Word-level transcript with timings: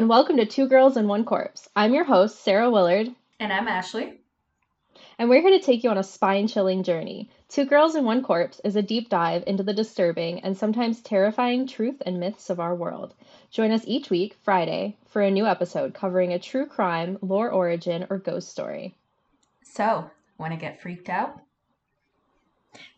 and 0.00 0.08
welcome 0.08 0.38
to 0.38 0.46
Two 0.46 0.66
Girls 0.66 0.96
and 0.96 1.06
One 1.06 1.26
Corpse. 1.26 1.68
I'm 1.76 1.92
your 1.92 2.04
host, 2.04 2.42
Sarah 2.42 2.70
Willard. 2.70 3.14
And 3.38 3.52
I'm 3.52 3.68
Ashley. 3.68 4.18
And 5.18 5.28
we're 5.28 5.42
here 5.42 5.50
to 5.50 5.62
take 5.62 5.84
you 5.84 5.90
on 5.90 5.98
a 5.98 6.02
spine 6.02 6.48
chilling 6.48 6.84
journey. 6.84 7.28
Two 7.50 7.66
Girls 7.66 7.94
and 7.94 8.06
One 8.06 8.22
Corpse 8.22 8.62
is 8.64 8.76
a 8.76 8.82
deep 8.82 9.10
dive 9.10 9.44
into 9.46 9.62
the 9.62 9.74
disturbing 9.74 10.40
and 10.40 10.56
sometimes 10.56 11.02
terrifying 11.02 11.66
truth 11.66 12.00
and 12.06 12.18
myths 12.18 12.48
of 12.48 12.60
our 12.60 12.74
world. 12.74 13.12
Join 13.50 13.72
us 13.72 13.82
each 13.86 14.08
week, 14.08 14.38
Friday, 14.42 14.96
for 15.06 15.20
a 15.20 15.30
new 15.30 15.44
episode 15.44 15.92
covering 15.92 16.32
a 16.32 16.38
true 16.38 16.64
crime, 16.64 17.18
lore 17.20 17.50
origin, 17.50 18.06
or 18.08 18.16
ghost 18.16 18.48
story. 18.48 18.94
So, 19.64 20.10
want 20.38 20.54
to 20.54 20.58
get 20.58 20.80
freaked 20.80 21.10
out? 21.10 21.42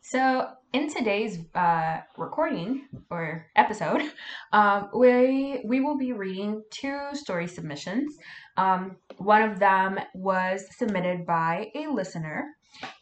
So, 0.02 0.50
in 0.72 0.92
today's 0.92 1.38
uh, 1.54 2.00
recording 2.16 2.88
or 3.10 3.46
episode, 3.56 4.02
um, 4.52 4.88
we 4.94 5.60
we 5.64 5.80
will 5.80 5.98
be 5.98 6.12
reading 6.12 6.62
two 6.70 7.08
story 7.12 7.46
submissions. 7.46 8.16
Um, 8.56 8.96
one 9.18 9.42
of 9.42 9.58
them 9.58 9.98
was 10.14 10.64
submitted 10.76 11.26
by 11.26 11.70
a 11.74 11.88
listener, 11.88 12.48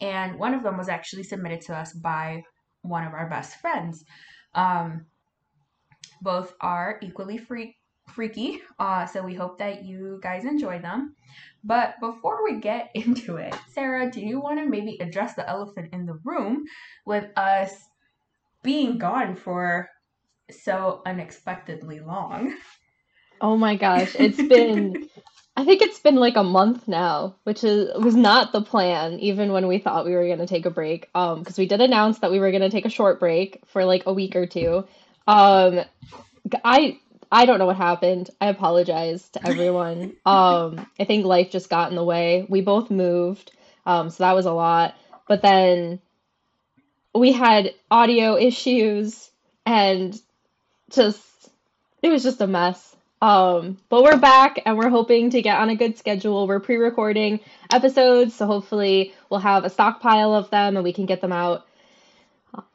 and 0.00 0.38
one 0.38 0.54
of 0.54 0.62
them 0.62 0.76
was 0.76 0.88
actually 0.88 1.22
submitted 1.22 1.60
to 1.62 1.76
us 1.76 1.92
by 1.92 2.42
one 2.82 3.06
of 3.06 3.12
our 3.12 3.28
best 3.28 3.56
friends. 3.60 4.04
Um, 4.54 5.06
both 6.22 6.54
are 6.60 6.98
equally 7.02 7.38
freak, 7.38 7.76
freaky, 8.08 8.62
uh, 8.78 9.06
so 9.06 9.22
we 9.22 9.34
hope 9.34 9.58
that 9.58 9.84
you 9.84 10.18
guys 10.22 10.44
enjoy 10.44 10.80
them. 10.80 11.14
But 11.64 12.00
before 12.00 12.42
we 12.44 12.60
get 12.60 12.90
into 12.94 13.36
it, 13.36 13.54
Sarah, 13.72 14.10
do 14.10 14.20
you 14.20 14.40
want 14.40 14.58
to 14.58 14.66
maybe 14.66 14.98
address 15.00 15.34
the 15.34 15.48
elephant 15.48 15.92
in 15.92 16.06
the 16.06 16.18
room 16.24 16.64
with 17.06 17.26
us 17.36 17.74
being 18.62 18.98
gone 18.98 19.36
for 19.36 19.88
so 20.50 21.02
unexpectedly 21.06 22.00
long? 22.00 22.54
Oh 23.40 23.56
my 23.56 23.76
gosh, 23.76 24.14
it's 24.18 24.42
been 24.42 25.08
I 25.56 25.64
think 25.64 25.82
it's 25.82 25.98
been 25.98 26.16
like 26.16 26.36
a 26.36 26.44
month 26.44 26.88
now, 26.88 27.36
which 27.44 27.64
is 27.64 27.90
was 28.02 28.16
not 28.16 28.52
the 28.52 28.62
plan 28.62 29.18
even 29.20 29.52
when 29.52 29.66
we 29.66 29.78
thought 29.78 30.06
we 30.06 30.12
were 30.12 30.26
going 30.26 30.38
to 30.38 30.46
take 30.46 30.66
a 30.66 30.70
break. 30.70 31.08
Um 31.14 31.40
because 31.40 31.58
we 31.58 31.66
did 31.66 31.80
announce 31.80 32.18
that 32.20 32.30
we 32.30 32.38
were 32.38 32.50
going 32.50 32.62
to 32.62 32.70
take 32.70 32.86
a 32.86 32.90
short 32.90 33.20
break 33.20 33.60
for 33.66 33.84
like 33.84 34.04
a 34.06 34.12
week 34.12 34.36
or 34.36 34.46
two. 34.46 34.84
Um 35.26 35.80
I 36.64 36.98
I 37.32 37.46
don't 37.46 37.58
know 37.58 37.66
what 37.66 37.76
happened. 37.76 38.30
I 38.40 38.46
apologize 38.46 39.28
to 39.30 39.46
everyone. 39.46 40.16
um 40.26 40.86
I 40.98 41.04
think 41.04 41.24
life 41.24 41.50
just 41.50 41.70
got 41.70 41.90
in 41.90 41.96
the 41.96 42.04
way. 42.04 42.46
We 42.48 42.60
both 42.60 42.90
moved. 42.90 43.52
Um 43.86 44.10
so 44.10 44.24
that 44.24 44.34
was 44.34 44.46
a 44.46 44.52
lot. 44.52 44.94
But 45.28 45.42
then 45.42 46.00
we 47.14 47.32
had 47.32 47.74
audio 47.90 48.36
issues 48.36 49.30
and 49.66 50.20
just 50.90 51.50
it 52.02 52.08
was 52.08 52.22
just 52.22 52.40
a 52.40 52.46
mess. 52.46 52.96
Um, 53.22 53.76
but 53.90 54.02
we're 54.02 54.16
back 54.16 54.62
and 54.64 54.78
we're 54.78 54.88
hoping 54.88 55.30
to 55.30 55.42
get 55.42 55.58
on 55.58 55.68
a 55.68 55.76
good 55.76 55.98
schedule. 55.98 56.46
We're 56.46 56.60
pre-recording 56.60 57.40
episodes, 57.70 58.34
so 58.34 58.46
hopefully 58.46 59.12
we'll 59.28 59.40
have 59.40 59.64
a 59.64 59.70
stockpile 59.70 60.32
of 60.34 60.48
them 60.48 60.76
and 60.76 60.84
we 60.84 60.94
can 60.94 61.04
get 61.04 61.20
them 61.20 61.32
out, 61.32 61.66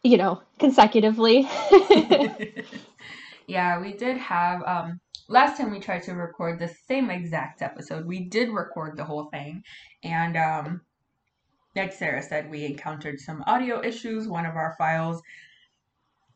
you 0.03 0.17
know, 0.17 0.42
consecutively. 0.59 1.50
yeah, 3.48 3.80
we 3.80 3.94
did 3.94 4.18
have 4.18 4.64
um 4.64 5.00
last 5.28 5.58
time 5.58 5.72
we 5.72 5.80
tried 5.80 6.04
to 6.04 6.14
record 6.14 6.60
the 6.60 6.74
same 6.88 7.10
exact 7.10 7.62
episode. 7.62 8.06
We 8.06 8.26
did 8.30 8.50
record 8.50 8.97
the 8.97 9.06
whole 9.06 9.25
thing 9.25 9.64
and 10.03 10.38
um 10.38 10.81
like 11.75 11.92
Sarah 11.92 12.24
said, 12.24 12.50
we 12.50 12.64
encountered 12.66 13.19
some 13.19 13.44
audio 13.47 13.84
issues. 13.84 14.28
One 14.28 14.46
of 14.46 14.56
our 14.56 14.75
files 14.78 15.22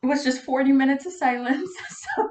was 0.02 0.22
just 0.22 0.42
40 0.44 0.72
minutes 0.72 1.06
of 1.06 1.12
silence. 1.12 1.70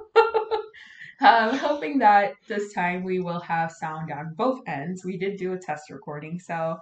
So 1.22 1.28
I'm 1.28 1.58
hoping 1.58 2.00
that 2.00 2.36
this 2.48 2.72
time 2.72 3.03
we 3.03 3.20
will 3.20 3.42
have 3.42 3.74
sound 3.74 4.09
on 4.09 4.36
both 4.36 4.62
ends. 4.68 5.03
We 5.03 5.18
did 5.18 5.38
do 5.38 5.52
a 5.52 5.58
test 5.58 5.90
recording, 5.90 6.40
so 6.40 6.78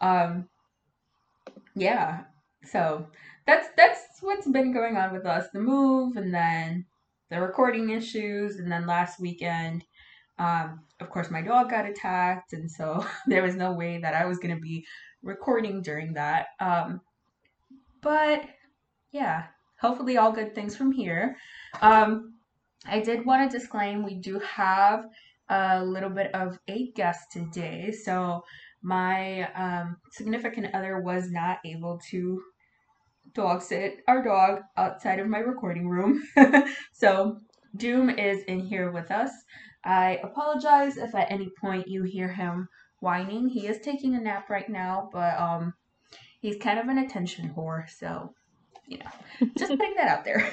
um 0.00 0.48
yeah. 1.74 2.22
So 2.64 3.06
that's 3.46 3.68
that's 3.76 4.02
what's 4.20 4.46
been 4.46 4.72
going 4.72 4.96
on 4.96 5.12
with 5.12 5.26
us. 5.26 5.46
The 5.52 5.60
move 5.60 6.16
and 6.16 6.32
then 6.32 6.86
the 7.30 7.40
recording 7.40 7.90
issues 7.90 8.56
and 8.56 8.70
then 8.70 8.86
last 8.86 9.20
weekend 9.20 9.84
um 10.38 10.80
of 11.00 11.10
course 11.10 11.30
my 11.30 11.42
dog 11.42 11.70
got 11.70 11.88
attacked 11.88 12.52
and 12.52 12.70
so 12.70 13.04
there 13.26 13.42
was 13.42 13.54
no 13.54 13.72
way 13.72 13.98
that 13.98 14.14
I 14.14 14.26
was 14.26 14.38
going 14.38 14.54
to 14.54 14.60
be 14.60 14.84
recording 15.22 15.82
during 15.82 16.14
that. 16.14 16.46
Um 16.60 17.00
but 18.00 18.44
yeah, 19.12 19.46
hopefully 19.80 20.16
all 20.16 20.32
good 20.32 20.54
things 20.54 20.76
from 20.76 20.92
here. 20.92 21.36
Um 21.82 22.34
I 22.86 23.00
did 23.00 23.26
want 23.26 23.50
to 23.50 23.58
disclaim 23.58 24.04
we 24.04 24.14
do 24.14 24.38
have 24.40 25.04
a 25.50 25.84
little 25.84 26.10
bit 26.10 26.34
of 26.34 26.58
a 26.68 26.90
guest 26.92 27.32
today. 27.32 27.92
So 27.92 28.42
my 28.82 29.52
um, 29.52 29.96
significant 30.12 30.74
other 30.74 31.00
was 31.00 31.30
not 31.30 31.58
able 31.64 32.00
to 32.10 32.42
dog 33.34 33.62
sit 33.62 34.00
our 34.08 34.22
dog 34.22 34.60
outside 34.76 35.18
of 35.18 35.28
my 35.28 35.38
recording 35.38 35.88
room. 35.88 36.22
so 36.92 37.38
Doom 37.76 38.10
is 38.10 38.42
in 38.44 38.60
here 38.60 38.90
with 38.90 39.10
us. 39.10 39.30
I 39.84 40.20
apologize 40.22 40.96
if 40.96 41.14
at 41.14 41.30
any 41.30 41.50
point 41.60 41.88
you 41.88 42.02
hear 42.02 42.28
him 42.28 42.68
whining. 43.00 43.48
He 43.48 43.66
is 43.66 43.80
taking 43.80 44.14
a 44.14 44.20
nap 44.20 44.50
right 44.50 44.68
now, 44.68 45.08
but 45.12 45.38
um 45.38 45.74
he's 46.40 46.56
kind 46.56 46.78
of 46.78 46.88
an 46.88 46.98
attention 46.98 47.52
whore, 47.56 47.88
so 47.88 48.34
you 48.86 48.98
know, 48.98 49.10
just 49.56 49.70
putting 49.70 49.94
that 49.96 50.08
out 50.08 50.24
there. 50.24 50.50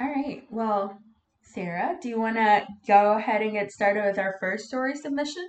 All 0.00 0.08
right. 0.08 0.42
Well, 0.50 0.98
Sarah, 1.42 1.96
do 2.02 2.08
you 2.08 2.18
want 2.18 2.36
to 2.36 2.66
go 2.86 3.16
ahead 3.16 3.42
and 3.42 3.52
get 3.52 3.70
started 3.70 4.04
with 4.04 4.18
our 4.18 4.36
first 4.40 4.66
story 4.66 4.96
submission? 4.96 5.46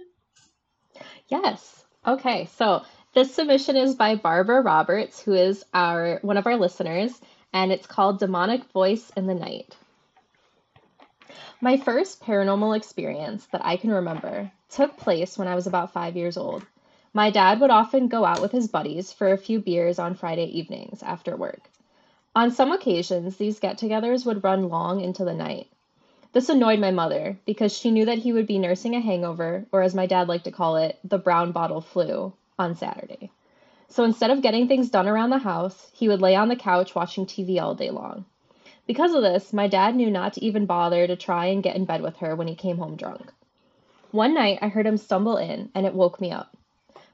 Yes. 1.27 1.84
Okay. 2.05 2.47
So 2.57 2.83
this 3.13 3.33
submission 3.33 3.75
is 3.75 3.95
by 3.95 4.15
Barbara 4.15 4.61
Roberts, 4.61 5.21
who 5.21 5.33
is 5.33 5.63
our 5.73 6.19
one 6.21 6.37
of 6.37 6.45
our 6.45 6.57
listeners, 6.57 7.19
and 7.53 7.71
it's 7.71 7.87
called 7.87 8.19
Demonic 8.19 8.63
Voice 8.71 9.09
in 9.15 9.25
the 9.25 9.33
Night. 9.33 9.75
My 11.61 11.77
first 11.77 12.21
paranormal 12.21 12.75
experience 12.75 13.45
that 13.47 13.65
I 13.65 13.77
can 13.77 13.91
remember 13.91 14.51
took 14.69 14.97
place 14.97 15.37
when 15.37 15.47
I 15.47 15.55
was 15.55 15.65
about 15.65 15.93
five 15.93 16.15
years 16.15 16.37
old. 16.37 16.65
My 17.13 17.31
dad 17.31 17.61
would 17.61 17.69
often 17.71 18.09
go 18.09 18.25
out 18.25 18.41
with 18.41 18.51
his 18.51 18.67
buddies 18.67 19.13
for 19.13 19.31
a 19.31 19.37
few 19.37 19.59
beers 19.59 19.97
on 19.97 20.15
Friday 20.15 20.45
evenings 20.45 21.01
after 21.01 21.35
work. 21.37 21.61
On 22.35 22.51
some 22.51 22.73
occasions, 22.73 23.37
these 23.37 23.61
get 23.61 23.79
togethers 23.79 24.25
would 24.25 24.43
run 24.43 24.67
long 24.67 24.99
into 24.99 25.23
the 25.23 25.33
night. 25.33 25.69
This 26.35 26.49
annoyed 26.49 26.79
my 26.79 26.91
mother 26.91 27.39
because 27.45 27.71
she 27.71 27.91
knew 27.91 28.03
that 28.03 28.17
he 28.17 28.33
would 28.33 28.45
be 28.45 28.59
nursing 28.59 28.93
a 28.93 28.99
hangover, 28.99 29.67
or 29.71 29.81
as 29.81 29.95
my 29.95 30.05
dad 30.05 30.27
liked 30.27 30.43
to 30.43 30.51
call 30.51 30.75
it, 30.75 30.99
the 31.01 31.17
brown 31.17 31.53
bottle 31.53 31.79
flu, 31.79 32.33
on 32.59 32.75
Saturday. 32.75 33.31
So 33.87 34.03
instead 34.03 34.31
of 34.31 34.41
getting 34.41 34.67
things 34.67 34.89
done 34.89 35.07
around 35.07 35.29
the 35.29 35.37
house, 35.37 35.89
he 35.93 36.09
would 36.09 36.19
lay 36.19 36.35
on 36.35 36.49
the 36.49 36.57
couch 36.57 36.93
watching 36.93 37.25
TV 37.25 37.61
all 37.61 37.73
day 37.73 37.89
long. 37.89 38.25
Because 38.85 39.13
of 39.13 39.21
this, 39.21 39.53
my 39.53 39.69
dad 39.69 39.95
knew 39.95 40.11
not 40.11 40.33
to 40.33 40.43
even 40.43 40.65
bother 40.65 41.07
to 41.07 41.15
try 41.15 41.45
and 41.45 41.63
get 41.63 41.77
in 41.77 41.85
bed 41.85 42.01
with 42.01 42.17
her 42.17 42.35
when 42.35 42.49
he 42.49 42.55
came 42.55 42.79
home 42.79 42.97
drunk. 42.97 43.31
One 44.11 44.33
night, 44.33 44.59
I 44.61 44.67
heard 44.67 44.87
him 44.87 44.97
stumble 44.97 45.37
in, 45.37 45.69
and 45.73 45.85
it 45.85 45.93
woke 45.93 46.19
me 46.19 46.33
up. 46.33 46.53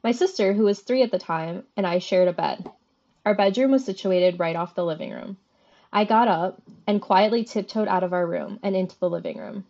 My 0.04 0.14
sister, 0.14 0.54
who 0.54 0.64
was 0.64 0.80
three 0.80 1.04
at 1.04 1.12
the 1.12 1.20
time, 1.20 1.66
and 1.78 1.86
I 1.86 2.00
shared 2.00 2.28
a 2.28 2.34
bed. 2.34 2.72
Our 3.24 3.36
bedroom 3.36 3.70
was 3.70 3.86
situated 3.86 4.40
right 4.40 4.56
off 4.56 4.74
the 4.74 4.84
living 4.84 5.12
room. 5.12 5.38
I 5.94 6.06
got 6.06 6.28
up 6.28 6.62
and 6.88 7.02
quietly 7.02 7.44
tiptoed 7.44 7.88
out 7.88 8.04
of 8.04 8.14
our 8.14 8.26
room 8.26 8.60
and 8.64 8.76
into 8.76 8.98
the 9.00 9.10
living 9.10 9.38
room. 9.38 9.66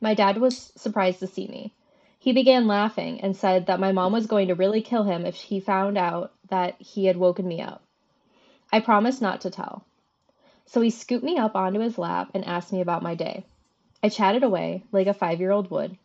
My 0.00 0.14
dad 0.14 0.38
was 0.38 0.72
surprised 0.76 1.20
to 1.20 1.26
see 1.26 1.46
me. 1.48 1.72
He 2.18 2.32
began 2.32 2.66
laughing 2.66 3.20
and 3.20 3.36
said 3.36 3.66
that 3.66 3.80
my 3.80 3.92
mom 3.92 4.12
was 4.12 4.26
going 4.26 4.48
to 4.48 4.54
really 4.54 4.82
kill 4.82 5.04
him 5.04 5.26
if 5.26 5.36
he 5.36 5.60
found 5.60 5.98
out 5.98 6.32
that 6.48 6.80
he 6.80 7.06
had 7.06 7.16
woken 7.16 7.46
me 7.46 7.60
up. 7.60 7.82
I 8.72 8.80
promised 8.80 9.22
not 9.22 9.40
to 9.42 9.50
tell. 9.50 9.84
So 10.66 10.80
he 10.80 10.90
scooped 10.90 11.24
me 11.24 11.38
up 11.38 11.56
onto 11.56 11.80
his 11.80 11.98
lap 11.98 12.30
and 12.34 12.44
asked 12.44 12.72
me 12.72 12.80
about 12.80 13.02
my 13.02 13.14
day. 13.14 13.44
I 14.02 14.08
chatted 14.08 14.42
away 14.42 14.84
like 14.92 15.06
a 15.06 15.14
five 15.14 15.40
year 15.40 15.50
old 15.50 15.70
would, 15.70 15.98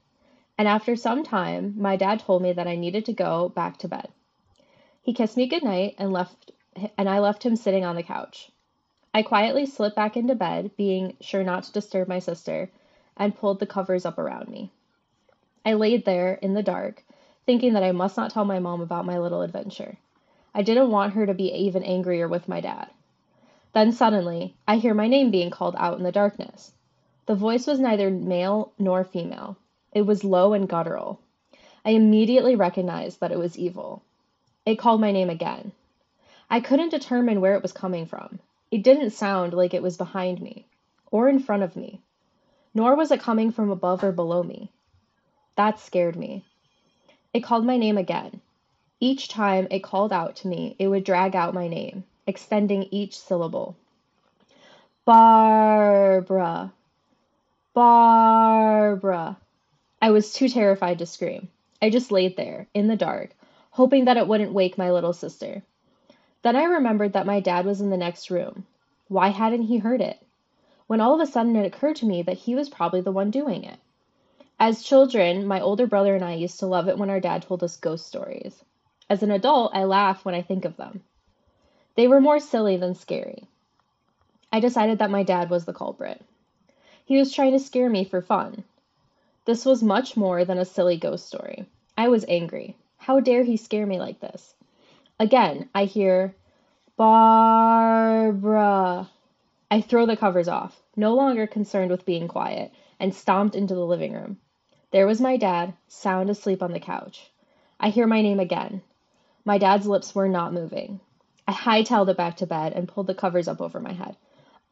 and 0.58 0.68
after 0.68 0.96
some 0.96 1.24
time, 1.24 1.76
my 1.78 1.96
dad 1.96 2.20
told 2.20 2.42
me 2.42 2.54
that 2.54 2.68
I 2.68 2.76
needed 2.76 3.06
to 3.06 3.14
go 3.14 3.50
back 3.50 3.78
to 3.80 3.88
bed. 3.88 4.10
He 5.02 5.14
kissed 5.14 5.38
me 5.38 5.48
goodnight 5.48 5.96
and 5.98 6.14
left 6.14 6.52
and 6.98 7.10
I 7.10 7.20
left 7.20 7.44
him 7.44 7.56
sitting 7.56 7.86
on 7.86 7.96
the 7.96 8.04
couch. 8.04 8.52
I 9.16 9.22
quietly 9.22 9.68
slipped 9.68 9.96
back 9.96 10.18
into 10.18 10.34
bed, 10.34 10.72
being 10.76 11.16
sure 11.22 11.44
not 11.44 11.64
to 11.64 11.72
disturb 11.72 12.08
my 12.08 12.18
sister, 12.18 12.72
and 13.16 13.36
pulled 13.36 13.60
the 13.60 13.68
covers 13.68 14.06
up 14.06 14.18
around 14.18 14.50
me. 14.50 14.72
I 15.64 15.74
laid 15.74 16.04
there 16.04 16.34
in 16.36 16.56
the 16.56 16.64
dark, 16.64 17.04
thinking 17.46 17.74
that 17.74 17.84
I 17.84 17.92
must 17.92 18.18
not 18.18 18.32
tell 18.32 18.44
my 18.44 18.58
mom 18.58 18.82
about 18.82 19.06
my 19.06 19.20
little 19.20 19.44
adventure. 19.44 19.98
I 20.56 20.64
didn't 20.64 20.90
want 20.90 21.14
her 21.14 21.28
to 21.28 21.34
be 21.34 21.54
even 21.54 21.84
angrier 21.84 22.28
with 22.28 22.48
my 22.48 22.60
dad. 22.60 22.90
Then 23.74 23.92
suddenly, 23.92 24.56
I 24.68 24.78
hear 24.78 24.96
my 24.96 25.08
name 25.08 25.30
being 25.30 25.52
called 25.52 25.76
out 25.78 25.98
in 25.98 26.04
the 26.04 26.12
darkness. 26.12 26.74
The 27.28 27.36
voice 27.36 27.68
was 27.68 27.80
neither 27.80 28.10
male 28.10 28.72
nor 28.80 29.04
female. 29.04 29.58
It 29.92 30.04
was 30.04 30.24
low 30.24 30.54
and 30.54 30.68
guttural. 30.68 31.20
I 31.86 31.92
immediately 31.92 32.56
recognized 32.56 33.20
that 33.20 33.32
it 33.32 33.38
was 33.38 33.60
evil. 33.60 34.02
It 34.66 34.80
called 34.80 35.02
my 35.02 35.12
name 35.12 35.30
again. 35.30 35.72
I 36.50 36.60
couldn't 36.62 36.90
determine 36.90 37.42
where 37.42 37.56
it 37.56 37.62
was 37.62 37.72
coming 37.74 38.08
from. 38.08 38.40
It 38.74 38.82
didn't 38.82 39.12
sound 39.12 39.54
like 39.54 39.76
it 39.76 39.84
was 39.84 39.98
behind 39.98 40.42
me 40.42 40.66
or 41.12 41.30
in 41.30 41.38
front 41.38 41.62
of 41.62 41.76
me, 41.76 42.02
nor 42.74 42.96
was 42.96 43.12
it 43.12 43.20
coming 43.20 43.52
from 43.52 43.70
above 43.70 44.04
or 44.04 44.12
below 44.12 44.42
me. 44.42 44.72
That 45.56 45.80
scared 45.80 46.16
me. 46.16 46.44
It 47.36 47.42
called 47.44 47.68
my 47.68 47.78
name 47.78 48.00
again. 48.00 48.42
Each 49.00 49.28
time 49.28 49.68
it 49.70 49.84
called 49.84 50.12
out 50.12 50.38
to 50.38 50.48
me, 50.48 50.76
it 50.80 50.88
would 50.88 51.04
drag 51.04 51.36
out 51.36 51.54
my 51.54 51.68
name, 51.68 52.04
extending 52.26 52.88
each 52.90 53.16
syllable. 53.16 53.76
Barbara. 55.06 56.74
Barbara. 57.76 59.38
I 60.02 60.10
was 60.10 60.34
too 60.34 60.50
terrified 60.50 60.98
to 60.98 61.06
scream. 61.06 61.50
I 61.80 61.92
just 61.92 62.12
laid 62.12 62.36
there, 62.36 62.66
in 62.74 62.88
the 62.88 62.96
dark, 62.96 63.36
hoping 63.70 64.06
that 64.06 64.18
it 64.18 64.28
wouldn't 64.28 64.52
wake 64.52 64.80
my 64.80 64.90
little 64.90 65.14
sister. 65.14 65.62
Then 66.44 66.56
I 66.56 66.64
remembered 66.66 67.14
that 67.14 67.26
my 67.26 67.40
dad 67.40 67.66
was 67.66 67.82
in 67.82 67.90
the 67.90 67.98
next 67.98 68.30
room. 68.30 68.68
Why 69.08 69.30
hadn't 69.30 69.64
he 69.64 69.78
heard 69.78 70.02
it? 70.02 70.22
When 70.88 71.00
all 71.00 71.14
of 71.14 71.22
a 71.22 71.26
sudden 71.26 71.56
it 71.56 71.66
occurred 71.66 71.96
to 71.98 72.06
me 72.06 72.22
that 72.22 72.38
he 72.38 72.54
was 72.54 72.70
probably 72.70 73.00
the 73.02 73.14
one 73.14 73.32
doing 73.32 73.64
it. 73.64 73.80
As 74.60 74.84
children, 74.84 75.48
my 75.48 75.62
older 75.62 75.88
brother 75.88 76.14
and 76.16 76.24
I 76.24 76.34
used 76.34 76.60
to 76.60 76.68
love 76.68 76.90
it 76.90 76.98
when 76.98 77.10
our 77.10 77.22
dad 77.22 77.42
told 77.42 77.64
us 77.64 77.78
ghost 77.78 78.06
stories. 78.06 78.64
As 79.10 79.24
an 79.24 79.32
adult, 79.32 79.74
I 79.74 79.86
laugh 79.86 80.26
when 80.26 80.36
I 80.36 80.42
think 80.42 80.66
of 80.66 80.76
them. 80.78 81.04
They 81.96 82.08
were 82.08 82.20
more 82.20 82.40
silly 82.40 82.76
than 82.76 82.94
scary. 82.94 83.44
I 84.52 84.60
decided 84.60 85.00
that 85.00 85.10
my 85.10 85.24
dad 85.24 85.50
was 85.50 85.66
the 85.66 85.74
culprit. 85.74 86.22
He 87.06 87.18
was 87.18 87.32
trying 87.32 87.54
to 87.54 87.60
scare 87.60 87.90
me 87.90 88.04
for 88.04 88.22
fun. 88.22 88.66
This 89.46 89.66
was 89.66 89.82
much 89.82 90.18
more 90.18 90.44
than 90.44 90.58
a 90.58 90.66
silly 90.66 90.98
ghost 90.98 91.26
story. 91.26 91.66
I 91.98 92.10
was 92.10 92.26
angry. 92.28 92.76
How 92.98 93.22
dare 93.22 93.44
he 93.44 93.56
scare 93.56 93.86
me 93.86 94.00
like 94.00 94.20
this? 94.20 94.56
Again, 95.20 95.70
I 95.74 95.86
hear, 95.86 96.36
Barbara. 96.98 98.40
I 99.72 99.82
throw 99.82 100.06
the 100.06 100.18
covers 100.18 100.48
off, 100.48 100.82
no 100.96 101.16
longer 101.16 101.48
concerned 101.48 101.92
with 101.92 102.06
being 102.06 102.28
quiet, 102.28 102.72
and 103.00 103.14
stomped 103.14 103.56
into 103.56 103.76
the 103.76 103.86
living 103.86 104.14
room. 104.14 104.40
There 104.92 105.08
was 105.08 105.22
my 105.22 105.38
dad, 105.38 105.74
sound 105.88 106.30
asleep 106.30 106.62
on 106.62 106.72
the 106.72 106.80
couch. 106.80 107.32
I 107.80 107.90
hear 107.90 108.08
my 108.08 108.22
name 108.22 108.40
again. 108.40 108.82
My 109.46 109.58
dad's 109.58 109.88
lips 109.88 110.14
were 110.14 110.30
not 110.30 110.54
moving. 110.54 111.00
I 111.48 111.54
hightailed 111.54 112.10
it 112.10 112.18
back 112.18 112.38
to 112.38 112.48
bed 112.48 112.74
and 112.74 112.88
pulled 112.88 113.08
the 113.08 113.16
covers 113.16 113.48
up 113.48 113.62
over 113.62 113.80
my 113.80 113.94
head 113.94 114.18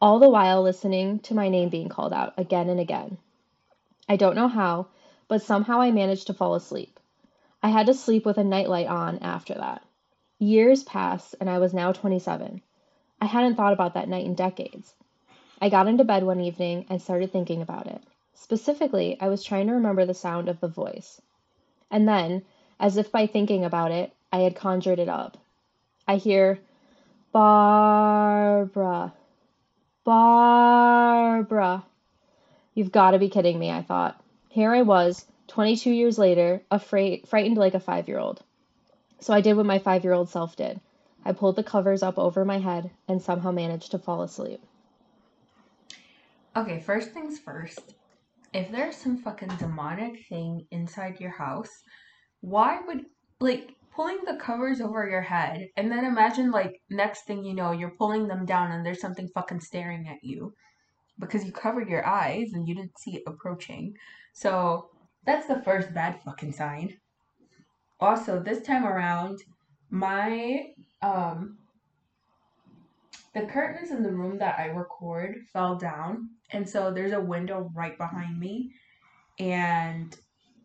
all 0.02 0.18
the 0.18 0.30
while 0.30 0.64
listening 0.64 1.20
to 1.20 1.36
my 1.36 1.48
name 1.48 1.70
being 1.70 1.88
called 1.88 2.12
out 2.12 2.34
again 2.38 2.70
and 2.70 2.80
again. 2.80 3.18
I 4.10 4.16
don't 4.16 4.36
know 4.36 4.48
how, 4.48 4.88
but 5.28 5.44
somehow 5.44 5.80
I 5.80 5.92
managed 5.92 6.28
to 6.28 6.34
fall 6.34 6.56
asleep. 6.56 7.00
I 7.62 7.70
had 7.70 7.86
to 7.86 7.94
sleep 7.94 8.26
with 8.26 8.40
a 8.40 8.44
nightlight 8.44 8.88
on 8.88 9.20
after 9.20 9.54
that. 9.54 9.84
Years 10.42 10.82
passed, 10.82 11.36
and 11.40 11.48
I 11.48 11.60
was 11.60 11.72
now 11.72 11.92
27. 11.92 12.64
I 13.22 13.26
hadn't 13.28 13.54
thought 13.54 13.74
about 13.74 13.94
that 13.94 14.10
night 14.10 14.26
in 14.26 14.34
decades. 14.34 14.96
I 15.62 15.70
got 15.70 15.88
into 15.88 16.04
bed 16.04 16.24
one 16.24 16.40
evening 16.42 16.88
and 16.90 17.00
started 17.00 17.32
thinking 17.32 17.62
about 17.62 17.86
it. 17.86 18.02
Specifically, 18.34 19.16
I 19.22 19.30
was 19.30 19.44
trying 19.44 19.68
to 19.68 19.74
remember 19.74 20.04
the 20.04 20.16
sound 20.16 20.50
of 20.50 20.60
the 20.60 20.68
voice. 20.68 21.22
And 21.92 22.08
then, 22.08 22.42
as 22.80 22.98
if 22.98 23.12
by 23.12 23.28
thinking 23.28 23.64
about 23.64 23.92
it, 23.92 24.14
I 24.34 24.40
had 24.40 24.56
conjured 24.56 24.98
it 24.98 25.10
up. 25.10 25.38
I 26.08 26.16
hear, 26.16 26.58
Barbara. 27.32 29.14
Barbara. 30.04 31.86
You've 32.74 32.92
got 32.92 33.12
to 33.12 33.20
be 33.20 33.30
kidding 33.30 33.60
me, 33.60 33.70
I 33.70 33.84
thought. 33.84 34.20
Here 34.50 34.74
I 34.74 34.82
was, 34.82 35.24
22 35.50 35.92
years 35.92 36.18
later, 36.18 36.64
afraid, 36.72 37.28
frightened 37.28 37.60
like 37.60 37.76
a 37.76 37.80
five 37.80 38.08
year 38.08 38.18
old. 38.18 38.42
So 39.22 39.34
I 39.34 39.42
did 39.42 39.54
what 39.56 39.68
my 39.68 39.78
five 39.78 40.04
year 40.04 40.14
old 40.14 40.30
self 40.30 40.56
did. 40.56 40.82
I 41.24 41.32
pulled 41.32 41.56
the 41.56 41.64
covers 41.64 42.02
up 42.02 42.18
over 42.18 42.44
my 42.44 42.58
head 42.58 42.90
and 43.08 43.22
somehow 43.22 43.52
managed 43.52 43.92
to 43.92 44.00
fall 44.00 44.24
asleep. 44.24 44.60
Okay, 46.56 46.80
first 46.80 47.12
things 47.12 47.40
first. 47.40 47.94
If 48.52 48.72
there's 48.72 48.98
some 48.98 49.18
fucking 49.20 49.56
demonic 49.58 50.28
thing 50.28 50.66
inside 50.72 51.22
your 51.22 51.30
house, 51.30 51.70
why 52.42 52.82
would, 52.86 53.06
like, 53.40 53.76
pulling 53.96 54.20
the 54.26 54.36
covers 54.36 54.82
over 54.82 55.08
your 55.08 55.22
head 55.22 55.70
and 55.78 55.92
then 55.92 56.06
imagine 56.06 56.50
like 56.50 56.82
next 56.90 57.26
thing 57.26 57.44
you 57.44 57.54
know 57.54 57.72
you're 57.72 57.96
pulling 57.98 58.28
them 58.28 58.46
down 58.46 58.72
and 58.72 58.86
there's 58.86 59.02
something 59.02 59.28
fucking 59.34 59.60
staring 59.60 60.08
at 60.08 60.24
you 60.24 60.54
because 61.20 61.44
you 61.44 61.52
covered 61.52 61.90
your 61.90 62.06
eyes 62.08 62.54
and 62.54 62.68
you 62.68 62.74
didn't 62.74 62.98
see 62.98 63.18
it 63.18 63.24
approaching 63.28 63.94
so 64.34 64.90
that's 65.26 65.46
the 65.48 65.62
first 65.64 65.94
bad 65.94 66.20
fucking 66.24 66.54
sign 66.54 66.98
also 68.02 68.42
this 68.42 68.62
time 68.62 68.86
around 68.86 69.40
my 69.90 70.66
um 71.02 71.58
the 73.34 73.42
curtains 73.44 73.92
in 73.92 74.04
the 74.04 74.12
room 74.12 74.38
that 74.38 74.60
i 74.60 74.66
record 74.66 75.36
fell 75.54 75.76
down 75.76 76.30
and 76.52 76.68
so 76.68 76.92
there's 76.92 77.14
a 77.14 77.20
window 77.22 77.72
right 77.74 77.98
behind 77.98 78.40
me 78.40 78.72
and 79.40 80.18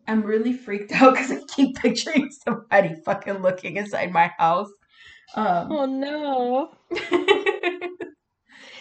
I'm 0.07 0.21
really 0.23 0.53
freaked 0.53 0.91
out 1.01 1.13
because 1.13 1.31
I 1.31 1.39
keep 1.53 1.75
picturing 1.77 2.29
somebody 2.31 2.95
fucking 3.05 3.41
looking 3.41 3.77
inside 3.77 4.11
my 4.11 4.31
house. 4.37 4.69
Um, 5.35 5.71
oh 5.71 5.85
no. 5.85 6.71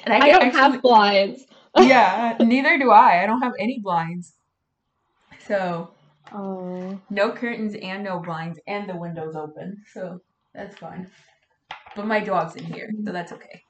and 0.04 0.14
I, 0.14 0.18
I 0.18 0.30
don't 0.30 0.42
actually, 0.42 0.60
have 0.60 0.82
blinds. 0.82 1.44
yeah, 1.78 2.36
neither 2.40 2.78
do 2.78 2.90
I. 2.90 3.22
I 3.22 3.26
don't 3.26 3.42
have 3.42 3.54
any 3.58 3.80
blinds. 3.80 4.34
So, 5.46 5.90
oh. 6.32 6.98
no 7.10 7.30
curtains 7.32 7.74
and 7.74 8.04
no 8.04 8.18
blinds, 8.20 8.58
and 8.66 8.88
the 8.88 8.96
window's 8.96 9.36
open. 9.36 9.82
So, 9.92 10.20
that's 10.54 10.76
fine. 10.76 11.10
But 11.94 12.06
my 12.06 12.20
dog's 12.20 12.56
in 12.56 12.64
here, 12.64 12.90
so 13.04 13.12
that's 13.12 13.32
okay. 13.32 13.62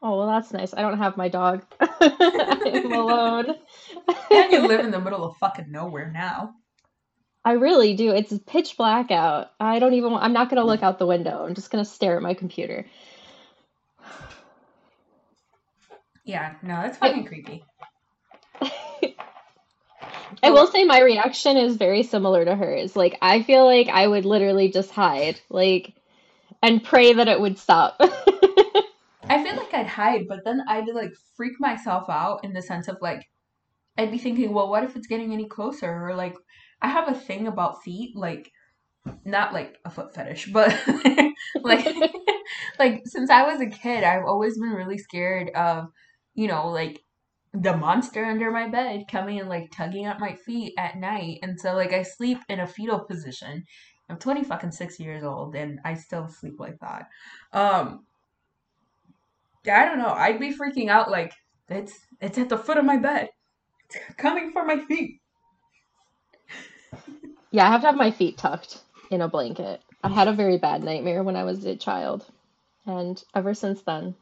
Oh, 0.00 0.16
well, 0.16 0.28
that's 0.28 0.52
nice. 0.52 0.72
I 0.74 0.82
don't 0.82 0.98
have 0.98 1.16
my 1.16 1.28
dog. 1.28 1.64
I'm 1.80 2.92
alone. 2.92 3.54
and 4.30 4.52
you 4.52 4.66
live 4.66 4.80
in 4.80 4.92
the 4.92 5.00
middle 5.04 5.24
of 5.24 5.36
fucking 5.38 5.70
nowhere 5.70 6.12
now. 6.12 6.54
I 7.44 7.52
really 7.52 7.94
do. 7.94 8.12
It's 8.14 8.36
pitch 8.46 8.76
black 8.76 9.10
out. 9.10 9.50
I 9.58 9.78
don't 9.78 9.94
even. 9.94 10.12
I'm 10.14 10.32
not 10.32 10.50
going 10.50 10.60
to 10.60 10.66
look 10.66 10.82
out 10.82 10.98
the 10.98 11.06
window. 11.06 11.44
I'm 11.44 11.54
just 11.54 11.70
going 11.70 11.84
to 11.84 11.90
stare 11.90 12.16
at 12.16 12.22
my 12.22 12.34
computer. 12.34 12.86
Yeah, 16.24 16.54
no, 16.62 16.74
that's 16.82 16.98
fucking 16.98 17.24
I, 17.24 17.26
creepy. 17.26 17.64
I 20.42 20.50
will 20.50 20.66
say 20.66 20.84
my 20.84 21.00
reaction 21.00 21.56
is 21.56 21.76
very 21.76 22.02
similar 22.02 22.44
to 22.44 22.54
hers. 22.54 22.96
Like 22.96 23.18
I 23.22 23.42
feel 23.42 23.64
like 23.64 23.88
I 23.88 24.06
would 24.06 24.24
literally 24.24 24.70
just 24.70 24.90
hide, 24.90 25.40
like, 25.50 25.94
and 26.62 26.82
pray 26.82 27.12
that 27.12 27.28
it 27.28 27.40
would 27.40 27.58
stop. 27.58 27.96
I 28.00 29.42
feel 29.44 29.56
like 29.56 29.74
I'd 29.74 29.86
hide, 29.86 30.26
but 30.28 30.44
then 30.44 30.62
I'd 30.68 30.88
like 30.88 31.12
freak 31.36 31.54
myself 31.60 32.08
out 32.08 32.44
in 32.44 32.52
the 32.52 32.62
sense 32.62 32.88
of 32.88 32.98
like 33.00 33.28
I'd 33.96 34.10
be 34.10 34.18
thinking, 34.18 34.52
well, 34.52 34.70
what 34.70 34.84
if 34.84 34.96
it's 34.96 35.08
getting 35.08 35.32
any 35.32 35.46
closer? 35.46 35.90
Or 35.90 36.14
like 36.14 36.36
I 36.80 36.88
have 36.88 37.08
a 37.08 37.14
thing 37.14 37.46
about 37.46 37.82
feet, 37.82 38.16
like 38.16 38.50
not 39.24 39.52
like 39.52 39.78
a 39.84 39.90
foot 39.90 40.14
fetish, 40.14 40.50
but 40.52 40.76
like 41.62 41.86
like 42.78 43.02
since 43.06 43.30
I 43.30 43.42
was 43.50 43.60
a 43.60 43.66
kid, 43.66 44.04
I've 44.04 44.24
always 44.24 44.58
been 44.58 44.70
really 44.70 44.98
scared 44.98 45.50
of, 45.50 45.88
you 46.34 46.46
know, 46.46 46.68
like 46.68 47.02
the 47.54 47.76
monster 47.76 48.24
under 48.24 48.50
my 48.50 48.68
bed 48.68 49.06
coming 49.10 49.40
and 49.40 49.48
like 49.48 49.70
tugging 49.72 50.04
at 50.06 50.20
my 50.20 50.34
feet 50.34 50.74
at 50.78 50.96
night. 50.98 51.38
And 51.42 51.58
so 51.60 51.74
like 51.74 51.92
I 51.92 52.02
sleep 52.02 52.38
in 52.48 52.60
a 52.60 52.66
fetal 52.66 53.00
position. 53.00 53.64
I'm 54.10 54.18
20 54.18 54.44
fucking 54.44 54.72
6 54.72 55.00
years 55.00 55.24
old 55.24 55.54
and 55.54 55.80
I 55.84 55.94
still 55.94 56.28
sleep 56.28 56.54
like 56.58 56.78
that. 56.80 57.08
Um 57.52 58.06
I 59.70 59.84
don't 59.84 59.98
know. 59.98 60.08
I'd 60.12 60.40
be 60.40 60.54
freaking 60.56 60.88
out 60.88 61.10
like 61.10 61.32
it's 61.68 61.94
it's 62.20 62.38
at 62.38 62.48
the 62.48 62.58
foot 62.58 62.78
of 62.78 62.84
my 62.84 62.96
bed. 62.96 63.28
It's 63.86 63.98
coming 64.16 64.52
for 64.52 64.64
my 64.64 64.78
feet. 64.86 65.20
Yeah, 67.50 67.66
I 67.66 67.70
have 67.70 67.80
to 67.82 67.88
have 67.88 67.96
my 67.96 68.10
feet 68.10 68.38
tucked 68.38 68.82
in 69.10 69.20
a 69.22 69.28
blanket. 69.28 69.82
I 70.02 70.08
had 70.08 70.28
a 70.28 70.32
very 70.32 70.58
bad 70.58 70.82
nightmare 70.82 71.22
when 71.22 71.36
I 71.36 71.44
was 71.44 71.64
a 71.66 71.76
child, 71.76 72.24
and 72.86 73.22
ever 73.34 73.54
since 73.54 73.82
then, 73.82 74.16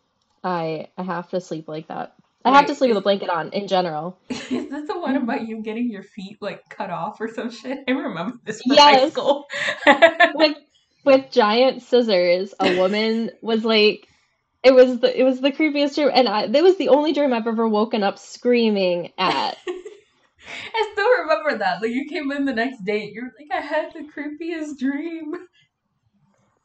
I 0.45 0.89
I 0.99 1.05
have 1.05 1.31
to 1.31 1.41
sleep 1.41 1.69
like 1.69 1.89
that. 1.89 2.16
I 2.47 2.51
have 2.57 2.67
to 2.67 2.75
sleep 2.77 2.91
with 2.91 2.99
a 2.99 3.03
blanket 3.03 3.29
on 3.29 3.51
in 3.51 3.67
general. 3.67 4.19
Is 4.31 4.49
this 4.49 4.87
the 4.87 4.99
one 4.99 5.17
about 5.17 5.49
you 5.49 5.63
getting 5.63 5.91
your 5.91 6.05
feet 6.05 6.39
like 6.41 6.69
cut 6.69 6.91
off 6.91 7.21
or 7.21 7.27
some 7.27 7.51
shit? 7.51 7.81
I 7.89 7.91
remember 7.91 8.39
this 8.45 8.63
from 8.63 8.77
yes. 8.77 9.01
high 9.01 9.11
school. 9.11 9.47
with 10.35 10.57
with 11.05 11.31
giant 11.33 11.83
scissors, 11.83 12.55
a 12.61 12.77
woman 12.77 13.33
was 13.43 13.65
like 13.65 14.07
it 14.63 14.75
was 14.75 15.01
the 15.01 15.19
it 15.19 15.25
was 15.25 15.41
the 15.41 15.51
creepiest 15.51 15.97
dream, 15.97 16.11
and 16.15 16.29
I, 16.29 16.45
it 16.45 16.63
was 16.63 16.77
the 16.77 16.91
only 16.91 17.13
dream 17.13 17.33
I've 17.33 17.49
ever 17.49 17.69
woken 17.69 18.05
up 18.05 18.19
screaming 18.19 19.13
at. 19.19 19.59
I 19.67 20.91
still 20.93 21.11
remember 21.23 21.59
that. 21.59 21.83
Like 21.83 21.91
you 21.91 22.07
came 22.09 22.31
in 22.31 22.45
the 22.45 22.53
next 22.53 22.85
day, 22.85 23.11
you're 23.13 23.33
like, 23.39 23.49
I 23.53 23.61
had 23.61 23.93
the 23.93 24.05
creepiest 24.05 24.79
dream. 24.79 25.35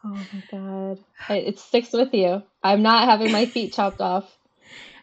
Oh 0.04 0.10
my 0.10 0.44
god, 0.52 1.00
it, 1.30 1.48
it 1.48 1.60
sticks 1.60 1.92
with 1.92 2.14
you. 2.14 2.44
I'm 2.64 2.84
not 2.84 3.06
having 3.06 3.32
my 3.32 3.48
feet 3.48 3.74
chopped 3.74 4.02
off. 4.02 4.38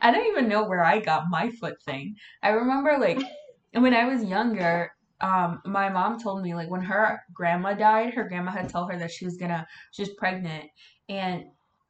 I 0.00 0.10
don't 0.10 0.26
even 0.26 0.48
know 0.48 0.64
where 0.64 0.84
I 0.84 1.00
got 1.00 1.24
my 1.30 1.50
foot 1.50 1.82
thing. 1.82 2.16
I 2.42 2.50
remember 2.50 2.96
like 2.98 3.22
when 3.72 3.94
I 3.94 4.04
was 4.04 4.24
younger, 4.24 4.92
um, 5.20 5.60
my 5.64 5.88
mom 5.88 6.20
told 6.20 6.42
me 6.42 6.54
like 6.54 6.70
when 6.70 6.82
her 6.82 7.20
grandma 7.32 7.74
died, 7.74 8.14
her 8.14 8.28
grandma 8.28 8.52
had 8.52 8.68
told 8.68 8.90
her 8.90 8.98
that 8.98 9.10
she 9.10 9.24
was 9.24 9.36
gonna 9.36 9.66
she 9.90 10.02
was 10.02 10.10
pregnant, 10.10 10.64
and 11.08 11.44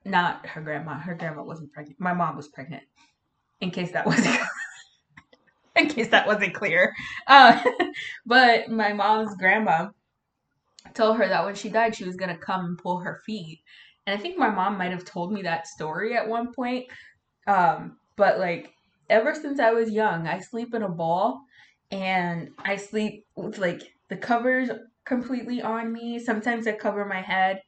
not 0.05 0.47
her 0.47 0.61
grandma. 0.61 0.99
Her 0.99 1.15
grandma 1.15 1.43
wasn't 1.43 1.73
pregnant. 1.73 2.01
My 2.01 2.15
mom 2.15 2.37
was 2.37 2.49
pregnant. 2.49 2.85
In 3.61 3.71
case 3.71 3.93
that 3.93 4.07
wasn't 4.07 4.39
in 5.77 5.89
case 5.89 6.09
that 6.09 6.27
wasn't 6.27 6.55
clear. 6.55 6.95
Uh, 7.27 7.63
but 8.27 8.69
my 8.69 8.93
mom's 8.93 9.35
grandma 9.37 9.89
told 10.95 11.17
her 11.19 11.29
that 11.29 11.45
when 11.45 11.55
she 11.55 11.69
died, 11.69 11.95
she 11.95 12.05
was 12.05 12.17
gonna 12.17 12.37
come 12.37 12.65
and 12.65 12.79
pull 12.79 12.99
her 12.99 13.21
feet. 13.25 13.61
And 14.07 14.19
I 14.19 14.23
think 14.23 14.39
my 14.39 14.49
mom 14.49 14.79
might 14.79 14.91
have 14.93 15.05
told 15.05 15.33
me 15.33 15.43
that 15.43 15.67
story 15.67 16.17
at 16.17 16.27
one 16.27 16.53
point. 16.55 16.87
Um, 17.49 17.99
but 18.17 18.39
like 18.39 18.73
ever 19.11 19.35
since 19.35 19.59
I 19.59 19.73
was 19.73 19.91
young, 19.91 20.29
I 20.29 20.39
sleep 20.41 20.75
in 20.75 20.83
a 20.83 20.89
ball 20.89 21.43
and 21.91 22.51
I 22.59 22.77
sleep 22.77 23.27
with 23.35 23.59
like 23.59 23.83
the 24.09 24.17
covers 24.17 24.71
completely 25.05 25.63
on 25.63 25.93
me. 25.93 26.19
Sometimes 26.19 26.67
I 26.67 26.73
cover 26.73 27.05
my 27.07 27.23
head. 27.23 27.63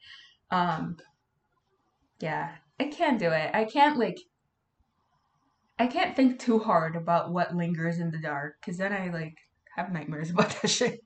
Um, 0.51 0.99
yeah, 2.21 2.53
I 2.79 2.85
can't 2.85 3.19
do 3.19 3.31
it. 3.31 3.51
I 3.55 3.65
can't 3.65 3.99
like 3.99 4.19
I 5.79 5.87
can't 5.87 6.15
think 6.15 6.39
too 6.39 6.59
hard 6.59 6.95
about 6.95 7.33
what 7.33 7.57
lingers 7.57 7.99
in 7.99 8.11
the 8.11 8.19
dark 8.19 8.57
because 8.61 8.77
then 8.77 8.93
I 8.93 9.11
like 9.11 9.39
have 9.77 9.93
nightmares 9.93 10.31
about 10.31 10.51
that 10.63 10.69
shit. 10.69 11.01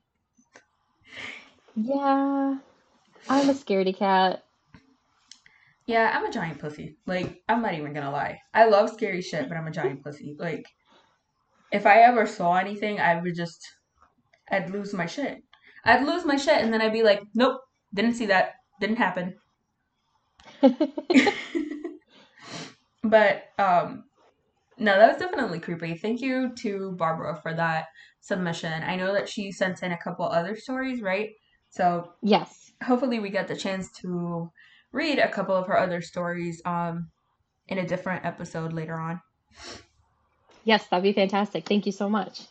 Yeah, 1.75 2.57
I'm 3.29 3.49
a 3.49 3.53
scaredy 3.53 3.95
cat. 3.95 4.44
Yeah, 5.87 6.11
I'm 6.13 6.25
a 6.25 6.31
giant 6.31 6.59
pussy. 6.59 6.97
Like, 7.05 7.41
I'm 7.47 7.61
not 7.61 7.75
even 7.75 7.93
gonna 7.93 8.11
lie. 8.11 8.39
I 8.53 8.65
love 8.65 8.89
scary 8.89 9.21
shit, 9.21 9.47
but 9.47 9.57
I'm 9.57 9.67
a 9.67 9.71
giant 9.71 10.03
pussy. 10.03 10.35
Like, 10.39 10.65
if 11.71 11.85
I 11.85 11.99
ever 11.99 12.25
saw 12.25 12.55
anything, 12.55 12.99
I 12.99 13.21
would 13.21 13.35
just, 13.35 13.61
I'd 14.49 14.71
lose 14.71 14.93
my 14.93 15.05
shit. 15.05 15.43
I'd 15.83 16.05
lose 16.05 16.25
my 16.25 16.37
shit, 16.37 16.61
and 16.61 16.73
then 16.73 16.81
I'd 16.81 16.93
be 16.93 17.03
like, 17.03 17.21
nope, 17.35 17.61
didn't 17.93 18.15
see 18.15 18.25
that, 18.27 18.53
didn't 18.81 18.97
happen. 18.97 19.35
but, 23.03 23.43
um, 23.59 24.05
no, 24.77 24.97
that 24.97 25.07
was 25.07 25.17
definitely 25.17 25.59
creepy. 25.59 25.95
Thank 25.95 26.21
you 26.21 26.53
to 26.57 26.93
Barbara 26.97 27.39
for 27.41 27.53
that 27.53 27.85
submission. 28.21 28.83
I 28.83 28.95
know 28.95 29.13
that 29.13 29.29
she 29.29 29.51
sent 29.51 29.83
in 29.83 29.91
a 29.91 29.97
couple 29.97 30.25
other 30.25 30.55
stories, 30.55 31.01
right? 31.01 31.29
So, 31.69 32.13
yes. 32.23 32.71
Hopefully, 32.83 33.19
we 33.19 33.29
get 33.29 33.47
the 33.47 33.55
chance 33.55 33.89
to 34.01 34.51
read 34.95 35.19
a 35.19 35.29
couple 35.29 35.53
of 35.53 35.67
her 35.67 35.77
other 35.77 36.01
stories 36.01 36.61
um, 36.65 37.09
in 37.67 37.79
a 37.79 37.87
different 37.87 38.25
episode 38.25 38.71
later 38.71 38.95
on. 38.95 39.19
Yes, 40.63 40.87
that'd 40.87 41.03
be 41.03 41.13
fantastic. 41.13 41.67
Thank 41.67 41.85
you 41.85 41.91
so 41.91 42.09
much. 42.09 42.43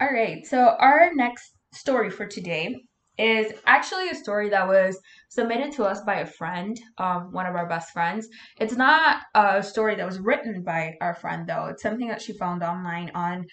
All 0.00 0.08
right, 0.08 0.46
so 0.46 0.76
our 0.78 1.10
next 1.14 1.50
story 1.74 2.08
for 2.08 2.26
today 2.26 2.76
is 3.18 3.52
actually 3.66 4.08
a 4.08 4.14
story 4.14 4.48
that 4.50 4.66
was 4.66 4.98
submitted 5.28 5.72
to 5.72 5.84
us 5.84 6.00
by 6.02 6.20
a 6.20 6.26
friend, 6.26 6.80
um, 6.98 7.32
one 7.32 7.46
of 7.46 7.56
our 7.56 7.68
best 7.68 7.92
friends. 7.92 8.28
It's 8.58 8.76
not 8.76 9.22
a 9.34 9.62
story 9.62 9.96
that 9.96 10.06
was 10.06 10.18
written 10.18 10.62
by 10.62 10.96
our 11.00 11.14
friend, 11.14 11.46
though. 11.46 11.66
It's 11.66 11.82
something 11.82 12.08
that 12.08 12.22
she 12.22 12.32
found 12.32 12.62
online 12.62 13.10
on 13.14 13.46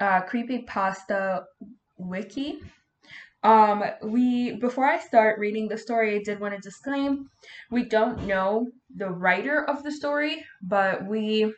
uh, 0.00 0.22
Creepypasta 0.22 1.44
Wiki. 1.96 2.60
Um, 3.42 3.84
we 4.02 4.56
before 4.56 4.84
I 4.84 4.98
start 4.98 5.38
reading 5.38 5.68
the 5.68 5.78
story, 5.78 6.16
I 6.16 6.22
did 6.22 6.40
want 6.40 6.54
to 6.54 6.60
disclaim 6.60 7.30
we 7.70 7.84
don't 7.84 8.26
know 8.26 8.66
the 8.94 9.10
writer 9.10 9.64
of 9.64 9.82
the 9.82 9.92
story, 9.92 10.44
but 10.62 11.06
we 11.06 11.54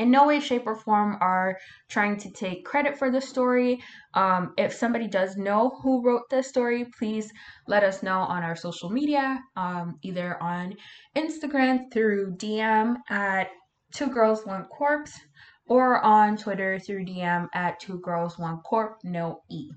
in 0.00 0.10
no 0.10 0.26
way, 0.26 0.40
shape, 0.40 0.66
or 0.66 0.74
form 0.74 1.18
are 1.20 1.58
trying 1.90 2.16
to 2.16 2.30
take 2.30 2.64
credit 2.64 2.96
for 2.98 3.10
the 3.10 3.20
story. 3.20 3.78
Um, 4.14 4.54
if 4.56 4.72
somebody 4.72 5.06
does 5.06 5.36
know 5.36 5.78
who 5.82 6.02
wrote 6.02 6.22
this 6.30 6.48
story, 6.48 6.86
please 6.98 7.30
let 7.68 7.84
us 7.84 8.02
know 8.02 8.20
on 8.20 8.42
our 8.42 8.56
social 8.56 8.88
media, 8.88 9.38
um, 9.56 9.98
either 10.00 10.42
on 10.42 10.74
Instagram 11.14 11.92
through 11.92 12.36
DM 12.36 12.96
at 13.10 13.48
Two 13.92 14.06
Girls 14.06 14.46
One 14.46 14.64
Corpse 14.64 15.20
or 15.66 16.00
on 16.00 16.38
Twitter 16.38 16.78
through 16.78 17.04
DM 17.04 17.48
at 17.54 17.78
Two 17.78 18.00
Girls 18.00 18.38
One 18.38 18.60
Corp, 18.62 19.00
no 19.04 19.42
E. 19.50 19.70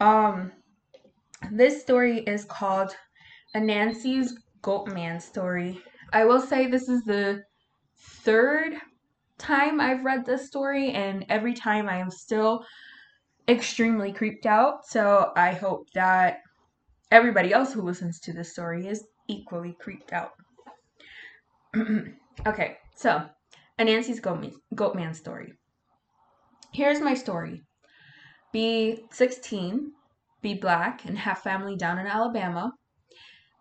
Um, 0.00 0.52
this 1.50 1.80
story 1.80 2.20
is 2.20 2.44
called 2.44 2.94
Anansi's 3.54 4.38
Goatman 4.62 5.20
story. 5.22 5.80
I 6.12 6.24
will 6.24 6.40
say 6.40 6.66
this 6.66 6.88
is 6.88 7.04
the 7.04 7.42
third 7.98 8.74
time 9.38 9.80
I've 9.80 10.04
read 10.04 10.24
this 10.24 10.46
story, 10.46 10.92
and 10.92 11.24
every 11.28 11.54
time 11.54 11.88
I 11.88 11.98
am 11.98 12.10
still 12.10 12.64
extremely 13.48 14.12
creeped 14.12 14.46
out. 14.46 14.86
So 14.86 15.32
I 15.36 15.52
hope 15.52 15.88
that 15.94 16.38
everybody 17.10 17.52
else 17.52 17.72
who 17.72 17.82
listens 17.82 18.20
to 18.20 18.32
this 18.32 18.52
story 18.52 18.86
is 18.86 19.04
equally 19.28 19.76
creeped 19.80 20.12
out. 20.12 20.32
okay, 22.46 22.78
so 22.94 23.24
Anansi's 23.78 24.20
Goatman, 24.20 24.54
Goatman 24.74 25.14
story. 25.14 25.52
Here's 26.72 27.00
my 27.00 27.14
story 27.14 27.62
be 28.56 29.04
16, 29.10 29.92
be 30.40 30.54
black, 30.54 31.04
and 31.04 31.18
have 31.18 31.40
family 31.40 31.76
down 31.76 31.98
in 31.98 32.06
Alabama. 32.06 32.72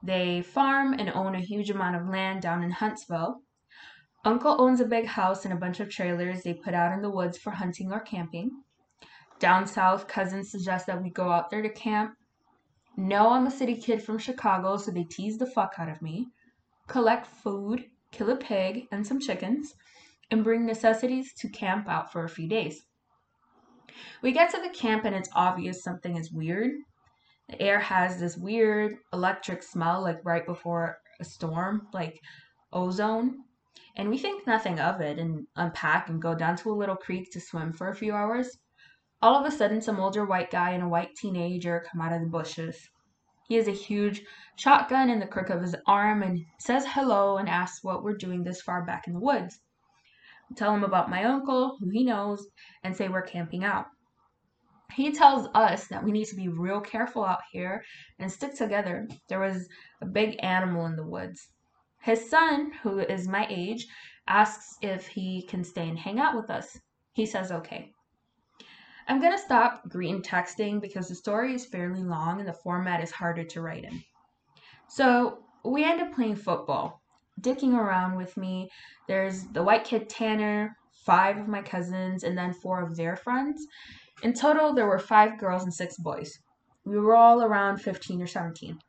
They 0.02 0.42
farm 0.42 0.94
and 0.94 1.10
own 1.10 1.36
a 1.36 1.42
huge 1.42 1.70
amount 1.70 1.98
of 1.98 2.08
land 2.08 2.42
down 2.42 2.64
in 2.64 2.72
Huntsville. 2.72 3.42
Uncle 4.24 4.56
owns 4.58 4.80
a 4.80 4.86
big 4.86 5.06
house 5.06 5.44
and 5.44 5.54
a 5.54 5.58
bunch 5.58 5.82
of 5.82 5.90
trailers 5.90 6.44
they 6.44 6.54
put 6.54 6.74
out 6.74 6.94
in 6.94 7.02
the 7.02 7.10
woods 7.10 7.38
for 7.38 7.52
hunting 7.52 7.92
or 7.92 8.00
camping. 8.00 8.50
Down 9.38 9.68
south, 9.68 10.08
cousins 10.08 10.50
suggest 10.50 10.88
that 10.88 11.04
we 11.04 11.10
go 11.10 11.30
out 11.30 11.50
there 11.50 11.62
to 11.62 11.70
camp. 11.70 12.16
No, 12.96 13.32
I'm 13.32 13.48
a 13.48 13.52
city 13.52 13.76
kid 13.76 14.02
from 14.02 14.18
Chicago, 14.18 14.78
so 14.78 14.92
they 14.92 15.04
tease 15.04 15.38
the 15.38 15.46
fuck 15.46 15.74
out 15.78 15.90
of 15.90 16.02
me. 16.02 16.30
Collect 16.88 17.28
food, 17.28 17.84
kill 18.12 18.30
a 18.30 18.38
pig 18.38 18.88
and 18.94 19.06
some 19.06 19.20
chickens, 19.20 19.76
and 20.32 20.46
bring 20.46 20.66
necessities 20.66 21.34
to 21.40 21.50
camp 21.50 21.90
out 21.90 22.14
for 22.14 22.24
a 22.24 22.30
few 22.30 22.48
days. 22.48 22.86
We 24.22 24.32
get 24.32 24.50
to 24.52 24.62
the 24.62 24.70
camp 24.70 25.06
and 25.06 25.16
it's 25.16 25.30
obvious 25.34 25.84
something 25.84 26.18
is 26.18 26.32
weird. 26.32 26.72
The 27.48 27.62
air 27.62 27.80
has 27.80 28.20
this 28.20 28.38
weird 28.38 28.98
electric 29.14 29.62
smell, 29.62 30.02
like 30.02 30.20
right 30.24 30.46
before 30.46 30.98
a 31.20 31.24
storm, 31.24 31.88
like 31.94 32.20
ozone. 32.74 33.44
And 33.96 34.10
we 34.10 34.18
think 34.18 34.48
nothing 34.48 34.80
of 34.80 35.00
it 35.02 35.20
and 35.20 35.48
unpack 35.56 36.10
and 36.10 36.22
go 36.22 36.34
down 36.36 36.56
to 36.58 36.72
a 36.72 36.76
little 36.76 36.96
creek 36.96 37.32
to 37.32 37.40
swim 37.40 37.72
for 37.72 37.90
a 37.90 37.96
few 37.96 38.14
hours. 38.14 38.58
All 39.22 39.36
of 39.36 39.46
a 39.46 39.56
sudden, 39.56 39.82
some 39.82 40.00
older 40.00 40.26
white 40.26 40.52
guy 40.52 40.72
and 40.72 40.84
a 40.84 40.90
white 40.90 41.16
teenager 41.16 41.86
come 41.92 42.02
out 42.02 42.14
of 42.14 42.22
the 42.22 42.28
bushes. 42.28 42.90
He 43.48 43.56
has 43.56 43.68
a 43.68 43.72
huge 43.72 44.24
shotgun 44.56 45.10
in 45.10 45.20
the 45.20 45.28
crook 45.28 45.50
of 45.50 45.62
his 45.62 45.76
arm 45.86 46.24
and 46.24 46.46
says 46.60 46.86
hello 46.88 47.38
and 47.38 47.48
asks 47.48 47.84
what 47.84 48.04
we're 48.04 48.18
doing 48.18 48.44
this 48.44 48.62
far 48.62 48.84
back 48.84 49.08
in 49.08 49.14
the 49.14 49.20
woods 49.20 49.60
tell 50.56 50.74
him 50.74 50.84
about 50.84 51.10
my 51.10 51.24
uncle, 51.24 51.78
who 51.80 51.90
he 51.90 52.04
knows, 52.04 52.46
and 52.84 52.96
say 52.96 53.08
we're 53.08 53.22
camping 53.22 53.64
out. 53.64 53.86
He 54.94 55.12
tells 55.12 55.48
us 55.54 55.88
that 55.88 56.04
we 56.04 56.12
need 56.12 56.26
to 56.28 56.36
be 56.36 56.48
real 56.48 56.80
careful 56.80 57.26
out 57.26 57.42
here 57.52 57.84
and 58.20 58.32
stick 58.32 58.56
together. 58.56 59.08
There 59.28 59.40
was 59.40 59.68
a 60.02 60.06
big 60.06 60.38
animal 60.44 60.86
in 60.86 60.96
the 60.96 61.06
woods. 61.06 61.50
His 62.02 62.30
son, 62.30 62.72
who 62.84 63.00
is 63.00 63.28
my 63.28 63.48
age, 63.50 63.88
asks 64.28 64.78
if 64.82 65.08
he 65.08 65.44
can 65.48 65.64
stay 65.64 65.90
and 65.90 65.98
hang 65.98 66.20
out 66.20 66.36
with 66.36 66.50
us. 66.50 66.80
He 67.14 67.26
says 67.26 67.52
okay. 67.52 67.92
I'm 69.08 69.20
going 69.20 69.34
to 69.34 69.44
stop 69.44 69.88
green 69.90 70.22
texting 70.22 70.82
because 70.82 71.08
the 71.08 71.16
story 71.16 71.54
is 71.54 71.66
fairly 71.66 72.04
long 72.04 72.40
and 72.40 72.48
the 72.48 72.54
format 72.54 73.04
is 73.04 73.12
harder 73.12 73.44
to 73.44 73.62
write 73.62 73.84
in. 73.84 74.04
So 74.88 75.40
we 75.64 75.84
end 75.84 76.02
up 76.02 76.14
playing 76.14 76.38
football 76.38 77.02
dicking 77.42 77.74
around 77.74 78.16
with 78.16 78.36
me. 78.38 78.70
There's 79.08 79.44
the 79.48 79.64
white 79.64 79.84
kid 79.84 80.10
Tanner, 80.10 80.76
five 81.06 81.38
of 81.38 81.48
my 81.48 81.62
cousins, 81.62 82.24
and 82.24 82.38
then 82.38 82.54
four 82.54 82.82
of 82.82 82.96
their 82.96 83.16
friends. 83.16 83.66
In 84.24 84.34
total, 84.34 84.74
there 84.74 84.88
were 84.88 85.00
five 85.00 85.38
girls 85.38 85.64
and 85.64 85.74
six 85.74 85.98
boys. 85.98 86.40
We 86.86 87.00
were 87.00 87.16
all 87.16 87.44
around 87.44 87.78
15 87.78 88.22
or 88.22 88.28
17. 88.28 88.80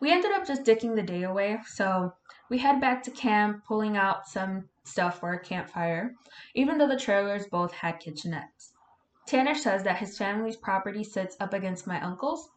We 0.00 0.12
ended 0.12 0.30
up 0.32 0.46
just 0.46 0.62
dicking 0.62 0.94
the 0.94 1.02
day 1.02 1.24
away, 1.24 1.58
so 1.66 2.14
we 2.48 2.58
head 2.58 2.80
back 2.80 3.02
to 3.02 3.10
camp, 3.10 3.64
pulling 3.66 3.96
out 3.96 4.28
some 4.28 4.68
stuff 4.84 5.18
for 5.18 5.32
a 5.32 5.40
campfire, 5.40 6.14
even 6.54 6.78
though 6.78 6.86
the 6.86 6.98
trailers 6.98 7.46
both 7.46 7.72
had 7.72 8.00
kitchenettes. 8.00 8.72
Tanner 9.26 9.54
says 9.54 9.82
that 9.82 9.98
his 9.98 10.16
family's 10.16 10.56
property 10.56 11.04
sits 11.04 11.36
up 11.40 11.52
against 11.52 11.86
my 11.86 12.00
uncle's. 12.00 12.48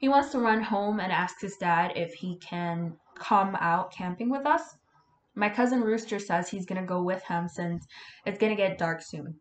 He 0.00 0.08
wants 0.08 0.30
to 0.30 0.38
run 0.38 0.62
home 0.62 0.98
and 0.98 1.12
ask 1.12 1.40
his 1.40 1.56
dad 1.56 1.92
if 1.96 2.14
he 2.14 2.38
can 2.38 2.96
come 3.18 3.56
out 3.56 3.92
camping 3.92 4.30
with 4.30 4.46
us. 4.46 4.78
My 5.34 5.48
cousin 5.48 5.82
Rooster 5.82 6.18
says 6.18 6.48
he's 6.48 6.66
going 6.66 6.80
to 6.80 6.86
go 6.86 7.02
with 7.02 7.22
him 7.24 7.48
since 7.48 7.86
it's 8.26 8.38
going 8.38 8.50
to 8.50 8.62
get 8.62 8.78
dark 8.78 9.02
soon. 9.02 9.38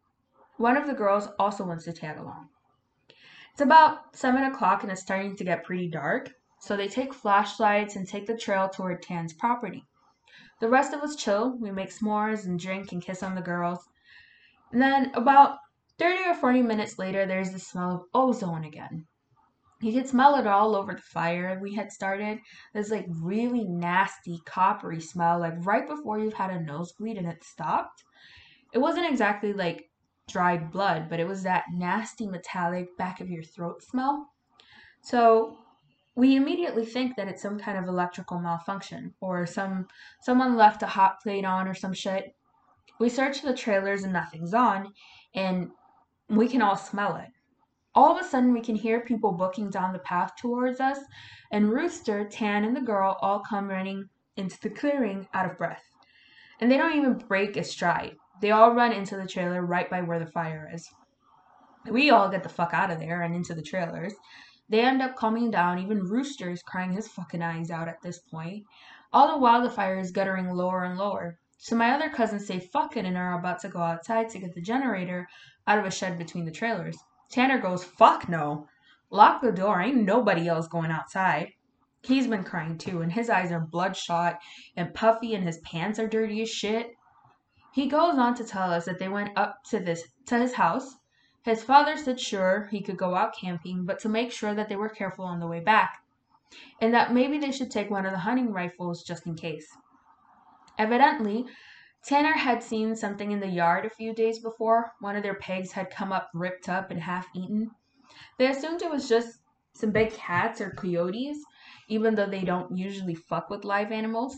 One 0.57 0.77
of 0.77 0.87
the 0.87 0.93
girls 0.93 1.27
also 1.39 1.65
wants 1.65 1.85
to 1.85 1.93
tag 1.93 2.17
along. 2.17 2.49
It's 3.51 3.61
about 3.61 4.15
7 4.15 4.43
o'clock 4.43 4.83
and 4.83 4.91
it's 4.91 5.01
starting 5.01 5.35
to 5.35 5.43
get 5.43 5.63
pretty 5.63 5.87
dark, 5.87 6.29
so 6.59 6.77
they 6.77 6.87
take 6.87 7.13
flashlights 7.13 7.95
and 7.95 8.07
take 8.07 8.27
the 8.27 8.37
trail 8.37 8.69
toward 8.69 9.01
Tan's 9.01 9.33
property. 9.33 9.83
The 10.59 10.69
rest 10.69 10.93
of 10.93 11.01
us 11.01 11.15
chill, 11.15 11.57
we 11.59 11.71
make 11.71 11.89
s'mores 11.89 12.45
and 12.45 12.59
drink 12.59 12.91
and 12.91 13.01
kiss 13.01 13.23
on 13.23 13.35
the 13.35 13.41
girls. 13.41 13.87
And 14.71 14.81
then 14.81 15.11
about 15.13 15.57
30 15.99 16.29
or 16.29 16.35
40 16.35 16.61
minutes 16.61 16.99
later, 16.99 17.25
there's 17.25 17.51
the 17.51 17.59
smell 17.59 17.91
of 17.91 18.03
ozone 18.13 18.63
again. 18.63 19.07
You 19.79 19.93
could 19.93 20.09
smell 20.09 20.35
it 20.35 20.47
all 20.47 20.75
over 20.75 20.93
the 20.93 21.01
fire 21.01 21.59
we 21.61 21.75
had 21.75 21.91
started. 21.91 22.39
There's 22.73 22.89
like 22.89 23.05
really 23.09 23.63
nasty, 23.63 24.39
coppery 24.45 24.99
smell, 24.99 25.39
like 25.39 25.65
right 25.65 25.87
before 25.87 26.19
you've 26.19 26.33
had 26.33 26.49
a 26.49 26.59
nosebleed 26.59 27.17
and 27.17 27.27
it 27.27 27.43
stopped. 27.43 28.03
It 28.73 28.79
wasn't 28.79 29.09
exactly 29.09 29.53
like 29.53 29.89
dried 30.27 30.71
blood, 30.71 31.09
but 31.09 31.19
it 31.19 31.27
was 31.27 31.43
that 31.43 31.65
nasty, 31.71 32.27
metallic, 32.27 32.97
back 32.97 33.21
of 33.21 33.29
your 33.29 33.43
throat 33.43 33.83
smell. 33.83 34.29
So 35.01 35.57
we 36.15 36.35
immediately 36.35 36.85
think 36.85 37.15
that 37.15 37.27
it's 37.27 37.43
some 37.43 37.59
kind 37.59 37.77
of 37.77 37.87
electrical 37.87 38.39
malfunction 38.39 39.13
or 39.21 39.45
some 39.45 39.87
someone 40.21 40.57
left 40.57 40.81
a 40.81 40.87
hot 40.87 41.21
plate 41.21 41.45
on 41.45 41.67
or 41.67 41.75
some 41.75 41.93
shit. 41.93 42.35
We 42.99 43.09
search 43.09 43.43
the 43.43 43.53
trailers 43.53 44.03
and 44.03 44.11
nothing's 44.11 44.55
on, 44.55 44.91
and 45.35 45.69
we 46.29 46.47
can 46.47 46.63
all 46.63 46.75
smell 46.75 47.15
it. 47.17 47.29
All 47.97 48.15
of 48.15 48.23
a 48.23 48.29
sudden, 48.29 48.53
we 48.53 48.61
can 48.61 48.75
hear 48.75 48.99
people 48.99 49.31
booking 49.31 49.71
down 49.71 49.91
the 49.91 49.97
path 49.97 50.35
towards 50.35 50.79
us, 50.79 50.99
and 51.49 51.71
Rooster, 51.71 52.29
Tan, 52.29 52.63
and 52.63 52.75
the 52.75 52.81
girl 52.81 53.17
all 53.23 53.39
come 53.39 53.67
running 53.67 54.07
into 54.35 54.55
the 54.61 54.69
clearing 54.69 55.27
out 55.33 55.49
of 55.49 55.57
breath. 55.57 55.81
And 56.61 56.71
they 56.71 56.77
don't 56.77 56.95
even 56.95 57.17
break 57.17 57.57
a 57.57 57.63
stride. 57.63 58.15
They 58.39 58.51
all 58.51 58.75
run 58.75 58.91
into 58.91 59.17
the 59.17 59.25
trailer 59.25 59.65
right 59.65 59.89
by 59.89 60.03
where 60.03 60.19
the 60.19 60.29
fire 60.29 60.69
is. 60.71 60.87
We 61.89 62.11
all 62.11 62.29
get 62.29 62.43
the 62.43 62.49
fuck 62.49 62.71
out 62.71 62.91
of 62.91 62.99
there 62.99 63.23
and 63.23 63.33
into 63.33 63.55
the 63.55 63.63
trailers. 63.63 64.13
They 64.69 64.81
end 64.81 65.01
up 65.01 65.15
calming 65.15 65.49
down. 65.49 65.79
Even 65.79 66.03
Rooster 66.03 66.51
is 66.51 66.61
crying 66.61 66.93
his 66.93 67.07
fucking 67.07 67.41
eyes 67.41 67.71
out 67.71 67.87
at 67.87 68.03
this 68.03 68.19
point. 68.19 68.63
All 69.11 69.27
the 69.27 69.39
while, 69.39 69.63
the 69.63 69.71
fire 69.71 69.97
is 69.97 70.11
guttering 70.11 70.51
lower 70.51 70.83
and 70.83 70.99
lower. 70.99 71.39
So 71.57 71.75
my 71.75 71.89
other 71.89 72.11
cousins 72.11 72.45
say 72.45 72.59
fuck 72.59 72.95
it 72.95 73.05
and 73.05 73.17
are 73.17 73.39
about 73.39 73.61
to 73.61 73.69
go 73.69 73.79
outside 73.79 74.29
to 74.29 74.39
get 74.39 74.53
the 74.53 74.61
generator 74.61 75.27
out 75.65 75.79
of 75.79 75.85
a 75.85 75.89
shed 75.89 76.19
between 76.19 76.45
the 76.45 76.51
trailers. 76.51 76.95
Tanner 77.29 77.59
goes, 77.59 77.83
fuck 77.83 78.29
no. 78.29 78.67
Lock 79.09 79.41
the 79.41 79.51
door. 79.51 79.81
Ain't 79.81 79.97
nobody 79.97 80.47
else 80.47 80.67
going 80.67 80.91
outside. 80.91 81.53
He's 82.01 82.27
been 82.27 82.43
crying 82.43 82.77
too, 82.77 83.01
and 83.01 83.11
his 83.11 83.29
eyes 83.29 83.51
are 83.51 83.59
bloodshot 83.59 84.39
and 84.75 84.93
puffy, 84.93 85.33
and 85.33 85.43
his 85.43 85.57
pants 85.59 85.99
are 85.99 86.07
dirty 86.07 86.41
as 86.41 86.49
shit. 86.49 86.95
He 87.73 87.87
goes 87.87 88.17
on 88.17 88.35
to 88.35 88.43
tell 88.43 88.71
us 88.71 88.85
that 88.85 88.99
they 88.99 89.09
went 89.09 89.37
up 89.37 89.63
to 89.69 89.79
this 89.79 90.03
to 90.27 90.37
his 90.37 90.53
house. 90.53 90.95
His 91.43 91.63
father 91.63 91.97
said 91.97 92.19
sure 92.19 92.67
he 92.71 92.81
could 92.81 92.97
go 92.97 93.15
out 93.15 93.35
camping, 93.35 93.85
but 93.85 93.99
to 93.99 94.09
make 94.09 94.31
sure 94.31 94.53
that 94.53 94.69
they 94.69 94.75
were 94.75 94.89
careful 94.89 95.25
on 95.25 95.39
the 95.39 95.47
way 95.47 95.59
back, 95.59 96.03
and 96.81 96.93
that 96.93 97.13
maybe 97.13 97.37
they 97.37 97.51
should 97.51 97.71
take 97.71 97.89
one 97.89 98.05
of 98.05 98.11
the 98.11 98.19
hunting 98.19 98.51
rifles 98.51 99.03
just 99.03 99.25
in 99.25 99.35
case. 99.35 99.67
Evidently, 100.77 101.45
Tanner 102.07 102.31
had 102.31 102.63
seen 102.63 102.95
something 102.95 103.33
in 103.33 103.41
the 103.41 103.49
yard 103.49 103.85
a 103.85 103.89
few 103.89 104.13
days 104.13 104.39
before. 104.39 104.93
One 105.01 105.17
of 105.17 105.23
their 105.23 105.35
pigs 105.35 105.73
had 105.73 105.89
come 105.89 106.13
up 106.13 106.29
ripped 106.33 106.69
up 106.69 106.89
and 106.89 107.01
half 107.01 107.27
eaten. 107.35 107.71
They 108.37 108.47
assumed 108.47 108.81
it 108.81 108.89
was 108.89 109.09
just 109.09 109.39
some 109.73 109.91
big 109.91 110.13
cats 110.13 110.61
or 110.61 110.71
coyotes, 110.71 111.43
even 111.89 112.15
though 112.15 112.25
they 112.25 112.45
don't 112.45 112.77
usually 112.77 113.13
fuck 113.13 113.49
with 113.49 113.65
live 113.65 113.91
animals. 113.91 114.37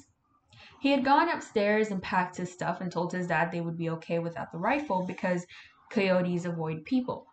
He 0.79 0.89
had 0.89 1.05
gone 1.05 1.29
upstairs 1.29 1.91
and 1.91 2.01
packed 2.01 2.37
his 2.37 2.51
stuff 2.51 2.81
and 2.81 2.91
told 2.91 3.13
his 3.13 3.27
dad 3.27 3.51
they 3.51 3.61
would 3.61 3.77
be 3.77 3.91
okay 3.91 4.17
without 4.17 4.51
the 4.51 4.57
rifle 4.57 5.05
because 5.05 5.45
coyotes 5.91 6.45
avoid 6.45 6.85
people. 6.85 7.27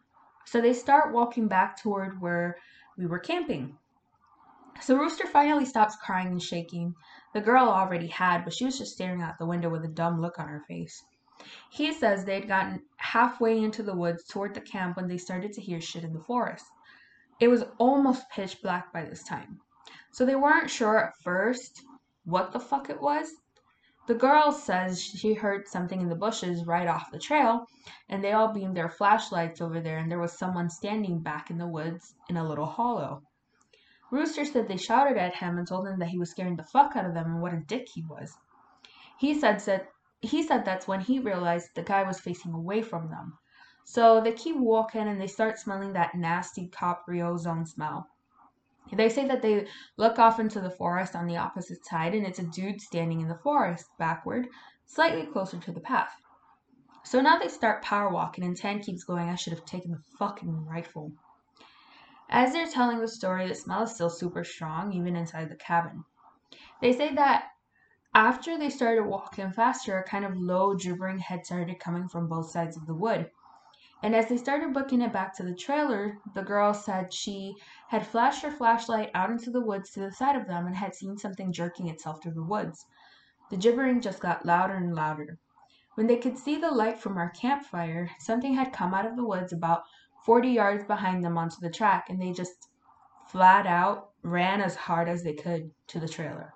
So 0.44 0.60
they 0.60 0.74
start 0.74 1.14
walking 1.14 1.48
back 1.48 1.80
toward 1.80 2.20
where 2.20 2.58
we 2.98 3.06
were 3.06 3.20
camping. 3.20 3.78
So 4.82 4.96
Rooster 4.96 5.26
finally 5.26 5.64
stops 5.64 5.96
crying 5.96 6.28
and 6.28 6.42
shaking. 6.42 6.94
The 7.36 7.42
girl 7.42 7.68
already 7.68 8.06
had, 8.06 8.44
but 8.44 8.54
she 8.54 8.64
was 8.64 8.78
just 8.78 8.94
staring 8.94 9.20
out 9.20 9.36
the 9.36 9.44
window 9.44 9.68
with 9.68 9.84
a 9.84 9.88
dumb 9.88 10.22
look 10.22 10.38
on 10.38 10.48
her 10.48 10.64
face. 10.66 11.04
He 11.68 11.92
says 11.92 12.24
they 12.24 12.36
had 12.36 12.48
gotten 12.48 12.86
halfway 12.96 13.62
into 13.62 13.82
the 13.82 13.94
woods 13.94 14.24
toward 14.24 14.54
the 14.54 14.62
camp 14.62 14.96
when 14.96 15.06
they 15.06 15.18
started 15.18 15.52
to 15.52 15.60
hear 15.60 15.78
shit 15.78 16.02
in 16.02 16.14
the 16.14 16.24
forest. 16.24 16.64
It 17.38 17.48
was 17.48 17.66
almost 17.76 18.30
pitch 18.30 18.62
black 18.62 18.90
by 18.90 19.04
this 19.04 19.22
time. 19.22 19.60
So 20.12 20.24
they 20.24 20.34
weren't 20.34 20.70
sure 20.70 20.96
at 20.96 21.18
first 21.22 21.84
what 22.24 22.52
the 22.52 22.58
fuck 22.58 22.88
it 22.88 23.02
was. 23.02 23.30
The 24.06 24.14
girl 24.14 24.50
says 24.50 25.02
she 25.02 25.34
heard 25.34 25.68
something 25.68 26.00
in 26.00 26.08
the 26.08 26.14
bushes 26.14 26.64
right 26.64 26.88
off 26.88 27.10
the 27.10 27.18
trail, 27.18 27.66
and 28.08 28.24
they 28.24 28.32
all 28.32 28.54
beamed 28.54 28.78
their 28.78 28.88
flashlights 28.88 29.60
over 29.60 29.78
there, 29.78 29.98
and 29.98 30.10
there 30.10 30.18
was 30.18 30.38
someone 30.38 30.70
standing 30.70 31.18
back 31.18 31.50
in 31.50 31.58
the 31.58 31.68
woods 31.68 32.14
in 32.30 32.38
a 32.38 32.48
little 32.48 32.64
hollow. 32.64 33.24
Rooster 34.16 34.46
said 34.46 34.66
they 34.66 34.78
shouted 34.78 35.18
at 35.18 35.34
him 35.34 35.58
and 35.58 35.68
told 35.68 35.86
him 35.86 35.98
that 35.98 36.08
he 36.08 36.18
was 36.18 36.30
scaring 36.30 36.56
the 36.56 36.64
fuck 36.64 36.96
out 36.96 37.04
of 37.04 37.12
them 37.12 37.26
and 37.26 37.42
what 37.42 37.52
a 37.52 37.58
dick 37.58 37.86
he 37.92 38.02
was. 38.02 38.38
He 39.18 39.38
said 39.38 39.60
that 39.60 39.88
he 40.22 40.42
said 40.42 40.64
that's 40.64 40.88
when 40.88 41.02
he 41.02 41.18
realized 41.18 41.74
the 41.74 41.82
guy 41.82 42.02
was 42.02 42.18
facing 42.18 42.54
away 42.54 42.80
from 42.80 43.10
them. 43.10 43.36
So 43.84 44.22
they 44.22 44.32
keep 44.32 44.56
walking 44.56 45.06
and 45.06 45.20
they 45.20 45.26
start 45.26 45.58
smelling 45.58 45.92
that 45.92 46.14
nasty 46.14 46.66
coppery 46.68 47.20
ozone 47.20 47.66
smell. 47.66 48.08
They 48.90 49.10
say 49.10 49.28
that 49.28 49.42
they 49.42 49.68
look 49.98 50.18
off 50.18 50.40
into 50.40 50.60
the 50.60 50.70
forest 50.70 51.14
on 51.14 51.26
the 51.26 51.36
opposite 51.36 51.84
side 51.84 52.14
and 52.14 52.26
it's 52.26 52.38
a 52.38 52.44
dude 52.44 52.80
standing 52.80 53.20
in 53.20 53.28
the 53.28 53.38
forest, 53.38 53.84
backward, 53.98 54.48
slightly 54.86 55.26
closer 55.26 55.58
to 55.58 55.72
the 55.72 55.80
path. 55.80 56.14
So 57.04 57.20
now 57.20 57.38
they 57.38 57.48
start 57.48 57.82
power 57.82 58.08
walking 58.08 58.44
and 58.44 58.56
Tan 58.56 58.80
keeps 58.80 59.04
going, 59.04 59.28
I 59.28 59.34
should 59.34 59.52
have 59.52 59.66
taken 59.66 59.90
the 59.90 60.02
fucking 60.18 60.64
rifle. 60.64 61.12
As 62.28 62.52
they're 62.52 62.66
telling 62.66 63.00
the 63.00 63.08
story, 63.08 63.46
the 63.46 63.54
smell 63.54 63.84
is 63.84 63.94
still 63.94 64.10
super 64.10 64.42
strong, 64.42 64.92
even 64.92 65.14
inside 65.14 65.48
the 65.48 65.56
cabin. 65.56 66.04
They 66.80 66.92
say 66.92 67.14
that 67.14 67.50
after 68.14 68.58
they 68.58 68.70
started 68.70 69.04
walking 69.04 69.52
faster, 69.52 69.98
a 69.98 70.02
kind 70.02 70.24
of 70.24 70.36
low, 70.36 70.74
gibbering 70.74 71.18
head 71.18 71.46
started 71.46 71.78
coming 71.78 72.08
from 72.08 72.28
both 72.28 72.50
sides 72.50 72.76
of 72.76 72.86
the 72.86 72.94
wood. 72.94 73.30
And 74.02 74.14
as 74.14 74.28
they 74.28 74.36
started 74.36 74.74
booking 74.74 75.02
it 75.02 75.12
back 75.12 75.34
to 75.36 75.42
the 75.42 75.54
trailer, 75.54 76.18
the 76.34 76.42
girl 76.42 76.74
said 76.74 77.12
she 77.12 77.56
had 77.88 78.06
flashed 78.06 78.42
her 78.42 78.50
flashlight 78.50 79.10
out 79.14 79.30
into 79.30 79.50
the 79.50 79.60
woods 79.60 79.90
to 79.90 80.00
the 80.00 80.12
side 80.12 80.36
of 80.36 80.46
them 80.46 80.66
and 80.66 80.76
had 80.76 80.94
seen 80.94 81.16
something 81.16 81.52
jerking 81.52 81.88
itself 81.88 82.22
through 82.22 82.34
the 82.34 82.42
woods. 82.42 82.86
The 83.50 83.56
gibbering 83.56 84.00
just 84.00 84.20
got 84.20 84.44
louder 84.44 84.74
and 84.74 84.94
louder. 84.94 85.38
When 85.94 86.06
they 86.06 86.18
could 86.18 86.36
see 86.36 86.56
the 86.56 86.70
light 86.70 86.98
from 86.98 87.16
our 87.16 87.30
campfire, 87.30 88.10
something 88.18 88.54
had 88.54 88.72
come 88.72 88.92
out 88.92 89.06
of 89.06 89.16
the 89.16 89.24
woods 89.24 89.52
about 89.52 89.84
40 90.26 90.48
yards 90.48 90.84
behind 90.84 91.24
them 91.24 91.38
onto 91.38 91.56
the 91.60 91.70
track, 91.70 92.10
and 92.10 92.20
they 92.20 92.32
just 92.32 92.68
flat 93.28 93.66
out 93.66 94.10
ran 94.22 94.60
as 94.60 94.74
hard 94.74 95.08
as 95.08 95.22
they 95.22 95.34
could 95.34 95.70
to 95.86 96.00
the 96.00 96.08
trailer. 96.08 96.52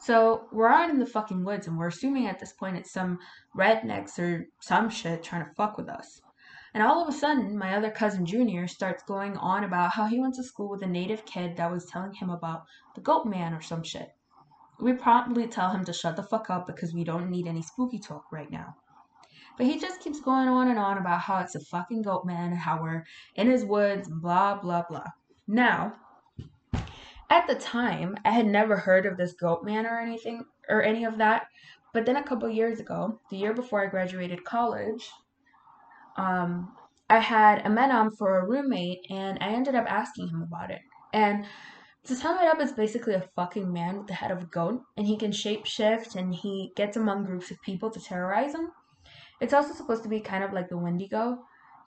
So 0.00 0.48
we're 0.52 0.68
out 0.68 0.90
in 0.90 0.98
the 0.98 1.06
fucking 1.06 1.44
woods, 1.44 1.68
and 1.68 1.78
we're 1.78 1.88
assuming 1.88 2.26
at 2.26 2.40
this 2.40 2.52
point 2.52 2.76
it's 2.76 2.92
some 2.92 3.20
rednecks 3.56 4.18
or 4.18 4.48
some 4.60 4.90
shit 4.90 5.22
trying 5.22 5.44
to 5.44 5.54
fuck 5.54 5.78
with 5.78 5.88
us. 5.88 6.20
And 6.74 6.82
all 6.82 7.00
of 7.00 7.08
a 7.08 7.16
sudden, 7.16 7.56
my 7.56 7.76
other 7.76 7.90
cousin 7.90 8.26
Junior 8.26 8.66
starts 8.66 9.04
going 9.04 9.36
on 9.36 9.62
about 9.62 9.92
how 9.92 10.06
he 10.06 10.18
went 10.18 10.34
to 10.34 10.42
school 10.42 10.68
with 10.68 10.82
a 10.82 10.88
native 10.88 11.24
kid 11.24 11.56
that 11.56 11.70
was 11.70 11.86
telling 11.86 12.14
him 12.14 12.30
about 12.30 12.64
the 12.96 13.00
goat 13.00 13.26
man 13.26 13.54
or 13.54 13.62
some 13.62 13.84
shit. 13.84 14.08
We 14.80 14.92
promptly 14.92 15.46
tell 15.46 15.70
him 15.70 15.84
to 15.84 15.92
shut 15.92 16.16
the 16.16 16.24
fuck 16.24 16.50
up 16.50 16.66
because 16.66 16.92
we 16.92 17.04
don't 17.04 17.30
need 17.30 17.46
any 17.46 17.62
spooky 17.62 18.00
talk 18.00 18.32
right 18.32 18.50
now. 18.50 18.74
But 19.56 19.66
he 19.66 19.78
just 19.78 20.00
keeps 20.00 20.20
going 20.20 20.48
on 20.48 20.68
and 20.68 20.78
on 20.78 20.98
about 20.98 21.20
how 21.20 21.38
it's 21.38 21.54
a 21.54 21.60
fucking 21.60 22.02
goat 22.02 22.24
man 22.24 22.50
and 22.50 22.58
how 22.58 22.82
we're 22.82 23.04
in 23.36 23.50
his 23.50 23.64
woods 23.64 24.08
blah, 24.08 24.56
blah, 24.56 24.82
blah. 24.88 25.06
Now, 25.46 25.94
at 27.30 27.46
the 27.46 27.54
time, 27.54 28.16
I 28.24 28.30
had 28.30 28.46
never 28.46 28.76
heard 28.76 29.06
of 29.06 29.16
this 29.16 29.32
goat 29.32 29.64
man 29.64 29.86
or 29.86 29.98
anything 29.98 30.44
or 30.68 30.82
any 30.82 31.04
of 31.04 31.18
that. 31.18 31.46
But 31.92 32.06
then 32.06 32.16
a 32.16 32.22
couple 32.22 32.48
years 32.48 32.80
ago, 32.80 33.20
the 33.30 33.36
year 33.36 33.54
before 33.54 33.82
I 33.82 33.86
graduated 33.86 34.44
college, 34.44 35.08
um, 36.16 36.72
I 37.08 37.18
had 37.18 37.64
a 37.66 37.70
Menom 37.70 38.16
for 38.16 38.38
a 38.38 38.46
roommate 38.46 39.06
and 39.10 39.38
I 39.40 39.48
ended 39.48 39.74
up 39.74 39.86
asking 39.88 40.28
him 40.28 40.42
about 40.42 40.70
it. 40.70 40.80
And 41.12 41.46
to 42.04 42.14
sum 42.14 42.38
it 42.38 42.46
up, 42.46 42.60
it's 42.60 42.72
basically 42.72 43.14
a 43.14 43.28
fucking 43.34 43.72
man 43.72 43.98
with 43.98 44.08
the 44.08 44.14
head 44.14 44.30
of 44.30 44.42
a 44.42 44.46
goat, 44.46 44.82
and 44.96 45.06
he 45.06 45.16
can 45.16 45.30
shapeshift 45.30 46.16
and 46.16 46.34
he 46.34 46.72
gets 46.76 46.96
among 46.96 47.24
groups 47.24 47.50
of 47.50 47.62
people 47.62 47.90
to 47.90 48.00
terrorize 48.00 48.52
them. 48.52 48.72
It's 49.40 49.52
also 49.52 49.74
supposed 49.74 50.02
to 50.04 50.08
be 50.08 50.20
kind 50.20 50.44
of 50.44 50.52
like 50.52 50.68
the 50.68 50.78
Wendigo, 50.78 51.38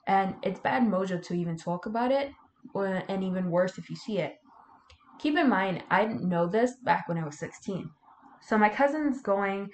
and 0.06 0.34
it's 0.42 0.60
bad 0.60 0.82
mojo 0.82 1.22
to 1.22 1.34
even 1.34 1.56
talk 1.56 1.86
about 1.86 2.12
it, 2.12 2.32
or, 2.74 2.86
and 3.08 3.24
even 3.24 3.50
worse 3.50 3.78
if 3.78 3.88
you 3.90 3.96
see 3.96 4.18
it. 4.18 4.36
Keep 5.18 5.36
in 5.36 5.48
mind, 5.48 5.82
I 5.90 6.04
didn't 6.04 6.28
know 6.28 6.46
this 6.46 6.76
back 6.84 7.08
when 7.08 7.18
I 7.18 7.24
was 7.24 7.38
16. 7.38 7.90
So 8.40 8.56
my 8.56 8.68
cousin's 8.68 9.20
going, 9.20 9.68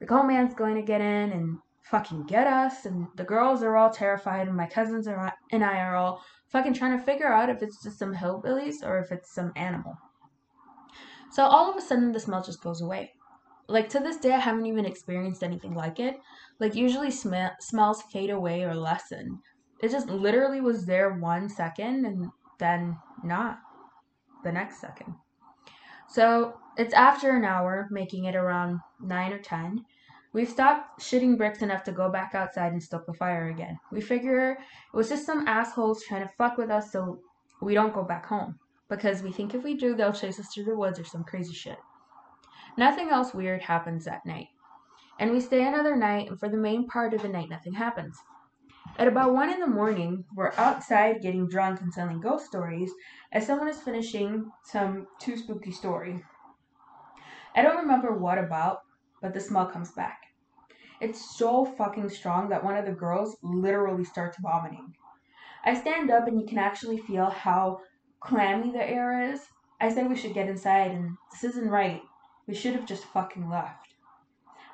the 0.00 0.06
goat 0.06 0.24
man's 0.24 0.54
going 0.54 0.76
to 0.76 0.82
get 0.82 1.00
in 1.00 1.32
and 1.32 1.58
fucking 1.82 2.24
get 2.26 2.46
us, 2.46 2.86
and 2.86 3.06
the 3.16 3.24
girls 3.24 3.62
are 3.62 3.76
all 3.76 3.90
terrified, 3.90 4.48
and 4.48 4.56
my 4.56 4.66
cousins 4.66 5.06
are, 5.06 5.32
and 5.52 5.64
I 5.64 5.78
are 5.78 5.96
all 5.96 6.22
fucking 6.48 6.74
trying 6.74 6.98
to 6.98 7.04
figure 7.04 7.32
out 7.32 7.50
if 7.50 7.62
it's 7.62 7.82
just 7.82 7.98
some 7.98 8.14
hillbillies 8.14 8.82
or 8.82 8.98
if 8.98 9.12
it's 9.12 9.34
some 9.34 9.52
animal. 9.56 9.96
So 11.30 11.44
all 11.44 11.70
of 11.70 11.76
a 11.76 11.82
sudden, 11.82 12.12
the 12.12 12.20
smell 12.20 12.42
just 12.42 12.62
goes 12.62 12.80
away. 12.80 13.12
Like 13.68 13.88
to 13.90 14.00
this 14.00 14.16
day, 14.18 14.32
I 14.32 14.38
haven't 14.38 14.66
even 14.66 14.84
experienced 14.84 15.42
anything 15.42 15.74
like 15.74 15.98
it. 15.98 16.20
Like 16.60 16.74
usually 16.74 17.10
sm- 17.10 17.56
smells 17.60 18.02
fade 18.12 18.30
away 18.30 18.62
or 18.62 18.74
lessen. 18.74 19.40
It 19.80 19.90
just 19.90 20.08
literally 20.08 20.60
was 20.60 20.86
there 20.86 21.14
one 21.14 21.48
second 21.48 22.06
and 22.06 22.30
then 22.58 22.96
not 23.24 23.58
the 24.44 24.52
next 24.52 24.80
second. 24.80 25.14
So 26.08 26.54
it's 26.76 26.94
after 26.94 27.36
an 27.36 27.44
hour, 27.44 27.88
making 27.90 28.24
it 28.24 28.36
around 28.36 28.80
9 29.00 29.32
or 29.32 29.38
10. 29.38 29.84
We've 30.32 30.48
stopped 30.48 31.00
shitting 31.00 31.36
bricks 31.36 31.62
enough 31.62 31.82
to 31.84 31.92
go 31.92 32.10
back 32.10 32.34
outside 32.34 32.72
and 32.72 32.82
stoke 32.82 33.06
the 33.06 33.14
fire 33.14 33.48
again. 33.48 33.78
We 33.90 34.00
figure 34.00 34.52
it 34.52 34.58
was 34.92 35.08
just 35.08 35.26
some 35.26 35.48
assholes 35.48 36.04
trying 36.04 36.22
to 36.22 36.34
fuck 36.36 36.58
with 36.58 36.70
us 36.70 36.92
so 36.92 37.20
we 37.60 37.74
don't 37.74 37.94
go 37.94 38.02
back 38.02 38.26
home. 38.26 38.58
Because 38.88 39.22
we 39.22 39.32
think 39.32 39.54
if 39.54 39.64
we 39.64 39.74
do, 39.74 39.96
they'll 39.96 40.12
chase 40.12 40.38
us 40.38 40.48
through 40.52 40.64
the 40.64 40.76
woods 40.76 41.00
or 41.00 41.04
some 41.04 41.24
crazy 41.24 41.54
shit. 41.54 41.78
Nothing 42.76 43.08
else 43.08 43.32
weird 43.32 43.62
happens 43.62 44.04
that 44.04 44.26
night. 44.26 44.48
And 45.18 45.30
we 45.30 45.40
stay 45.40 45.66
another 45.66 45.96
night, 45.96 46.28
and 46.28 46.38
for 46.38 46.48
the 46.48 46.58
main 46.58 46.86
part 46.86 47.14
of 47.14 47.22
the 47.22 47.28
night, 47.28 47.48
nothing 47.48 47.72
happens. 47.72 48.18
At 48.98 49.08
about 49.08 49.32
one 49.32 49.50
in 49.50 49.60
the 49.60 49.66
morning, 49.66 50.24
we're 50.34 50.52
outside 50.56 51.22
getting 51.22 51.48
drunk 51.48 51.80
and 51.80 51.92
telling 51.92 52.20
ghost 52.20 52.46
stories 52.46 52.92
as 53.32 53.46
someone 53.46 53.68
is 53.68 53.80
finishing 53.80 54.50
some 54.64 55.06
too 55.20 55.36
spooky 55.36 55.72
story. 55.72 56.22
I 57.54 57.62
don't 57.62 57.78
remember 57.78 58.16
what 58.18 58.38
about, 58.38 58.80
but 59.22 59.32
the 59.32 59.40
smell 59.40 59.66
comes 59.66 59.92
back. 59.92 60.18
It's 61.00 61.36
so 61.36 61.64
fucking 61.64 62.08
strong 62.10 62.48
that 62.50 62.64
one 62.64 62.76
of 62.76 62.86
the 62.86 62.92
girls 62.92 63.36
literally 63.42 64.04
starts 64.04 64.38
vomiting. 64.40 64.94
I 65.64 65.74
stand 65.74 66.10
up 66.10 66.26
and 66.28 66.40
you 66.40 66.46
can 66.46 66.58
actually 66.58 66.98
feel 66.98 67.30
how 67.30 67.80
clammy 68.20 68.70
the 68.70 68.82
air 68.82 69.30
is. 69.32 69.40
I 69.80 69.90
say 69.90 70.04
we 70.04 70.16
should 70.16 70.34
get 70.34 70.48
inside 70.48 70.92
and 70.92 71.16
this 71.32 71.44
isn't 71.44 71.68
right. 71.68 72.02
We 72.46 72.54
should 72.54 72.74
have 72.74 72.86
just 72.86 73.04
fucking 73.04 73.48
left. 73.50 73.94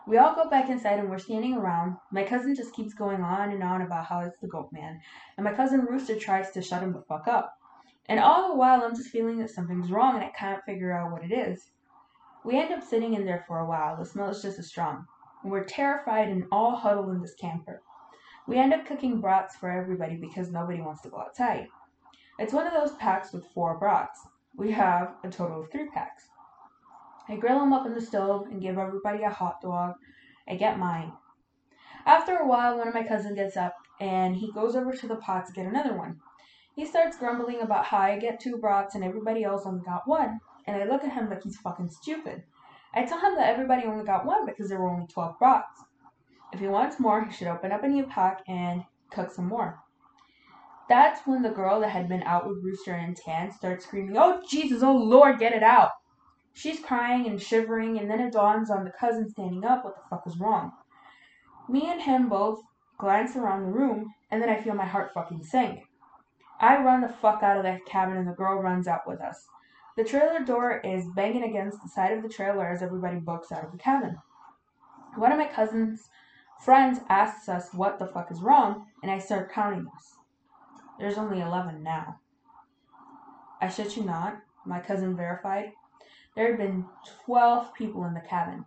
We 0.06 0.18
all 0.18 0.35
go 0.35 0.50
back 0.50 0.68
inside 0.68 0.98
and 0.98 1.08
we're 1.08 1.18
standing 1.18 1.54
around. 1.54 1.96
My 2.11 2.24
cousin 2.24 2.54
just 2.54 2.74
keeps 2.74 2.92
going 2.92 3.22
on 3.22 3.50
and 3.50 3.62
on 3.62 3.82
about 3.82 4.06
how 4.06 4.20
it's 4.20 4.38
the 4.40 4.48
goat 4.48 4.70
man. 4.72 5.00
And 5.37 5.44
my 5.44 5.52
cousin 5.52 5.87
Rooster 5.88 6.16
tries 6.16 6.50
to 6.50 6.62
shut 6.62 6.82
him 6.82 6.92
the 6.92 7.02
fuck 7.02 7.28
up. 7.28 7.56
And 8.08 8.18
all 8.18 8.48
the 8.48 8.56
while 8.56 8.82
I'm 8.82 8.96
just 8.96 9.11
feeling 9.11 9.38
that 9.38 9.50
something's 9.50 9.92
wrong 9.92 10.16
and 10.16 10.24
I 10.24 10.32
can't 10.37 10.64
figure 10.64 10.92
out 10.92 11.12
what 11.12 11.24
it 11.24 11.32
is. 11.32 11.70
We 12.44 12.58
end 12.58 12.74
up 12.74 12.82
sitting 12.82 13.14
in 13.14 13.24
there 13.24 13.44
for 13.46 13.61
a 13.61 13.66
while. 13.66 13.96
The 13.96 14.04
smell 14.04 14.28
is 14.30 14.42
just 14.42 14.58
as 14.58 14.66
strong. 14.66 15.06
And 15.42 15.52
we're 15.52 15.64
terrified 15.64 16.28
and 16.28 16.44
all 16.50 16.74
huddled 16.74 17.11
in 17.11 17.22
this 17.22 17.37
camper. 17.40 17.80
We 18.48 18.58
end 18.58 18.74
up 18.74 18.85
cooking 18.87 19.20
brats 19.20 19.54
for 19.56 19.70
everybody 19.70 20.16
because 20.16 20.50
nobody 20.50 20.80
wants 20.80 21.02
to 21.02 21.11
go 21.11 21.18
outside. 21.18 21.68
It's 22.40 22.52
one 22.52 22.66
of 22.66 22.72
those 22.72 22.96
packs 22.96 23.32
with 23.32 23.46
four 23.54 23.78
brats. 23.78 24.26
We 24.56 24.72
have 24.72 25.14
a 25.22 25.30
total 25.30 25.62
of 25.62 25.70
three 25.70 25.88
packs. 25.90 26.24
I 27.33 27.37
grill 27.37 27.61
them 27.61 27.73
up 27.73 27.87
in 27.87 27.95
the 27.95 28.01
stove 28.03 28.49
and 28.51 28.61
give 28.61 28.77
everybody 28.77 29.23
a 29.23 29.31
hot 29.31 29.62
dog. 29.62 29.95
I 30.47 30.55
get 30.55 30.79
mine. 30.79 31.14
After 32.05 32.37
a 32.37 32.47
while, 32.47 32.77
one 32.77 32.88
of 32.88 32.92
my 32.92 33.05
cousins 33.05 33.37
gets 33.37 33.57
up 33.57 33.75
and 33.99 34.37
he 34.37 34.53
goes 34.53 34.77
over 34.77 34.92
to 34.92 35.09
the 35.09 35.16
pot 35.16 35.47
to 35.47 35.53
get 35.55 35.64
another 35.64 35.97
one. 35.97 36.21
He 36.77 36.85
starts 36.85 37.16
grumbling 37.16 37.62
about 37.62 37.87
how 37.87 38.01
I 38.01 38.18
get 38.18 38.38
two 38.38 38.59
brats 38.59 38.95
and 38.95 39.03
everybody 39.03 39.45
else 39.45 39.62
only 39.64 39.81
got 39.83 40.07
one. 40.07 40.40
And 40.66 40.77
I 40.77 40.85
look 40.85 41.05
at 41.05 41.14
him 41.14 41.31
like 41.31 41.42
he's 41.42 41.57
fucking 41.57 41.88
stupid. 41.88 42.42
I 42.95 43.05
tell 43.05 43.18
him 43.18 43.35
that 43.37 43.49
everybody 43.49 43.87
only 43.87 44.05
got 44.05 44.27
one 44.27 44.45
because 44.45 44.68
there 44.68 44.79
were 44.79 44.90
only 44.90 45.07
12 45.07 45.38
brats. 45.38 45.85
If 46.53 46.61
he 46.61 46.66
wants 46.66 47.01
more, 47.01 47.25
he 47.25 47.33
should 47.33 47.49
open 47.49 47.73
up 47.73 47.83
a 47.83 47.88
new 47.88 48.05
pack 48.05 48.42
and 48.47 48.85
cook 49.11 49.31
some 49.31 49.49
more. 49.49 49.79
That's 50.87 51.27
when 51.27 51.40
the 51.40 51.49
girl 51.49 51.81
that 51.81 51.88
had 51.88 52.11
been 52.11 52.25
out 52.25 52.47
with 52.47 52.62
Rooster 52.62 52.92
and 52.92 53.16
Tan 53.16 53.51
starts 53.53 53.87
screaming, 53.87 54.18
Oh 54.18 54.42
Jesus, 54.47 54.83
oh 54.83 54.95
Lord, 54.95 55.38
get 55.38 55.55
it 55.55 55.62
out! 55.62 55.92
She's 56.54 56.80
crying 56.80 57.26
and 57.26 57.40
shivering, 57.40 57.98
and 57.98 58.10
then 58.10 58.20
it 58.20 58.32
dawns 58.32 58.70
on 58.70 58.84
the 58.84 58.90
cousin 58.90 59.28
standing 59.28 59.64
up 59.64 59.84
what 59.84 59.96
the 59.96 60.02
fuck 60.08 60.26
was 60.26 60.38
wrong. 60.38 60.72
Me 61.68 61.90
and 61.90 62.02
him 62.02 62.28
both 62.28 62.62
glance 62.98 63.36
around 63.36 63.62
the 63.62 63.72
room, 63.72 64.14
and 64.30 64.40
then 64.40 64.48
I 64.48 64.60
feel 64.60 64.74
my 64.74 64.86
heart 64.86 65.12
fucking 65.14 65.42
sink. 65.44 65.80
I 66.60 66.82
run 66.82 67.00
the 67.00 67.08
fuck 67.08 67.42
out 67.42 67.56
of 67.56 67.64
that 67.64 67.86
cabin, 67.86 68.16
and 68.16 68.28
the 68.28 68.32
girl 68.32 68.60
runs 68.60 68.86
out 68.86 69.06
with 69.06 69.20
us. 69.20 69.48
The 69.96 70.04
trailer 70.04 70.44
door 70.44 70.80
is 70.84 71.06
banging 71.14 71.42
against 71.42 71.82
the 71.82 71.88
side 71.88 72.12
of 72.12 72.22
the 72.22 72.28
trailer 72.28 72.68
as 72.68 72.82
everybody 72.82 73.18
books 73.18 73.50
out 73.50 73.64
of 73.64 73.72
the 73.72 73.78
cabin. 73.78 74.16
One 75.16 75.32
of 75.32 75.38
my 75.38 75.46
cousin's 75.46 76.08
friends 76.64 77.00
asks 77.08 77.48
us 77.48 77.74
what 77.74 77.98
the 77.98 78.06
fuck 78.06 78.30
is 78.30 78.40
wrong, 78.40 78.86
and 79.02 79.10
I 79.10 79.18
start 79.18 79.52
counting 79.52 79.86
us. 79.96 80.14
There's 80.98 81.18
only 81.18 81.40
11 81.40 81.82
now. 81.82 82.20
I 83.60 83.68
shit 83.68 83.96
you 83.96 84.04
not, 84.04 84.40
my 84.64 84.80
cousin 84.80 85.16
verified. 85.16 85.72
There 86.35 86.49
had 86.49 86.59
been 86.59 86.87
12 87.25 87.75
people 87.75 88.05
in 88.05 88.14
the 88.14 88.21
cabin. 88.21 88.64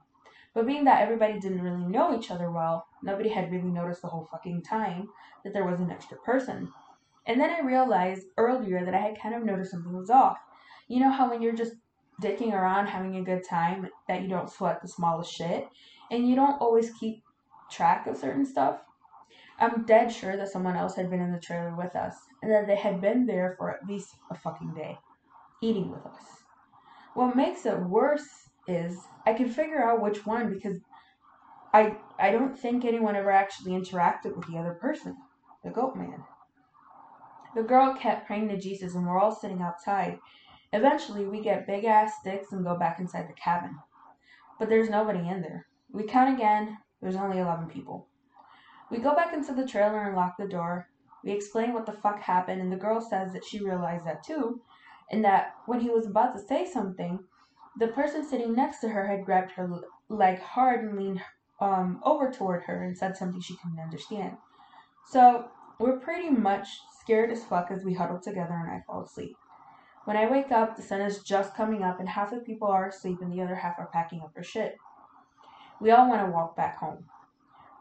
But 0.53 0.67
being 0.67 0.85
that 0.85 1.01
everybody 1.01 1.39
didn't 1.39 1.63
really 1.63 1.85
know 1.85 2.17
each 2.17 2.31
other 2.31 2.49
well, 2.49 2.87
nobody 3.03 3.29
had 3.29 3.51
really 3.51 3.69
noticed 3.69 4.01
the 4.01 4.07
whole 4.07 4.27
fucking 4.31 4.61
time 4.63 5.09
that 5.43 5.51
there 5.51 5.65
was 5.65 5.79
an 5.79 5.91
extra 5.91 6.17
person. 6.17 6.71
And 7.25 7.41
then 7.41 7.49
I 7.49 7.65
realized 7.65 8.27
earlier 8.37 8.85
that 8.85 8.93
I 8.93 8.99
had 8.99 9.19
kind 9.19 9.35
of 9.35 9.43
noticed 9.43 9.71
something 9.71 9.91
was 9.91 10.09
off. 10.09 10.37
You 10.87 10.99
know 10.99 11.11
how 11.11 11.29
when 11.29 11.41
you're 11.41 11.53
just 11.53 11.73
dicking 12.21 12.53
around 12.53 12.87
having 12.87 13.17
a 13.17 13.23
good 13.23 13.43
time 13.43 13.89
that 14.07 14.21
you 14.21 14.29
don't 14.29 14.49
sweat 14.49 14.81
the 14.81 14.87
smallest 14.87 15.33
shit 15.33 15.67
and 16.11 16.29
you 16.29 16.35
don't 16.35 16.61
always 16.61 16.93
keep 16.93 17.23
track 17.69 18.07
of 18.07 18.15
certain 18.15 18.45
stuff? 18.45 18.81
I'm 19.59 19.85
dead 19.85 20.11
sure 20.11 20.37
that 20.37 20.49
someone 20.49 20.75
else 20.75 20.95
had 20.95 21.09
been 21.09 21.21
in 21.21 21.31
the 21.33 21.39
trailer 21.39 21.75
with 21.75 21.95
us 21.95 22.15
and 22.41 22.51
that 22.51 22.67
they 22.67 22.75
had 22.75 23.01
been 23.01 23.25
there 23.25 23.55
for 23.57 23.71
at 23.71 23.87
least 23.87 24.15
a 24.29 24.35
fucking 24.35 24.73
day, 24.73 24.97
eating 25.61 25.91
with 25.91 26.05
us. 26.05 26.44
What 27.15 27.35
makes 27.35 27.65
it 27.65 27.79
worse 27.79 28.27
is 28.67 28.99
I 29.25 29.33
can 29.33 29.49
figure 29.49 29.83
out 29.83 30.01
which 30.01 30.25
one 30.25 30.53
because 30.53 30.79
I 31.73 31.97
I 32.19 32.31
don't 32.31 32.57
think 32.57 32.85
anyone 32.85 33.15
ever 33.15 33.31
actually 33.31 33.71
interacted 33.71 34.35
with 34.35 34.47
the 34.47 34.57
other 34.57 34.73
person, 34.73 35.17
the 35.63 35.71
goat 35.71 35.95
man. 35.95 36.23
The 37.55 37.63
girl 37.63 37.95
kept 37.95 38.27
praying 38.27 38.49
to 38.49 38.59
Jesus 38.59 38.93
and 38.93 39.07
we're 39.07 39.19
all 39.19 39.33
sitting 39.33 39.61
outside 39.61 40.19
Eventually, 40.75 41.25
we 41.25 41.39
get 41.39 41.65
big 41.65 41.85
ass 41.85 42.19
sticks 42.19 42.51
and 42.51 42.65
go 42.65 42.77
back 42.77 42.99
inside 42.99 43.29
the 43.29 43.33
cabin. 43.33 43.79
But 44.59 44.67
there's 44.67 44.89
nobody 44.89 45.19
in 45.19 45.41
there. 45.41 45.67
We 45.89 46.03
count 46.03 46.35
again, 46.35 46.77
there's 47.01 47.15
only 47.15 47.37
11 47.37 47.67
people. 47.67 48.09
We 48.91 48.97
go 48.97 49.15
back 49.15 49.33
into 49.33 49.53
the 49.53 49.65
trailer 49.65 50.03
and 50.03 50.17
lock 50.17 50.35
the 50.37 50.49
door. 50.49 50.89
We 51.23 51.31
explain 51.31 51.73
what 51.73 51.85
the 51.85 51.93
fuck 51.93 52.19
happened, 52.19 52.61
and 52.61 52.69
the 52.69 52.75
girl 52.75 52.99
says 52.99 53.31
that 53.31 53.45
she 53.45 53.63
realized 53.63 54.05
that 54.05 54.21
too, 54.25 54.61
and 55.11 55.23
that 55.23 55.55
when 55.65 55.79
he 55.79 55.89
was 55.89 56.07
about 56.07 56.33
to 56.35 56.39
say 56.39 56.65
something, 56.65 57.19
the 57.77 57.87
person 57.87 58.27
sitting 58.27 58.55
next 58.55 58.79
to 58.79 58.89
her 58.89 59.07
had 59.07 59.25
grabbed 59.25 59.51
her 59.51 59.69
leg 60.09 60.39
hard 60.39 60.83
and 60.83 60.97
leaned 60.97 61.21
um, 61.59 62.01
over 62.03 62.31
toward 62.31 62.63
her 62.63 62.83
and 62.83 62.97
said 62.97 63.15
something 63.15 63.41
she 63.41 63.57
couldn't 63.57 63.79
understand. 63.79 64.37
So 65.11 65.49
we're 65.79 65.99
pretty 65.99 66.29
much 66.29 66.67
scared 67.01 67.31
as 67.31 67.43
fuck 67.43 67.69
as 67.69 67.83
we 67.83 67.93
huddle 67.93 68.19
together 68.19 68.53
and 68.53 68.71
I 68.71 68.83
fall 68.87 69.03
asleep. 69.03 69.35
When 70.05 70.17
I 70.17 70.29
wake 70.29 70.51
up, 70.51 70.75
the 70.75 70.83
sun 70.83 71.01
is 71.01 71.23
just 71.23 71.55
coming 71.55 71.83
up 71.83 71.99
and 71.99 72.07
half 72.07 72.31
the 72.31 72.37
people 72.37 72.67
are 72.67 72.89
asleep 72.89 73.19
and 73.21 73.31
the 73.31 73.41
other 73.41 73.55
half 73.55 73.79
are 73.79 73.89
packing 73.91 74.21
up 74.21 74.33
their 74.33 74.43
shit. 74.43 74.77
We 75.79 75.91
all 75.91 76.09
want 76.09 76.25
to 76.25 76.31
walk 76.31 76.55
back 76.55 76.77
home. 76.77 77.05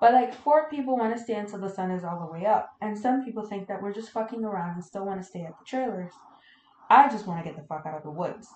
But 0.01 0.13
like 0.13 0.35
four 0.35 0.69
people 0.69 0.97
want 0.97 1.17
to 1.17 1.23
stay 1.23 1.35
until 1.35 1.61
the 1.61 1.69
sun 1.69 1.91
is 1.91 2.05
all 2.05 2.19
the 2.19 2.33
way 2.33 2.45
up, 2.45 2.75
and 2.81 2.99
some 2.99 3.25
people 3.25 3.47
think 3.47 3.69
that 3.69 3.81
we're 3.81 3.93
just 3.93 4.11
fucking 4.11 4.45
around 4.45 4.75
and 4.75 4.85
still 4.85 5.07
want 5.07 5.21
to 5.23 5.27
stay 5.27 5.45
at 5.45 5.59
the 5.59 5.65
trailers. 5.65 6.13
I 6.91 7.09
just 7.09 7.27
want 7.27 7.45
to 7.45 7.51
get 7.51 7.61
the 7.61 7.67
fuck 7.67 7.85
out 7.87 7.97
of 7.97 8.03
the 8.03 8.11
woods. 8.11 8.49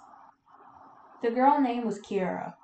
The 1.22 1.30
girl 1.30 1.60
name 1.60 1.84
was 1.84 2.00
Kira, 2.00 2.54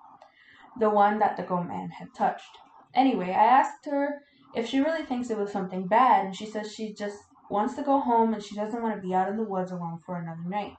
the 0.78 0.90
one 0.90 1.18
that 1.18 1.36
the 1.36 1.42
goat 1.42 1.64
man 1.64 1.90
had 1.90 2.14
touched. 2.14 2.58
Anyway, 2.94 3.30
I 3.30 3.44
asked 3.44 3.86
her 3.86 4.22
if 4.54 4.68
she 4.68 4.80
really 4.80 5.04
thinks 5.04 5.30
it 5.30 5.38
was 5.38 5.50
something 5.50 5.88
bad, 5.88 6.26
and 6.26 6.36
she 6.36 6.46
says 6.46 6.72
she 6.72 6.92
just 6.92 7.18
wants 7.50 7.74
to 7.74 7.82
go 7.82 8.00
home 8.00 8.34
and 8.34 8.42
she 8.42 8.54
doesn't 8.54 8.82
want 8.82 8.94
to 8.94 9.06
be 9.06 9.14
out 9.14 9.28
in 9.28 9.36
the 9.36 9.42
woods 9.42 9.72
alone 9.72 10.00
for 10.04 10.16
another 10.16 10.48
night. 10.48 10.74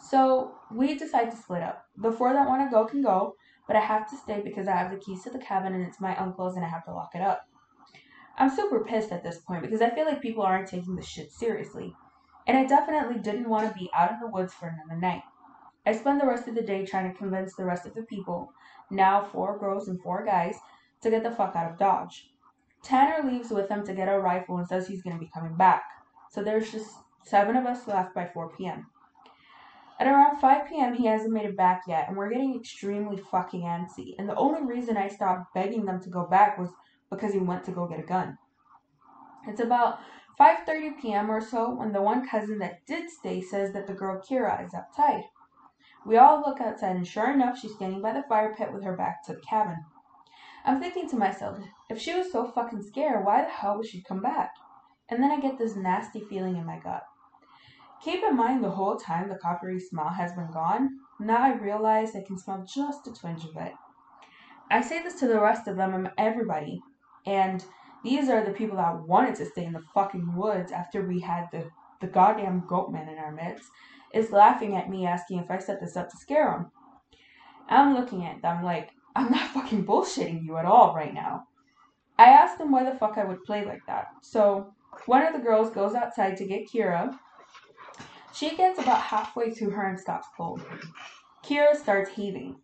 So 0.00 0.52
we 0.70 0.96
decide 0.96 1.30
to 1.30 1.36
split 1.36 1.62
up. 1.62 1.86
The 1.96 2.12
four 2.12 2.32
that 2.32 2.48
want 2.48 2.68
to 2.68 2.74
go 2.74 2.84
can 2.84 3.02
go, 3.02 3.34
but 3.66 3.76
I 3.76 3.80
have 3.80 4.08
to 4.10 4.16
stay 4.16 4.40
because 4.42 4.68
I 4.68 4.76
have 4.76 4.90
the 4.90 4.98
keys 4.98 5.24
to 5.24 5.30
the 5.30 5.38
cabin 5.38 5.74
and 5.74 5.84
it's 5.84 6.00
my 6.00 6.16
uncle's 6.16 6.56
and 6.56 6.64
I 6.64 6.68
have 6.68 6.84
to 6.84 6.94
lock 6.94 7.10
it 7.14 7.22
up. 7.22 7.46
I'm 8.36 8.50
super 8.50 8.84
pissed 8.84 9.10
at 9.10 9.24
this 9.24 9.38
point 9.38 9.62
because 9.62 9.82
I 9.82 9.90
feel 9.90 10.04
like 10.04 10.22
people 10.22 10.44
aren't 10.44 10.68
taking 10.68 10.94
this 10.94 11.08
shit 11.08 11.32
seriously. 11.32 11.94
And 12.48 12.56
I 12.56 12.64
definitely 12.64 13.18
didn't 13.18 13.48
want 13.48 13.68
to 13.68 13.78
be 13.78 13.90
out 13.94 14.10
in 14.10 14.20
the 14.20 14.26
woods 14.26 14.54
for 14.54 14.68
another 14.68 14.98
night. 14.98 15.22
I 15.86 15.92
spend 15.92 16.20
the 16.20 16.26
rest 16.26 16.48
of 16.48 16.54
the 16.54 16.62
day 16.62 16.84
trying 16.84 17.12
to 17.12 17.16
convince 17.16 17.54
the 17.54 17.64
rest 17.64 17.86
of 17.86 17.94
the 17.94 18.02
people, 18.02 18.50
now 18.90 19.22
four 19.22 19.58
girls 19.58 19.88
and 19.88 20.00
four 20.00 20.24
guys, 20.24 20.56
to 21.02 21.10
get 21.10 21.22
the 21.22 21.30
fuck 21.30 21.54
out 21.54 21.70
of 21.70 21.78
Dodge. 21.78 22.30
Tanner 22.82 23.30
leaves 23.30 23.50
with 23.50 23.68
them 23.68 23.84
to 23.84 23.94
get 23.94 24.08
a 24.08 24.18
rifle 24.18 24.56
and 24.56 24.66
says 24.66 24.88
he's 24.88 25.02
to 25.02 25.18
be 25.18 25.30
coming 25.32 25.56
back. 25.56 25.82
So 26.30 26.42
there's 26.42 26.72
just 26.72 26.90
seven 27.24 27.54
of 27.56 27.66
us 27.66 27.86
left 27.86 28.14
by 28.14 28.26
4 28.32 28.50
p.m. 28.56 28.86
At 30.00 30.06
around 30.06 30.40
5 30.40 30.68
p.m., 30.68 30.94
he 30.94 31.06
hasn't 31.06 31.32
made 31.32 31.46
it 31.46 31.56
back 31.56 31.82
yet, 31.88 32.08
and 32.08 32.16
we're 32.16 32.30
getting 32.30 32.54
extremely 32.56 33.16
fucking 33.16 33.62
antsy. 33.62 34.14
And 34.18 34.28
the 34.28 34.36
only 34.36 34.62
reason 34.62 34.96
I 34.96 35.08
stopped 35.08 35.52
begging 35.54 35.84
them 35.84 36.00
to 36.00 36.08
go 36.08 36.24
back 36.24 36.56
was 36.56 36.70
because 37.10 37.32
he 37.32 37.40
went 37.40 37.64
to 37.64 37.72
go 37.72 37.86
get 37.86 37.98
a 37.98 38.04
gun. 38.04 38.38
It's 39.46 39.60
about 39.60 39.98
5:30 40.38 41.00
p.m. 41.00 41.30
or 41.30 41.40
so 41.40 41.74
when 41.74 41.92
the 41.92 42.00
one 42.00 42.28
cousin 42.28 42.58
that 42.58 42.86
did 42.86 43.10
stay 43.10 43.40
says 43.40 43.72
that 43.72 43.86
the 43.86 43.94
girl 43.94 44.22
Kira 44.22 44.64
is 44.64 44.72
outside. 44.72 45.24
We 46.06 46.16
all 46.16 46.40
look 46.40 46.60
outside, 46.60 46.96
and 46.96 47.06
sure 47.06 47.32
enough, 47.32 47.58
she's 47.58 47.74
standing 47.74 48.00
by 48.00 48.12
the 48.12 48.22
fire 48.28 48.54
pit 48.54 48.72
with 48.72 48.84
her 48.84 48.96
back 48.96 49.24
to 49.24 49.34
the 49.34 49.40
cabin. 49.40 49.84
I'm 50.64 50.80
thinking 50.80 51.08
to 51.10 51.16
myself, 51.16 51.58
if 51.90 52.00
she 52.00 52.14
was 52.14 52.30
so 52.30 52.46
fucking 52.46 52.82
scared, 52.82 53.24
why 53.24 53.42
the 53.42 53.48
hell 53.48 53.76
would 53.78 53.86
she 53.86 54.02
come 54.02 54.22
back? 54.22 54.52
And 55.08 55.22
then 55.22 55.30
I 55.30 55.40
get 55.40 55.58
this 55.58 55.74
nasty 55.74 56.20
feeling 56.20 56.56
in 56.56 56.66
my 56.66 56.78
gut. 56.78 57.02
Keep 58.04 58.22
in 58.22 58.36
mind 58.36 58.62
the 58.62 58.70
whole 58.70 58.96
time 58.96 59.28
the 59.28 59.34
coppery 59.34 59.80
smell 59.80 60.10
has 60.10 60.32
been 60.32 60.52
gone, 60.52 61.00
now 61.18 61.42
I 61.42 61.54
realize 61.54 62.14
I 62.14 62.22
can 62.22 62.38
smell 62.38 62.64
just 62.64 63.08
a 63.08 63.12
twinge 63.12 63.44
of 63.44 63.56
it. 63.56 63.72
I 64.70 64.82
say 64.82 65.02
this 65.02 65.18
to 65.20 65.26
the 65.26 65.40
rest 65.40 65.66
of 65.66 65.76
them 65.76 65.94
and 65.94 66.10
everybody. 66.16 66.80
And 67.26 67.64
these 68.04 68.28
are 68.28 68.44
the 68.44 68.52
people 68.52 68.76
that 68.76 69.06
wanted 69.06 69.34
to 69.36 69.46
stay 69.46 69.64
in 69.64 69.72
the 69.72 69.84
fucking 69.94 70.34
woods 70.36 70.72
after 70.72 71.06
we 71.06 71.20
had 71.20 71.48
the, 71.50 71.64
the 72.00 72.06
goddamn 72.06 72.64
goat 72.66 72.90
man 72.90 73.08
in 73.08 73.18
our 73.18 73.32
midst, 73.32 73.68
is 74.12 74.30
laughing 74.30 74.76
at 74.76 74.88
me 74.88 75.06
asking 75.06 75.38
if 75.38 75.50
I 75.50 75.58
set 75.58 75.80
this 75.80 75.96
up 75.96 76.10
to 76.10 76.16
scare 76.16 76.50
them. 76.50 76.70
I'm 77.68 77.94
looking 77.94 78.24
at 78.24 78.40
them 78.40 78.62
like, 78.62 78.90
I'm 79.14 79.30
not 79.30 79.50
fucking 79.50 79.84
bullshitting 79.84 80.44
you 80.44 80.56
at 80.56 80.64
all 80.64 80.94
right 80.94 81.12
now. 81.12 81.44
I 82.18 82.30
asked 82.30 82.58
them 82.58 82.72
why 82.72 82.84
the 82.84 82.98
fuck 82.98 83.18
I 83.18 83.24
would 83.24 83.44
play 83.44 83.64
like 83.64 83.82
that. 83.86 84.08
So 84.22 84.72
one 85.06 85.24
of 85.24 85.32
the 85.32 85.40
girls 85.40 85.70
goes 85.70 85.94
outside 85.94 86.36
to 86.38 86.46
get 86.46 86.68
Kira. 86.68 87.16
She 88.32 88.56
gets 88.56 88.78
about 88.78 89.00
halfway 89.00 89.50
to 89.54 89.70
her 89.70 89.88
and 89.88 89.98
stops 89.98 90.28
cold. 90.36 90.62
Kira 91.44 91.76
starts 91.76 92.10
heaving. 92.10 92.56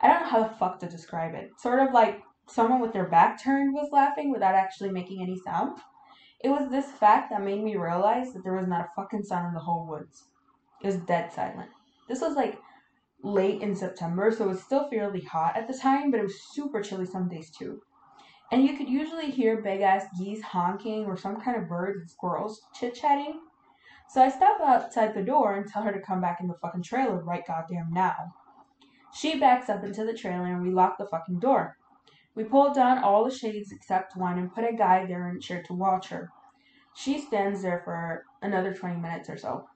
I 0.00 0.08
don't 0.08 0.22
know 0.22 0.28
how 0.28 0.42
the 0.42 0.54
fuck 0.56 0.80
to 0.80 0.88
describe 0.88 1.34
it. 1.34 1.52
Sort 1.60 1.80
of 1.80 1.94
like 1.94 2.22
someone 2.46 2.80
with 2.80 2.92
their 2.92 3.08
back 3.08 3.42
turned 3.42 3.74
was 3.74 3.90
laughing 3.92 4.30
without 4.30 4.54
actually 4.54 4.90
making 4.90 5.22
any 5.22 5.38
sound. 5.38 5.78
It 6.40 6.48
was 6.48 6.70
this 6.70 6.90
fact 6.90 7.30
that 7.30 7.42
made 7.42 7.62
me 7.62 7.76
realize 7.76 8.32
that 8.32 8.42
there 8.42 8.56
was 8.56 8.66
not 8.66 8.80
a 8.80 8.90
fucking 8.96 9.22
sound 9.22 9.48
in 9.48 9.54
the 9.54 9.60
whole 9.60 9.86
woods. 9.86 10.24
It 10.80 10.86
was 10.86 10.96
dead 10.96 11.32
silent. 11.32 11.70
This 12.08 12.20
was 12.20 12.34
like 12.34 12.58
late 13.22 13.62
in 13.62 13.76
September, 13.76 14.32
so 14.32 14.44
it 14.44 14.48
was 14.48 14.62
still 14.62 14.88
fairly 14.90 15.20
hot 15.20 15.56
at 15.56 15.68
the 15.68 15.78
time, 15.78 16.10
but 16.10 16.20
it 16.20 16.24
was 16.24 16.42
super 16.52 16.82
chilly 16.82 17.06
some 17.06 17.28
days 17.28 17.50
too. 17.50 17.80
And 18.50 18.64
you 18.64 18.76
could 18.76 18.88
usually 18.88 19.30
hear 19.30 19.62
big 19.62 19.80
ass 19.80 20.04
geese 20.18 20.42
honking 20.42 21.06
or 21.06 21.16
some 21.16 21.40
kind 21.40 21.56
of 21.56 21.68
birds 21.68 22.00
and 22.00 22.10
squirrels 22.10 22.60
chit 22.74 22.94
chatting. 22.94 23.40
So 24.10 24.20
I 24.20 24.28
stop 24.28 24.60
outside 24.60 25.14
the 25.14 25.22
door 25.22 25.54
and 25.54 25.66
tell 25.66 25.82
her 25.82 25.92
to 25.92 26.00
come 26.00 26.20
back 26.20 26.38
in 26.40 26.48
the 26.48 26.58
fucking 26.60 26.82
trailer 26.82 27.22
right 27.24 27.46
goddamn 27.46 27.92
now. 27.92 28.34
She 29.14 29.38
backs 29.38 29.70
up 29.70 29.84
into 29.84 30.04
the 30.04 30.12
trailer 30.12 30.46
and 30.46 30.62
we 30.62 30.70
lock 30.70 30.98
the 30.98 31.06
fucking 31.06 31.38
door. 31.38 31.78
We 32.34 32.44
pull 32.44 32.72
down 32.72 32.98
all 32.98 33.24
the 33.24 33.34
shades 33.34 33.72
except 33.72 34.16
one 34.16 34.38
and 34.38 34.54
put 34.54 34.64
a 34.64 34.72
guy 34.72 35.04
there 35.06 35.28
in 35.28 35.36
a 35.36 35.40
chair 35.40 35.62
to 35.64 35.74
watch 35.74 36.08
her. 36.08 36.30
She 36.94 37.18
stands 37.18 37.62
there 37.62 37.80
for 37.84 38.24
another 38.40 38.74
20 38.74 39.00
minutes 39.00 39.28
or 39.28 39.36
so. 39.36 39.68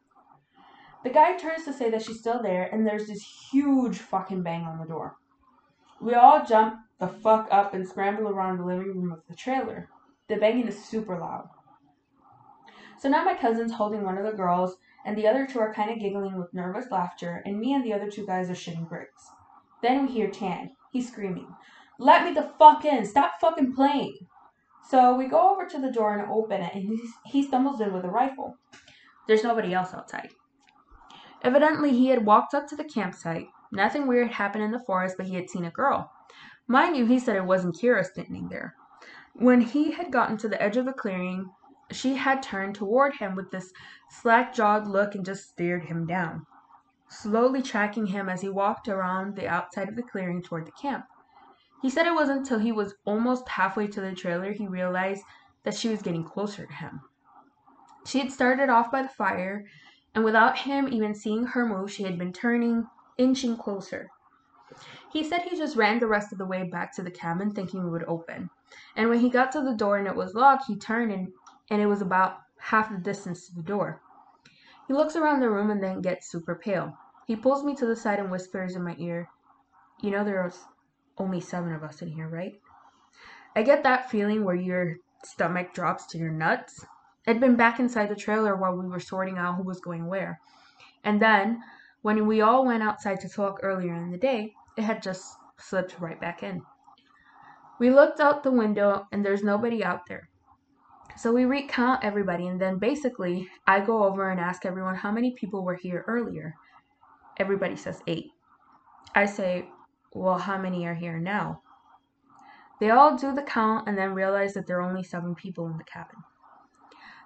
The 1.05 1.11
guy 1.11 1.37
turns 1.37 1.65
to 1.65 1.73
say 1.73 1.91
that 1.91 2.03
she's 2.03 2.19
still 2.19 2.43
there, 2.43 2.65
and 2.73 2.87
there's 2.87 3.07
this 3.07 3.23
huge 3.51 3.99
fucking 3.99 4.43
bang 4.43 4.63
on 4.63 4.79
the 4.79 4.87
door. 4.87 5.17
We 6.01 6.15
all 6.15 6.45
jump 6.45 6.81
the 6.99 7.09
fuck 7.09 7.49
up 7.51 7.75
and 7.75 7.87
scramble 7.87 8.29
around 8.29 8.59
the 8.59 8.65
living 8.65 8.89
room 8.89 9.13
of 9.13 9.23
the 9.29 9.37
trailer. 9.37 9.89
The 10.29 10.37
banging 10.37 10.67
is 10.67 10.85
super 10.85 11.19
loud. 11.19 11.49
So 12.99 13.09
now 13.09 13.25
my 13.25 13.35
cousin's 13.35 13.73
holding 13.73 14.03
one 14.03 14.19
of 14.19 14.25
the 14.25 14.37
girls, 14.37 14.77
and 15.05 15.17
the 15.17 15.29
other 15.29 15.47
two 15.47 15.61
are 15.61 15.73
kind 15.73 15.91
of 15.91 16.01
giggling 16.01 16.37
with 16.37 16.53
nervous 16.53 16.91
laughter, 16.91 17.43
and 17.45 17.61
me 17.61 17.75
and 17.75 17.85
the 17.85 17.93
other 17.93 18.11
two 18.11 18.27
guys 18.27 18.51
are 18.51 18.55
shitting 18.55 18.89
bricks. 18.89 19.31
Then 19.83 20.07
we 20.07 20.13
hear 20.13 20.31
Tan. 20.31 20.73
He's 20.91 21.09
screaming, 21.09 21.55
Let 21.99 22.25
me 22.25 22.33
the 22.33 22.53
fuck 22.59 22.85
in! 22.85 23.07
Stop 23.07 23.41
fucking 23.41 23.75
playing! 23.75 24.17
So 24.89 25.15
we 25.17 25.27
go 25.27 25.51
over 25.51 25.67
to 25.67 25.79
the 25.81 25.91
door 25.91 26.17
and 26.17 26.31
open 26.31 26.61
it, 26.61 26.75
and 26.75 26.99
he 27.25 27.43
stumbles 27.43 27.81
in 27.81 27.93
with 27.93 28.05
a 28.05 28.11
rifle. 28.11 28.57
There's 29.27 29.43
nobody 29.43 29.75
else 29.75 29.95
outside. 29.95 30.31
Evidently, 31.43 31.91
he 31.91 32.09
had 32.09 32.27
walked 32.27 32.55
up 32.55 32.67
to 32.69 32.77
the 32.77 32.85
campsite. 32.85 33.49
Nothing 33.73 34.07
weird 34.07 34.31
happened 34.31 34.65
in 34.65 34.71
the 34.71 34.79
forest, 34.79 35.17
but 35.17 35.27
he 35.27 35.35
had 35.35 35.51
seen 35.51 35.65
a 35.65 35.71
girl. 35.71 36.13
Mind 36.69 36.97
you, 36.97 37.07
he 37.07 37.19
said 37.19 37.37
it 37.37 37.45
wasn't 37.45 37.77
Kira 37.77 38.05
standing 38.05 38.49
there. 38.49 38.75
When 39.35 39.61
he 39.61 39.93
had 39.93 40.13
gotten 40.13 40.37
to 40.39 40.49
the 40.49 40.61
edge 40.63 40.77
of 40.77 40.85
the 40.85 40.93
clearing, 40.93 41.51
she 41.91 42.17
had 42.17 42.43
turned 42.43 42.75
toward 42.75 43.17
him 43.17 43.35
with 43.35 43.51
this 43.51 43.73
slack 44.11 44.55
jawed 44.55 44.87
look 44.87 45.15
and 45.15 45.25
just 45.25 45.49
stared 45.49 45.85
him 45.85 46.07
down, 46.07 46.47
slowly 47.09 47.63
tracking 47.63 48.07
him 48.07 48.29
as 48.29 48.41
he 48.41 48.49
walked 48.49 48.89
around 48.89 49.37
the 49.37 49.49
outside 49.49 49.89
of 49.89 49.97
the 49.97 50.03
clearing 50.03 50.43
toward 50.43 50.67
the 50.67 50.73
camp. 50.73 51.07
He 51.87 51.91
said 51.91 52.09
it 52.09 52.17
wasn't 52.17 52.41
until 52.41 52.59
he 52.59 52.73
was 52.73 52.97
almost 53.05 53.49
halfway 53.49 53.87
to 53.87 54.01
the 54.01 54.13
trailer 54.13 54.51
he 54.51 54.67
realized 54.67 55.23
that 55.63 55.77
she 55.77 55.89
was 55.89 56.03
getting 56.03 56.25
closer 56.25 56.67
to 56.67 56.73
him. 56.73 57.01
She 58.05 58.19
had 58.19 58.33
started 58.33 58.69
off 58.69 58.91
by 58.91 59.03
the 59.03 59.09
fire, 59.09 59.65
and 60.13 60.25
without 60.25 60.59
him 60.59 60.89
even 60.89 61.15
seeing 61.15 61.47
her 61.47 61.65
move, 61.65 61.93
she 61.93 62.03
had 62.03 62.19
been 62.19 62.33
turning, 62.33 62.89
inching 63.19 63.57
closer. 63.57 64.11
He 65.13 65.23
said 65.23 65.43
he 65.43 65.57
just 65.57 65.77
ran 65.77 66.01
the 66.01 66.09
rest 66.09 66.33
of 66.33 66.39
the 66.39 66.45
way 66.45 66.69
back 66.69 66.93
to 66.97 67.05
the 67.05 67.11
cabin 67.13 67.53
thinking 67.53 67.87
it 67.87 67.91
would 67.91 68.03
open. 68.09 68.51
And 68.97 69.09
when 69.09 69.21
he 69.21 69.31
got 69.31 69.53
to 69.53 69.61
the 69.61 69.77
door 69.77 69.97
and 69.97 70.09
it 70.09 70.17
was 70.17 70.35
locked, 70.35 70.65
he 70.67 70.75
turned 70.75 71.13
and 71.13 71.33
and 71.71 71.81
it 71.81 71.87
was 71.87 72.03
about 72.03 72.39
half 72.59 72.91
the 72.91 72.99
distance 72.99 73.47
to 73.47 73.55
the 73.55 73.63
door. 73.63 74.03
He 74.89 74.93
looks 74.93 75.15
around 75.15 75.39
the 75.39 75.51
room 75.51 75.71
and 75.71 75.81
then 75.81 76.01
gets 76.01 76.33
super 76.33 76.57
pale. 76.57 76.99
He 77.29 77.37
pulls 77.37 77.63
me 77.63 77.77
to 77.77 77.87
the 77.87 77.95
side 77.95 78.19
and 78.19 78.33
whispers 78.33 78.75
in 78.75 78.83
my 78.83 78.97
ear, 78.99 79.29
You 80.03 80.11
know 80.11 80.25
there's 80.25 80.65
only 81.19 81.41
seven 81.41 81.73
of 81.73 81.83
us 81.83 82.03
in 82.03 82.09
here, 82.09 82.29
right? 82.29 82.61
I 83.55 83.63
get 83.63 83.83
that 83.85 84.11
feeling 84.11 84.45
where 84.45 84.55
your 84.55 84.97
stomach 85.25 85.73
drops 85.73 86.07
to 86.09 86.19
your 86.19 86.31
nuts. 86.31 86.85
I'd 87.27 87.41
been 87.41 87.57
back 87.57 87.81
inside 87.81 88.09
the 88.09 88.17
trailer 88.17 88.55
while 88.55 88.77
we 88.77 88.87
were 88.89 89.01
sorting 89.01 89.39
out 89.39 89.57
who 89.57 89.63
was 89.63 89.81
going 89.81 90.07
where. 90.07 90.41
And 91.05 91.21
then, 91.21 91.63
when 92.03 92.27
we 92.27 92.41
all 92.41 92.67
went 92.67 92.83
outside 92.83 93.21
to 93.21 93.29
talk 93.29 93.61
earlier 93.63 93.95
in 93.95 94.11
the 94.11 94.19
day, 94.19 94.53
it 94.77 94.83
had 94.83 95.03
just 95.03 95.37
slipped 95.59 95.99
right 95.99 96.21
back 96.21 96.43
in. 96.43 96.63
We 97.79 97.91
looked 97.91 98.21
out 98.21 98.43
the 98.43 98.51
window 98.51 99.07
and 99.11 99.25
there's 99.25 99.43
nobody 99.43 99.83
out 99.83 100.07
there. 100.07 100.29
So 101.17 101.33
we 101.33 101.47
recount 101.47 102.05
everybody, 102.05 102.47
and 102.47 102.61
then 102.61 102.79
basically, 102.79 103.49
I 103.67 103.81
go 103.81 104.05
over 104.05 104.31
and 104.31 104.39
ask 104.39 104.67
everyone 104.67 104.97
how 104.97 105.11
many 105.11 105.31
people 105.31 105.65
were 105.65 105.75
here 105.75 106.05
earlier. 106.07 106.55
Everybody 107.39 107.75
says 107.77 108.03
eight. 108.07 108.33
I 109.15 109.25
say, 109.25 109.67
Well, 110.17 110.39
how 110.39 110.57
many 110.57 110.87
are 110.87 110.95
here 110.95 111.19
now? 111.19 111.61
They 112.81 112.89
all 112.89 113.19
do 113.19 113.35
the 113.35 113.43
count 113.43 113.87
and 113.87 113.99
then 113.99 114.15
realize 114.15 114.55
that 114.55 114.67
there 114.67 114.79
are 114.79 114.89
only 114.89 115.03
seven 115.03 115.35
people 115.35 115.67
in 115.67 115.77
the 115.77 115.85
cabin. 115.85 116.17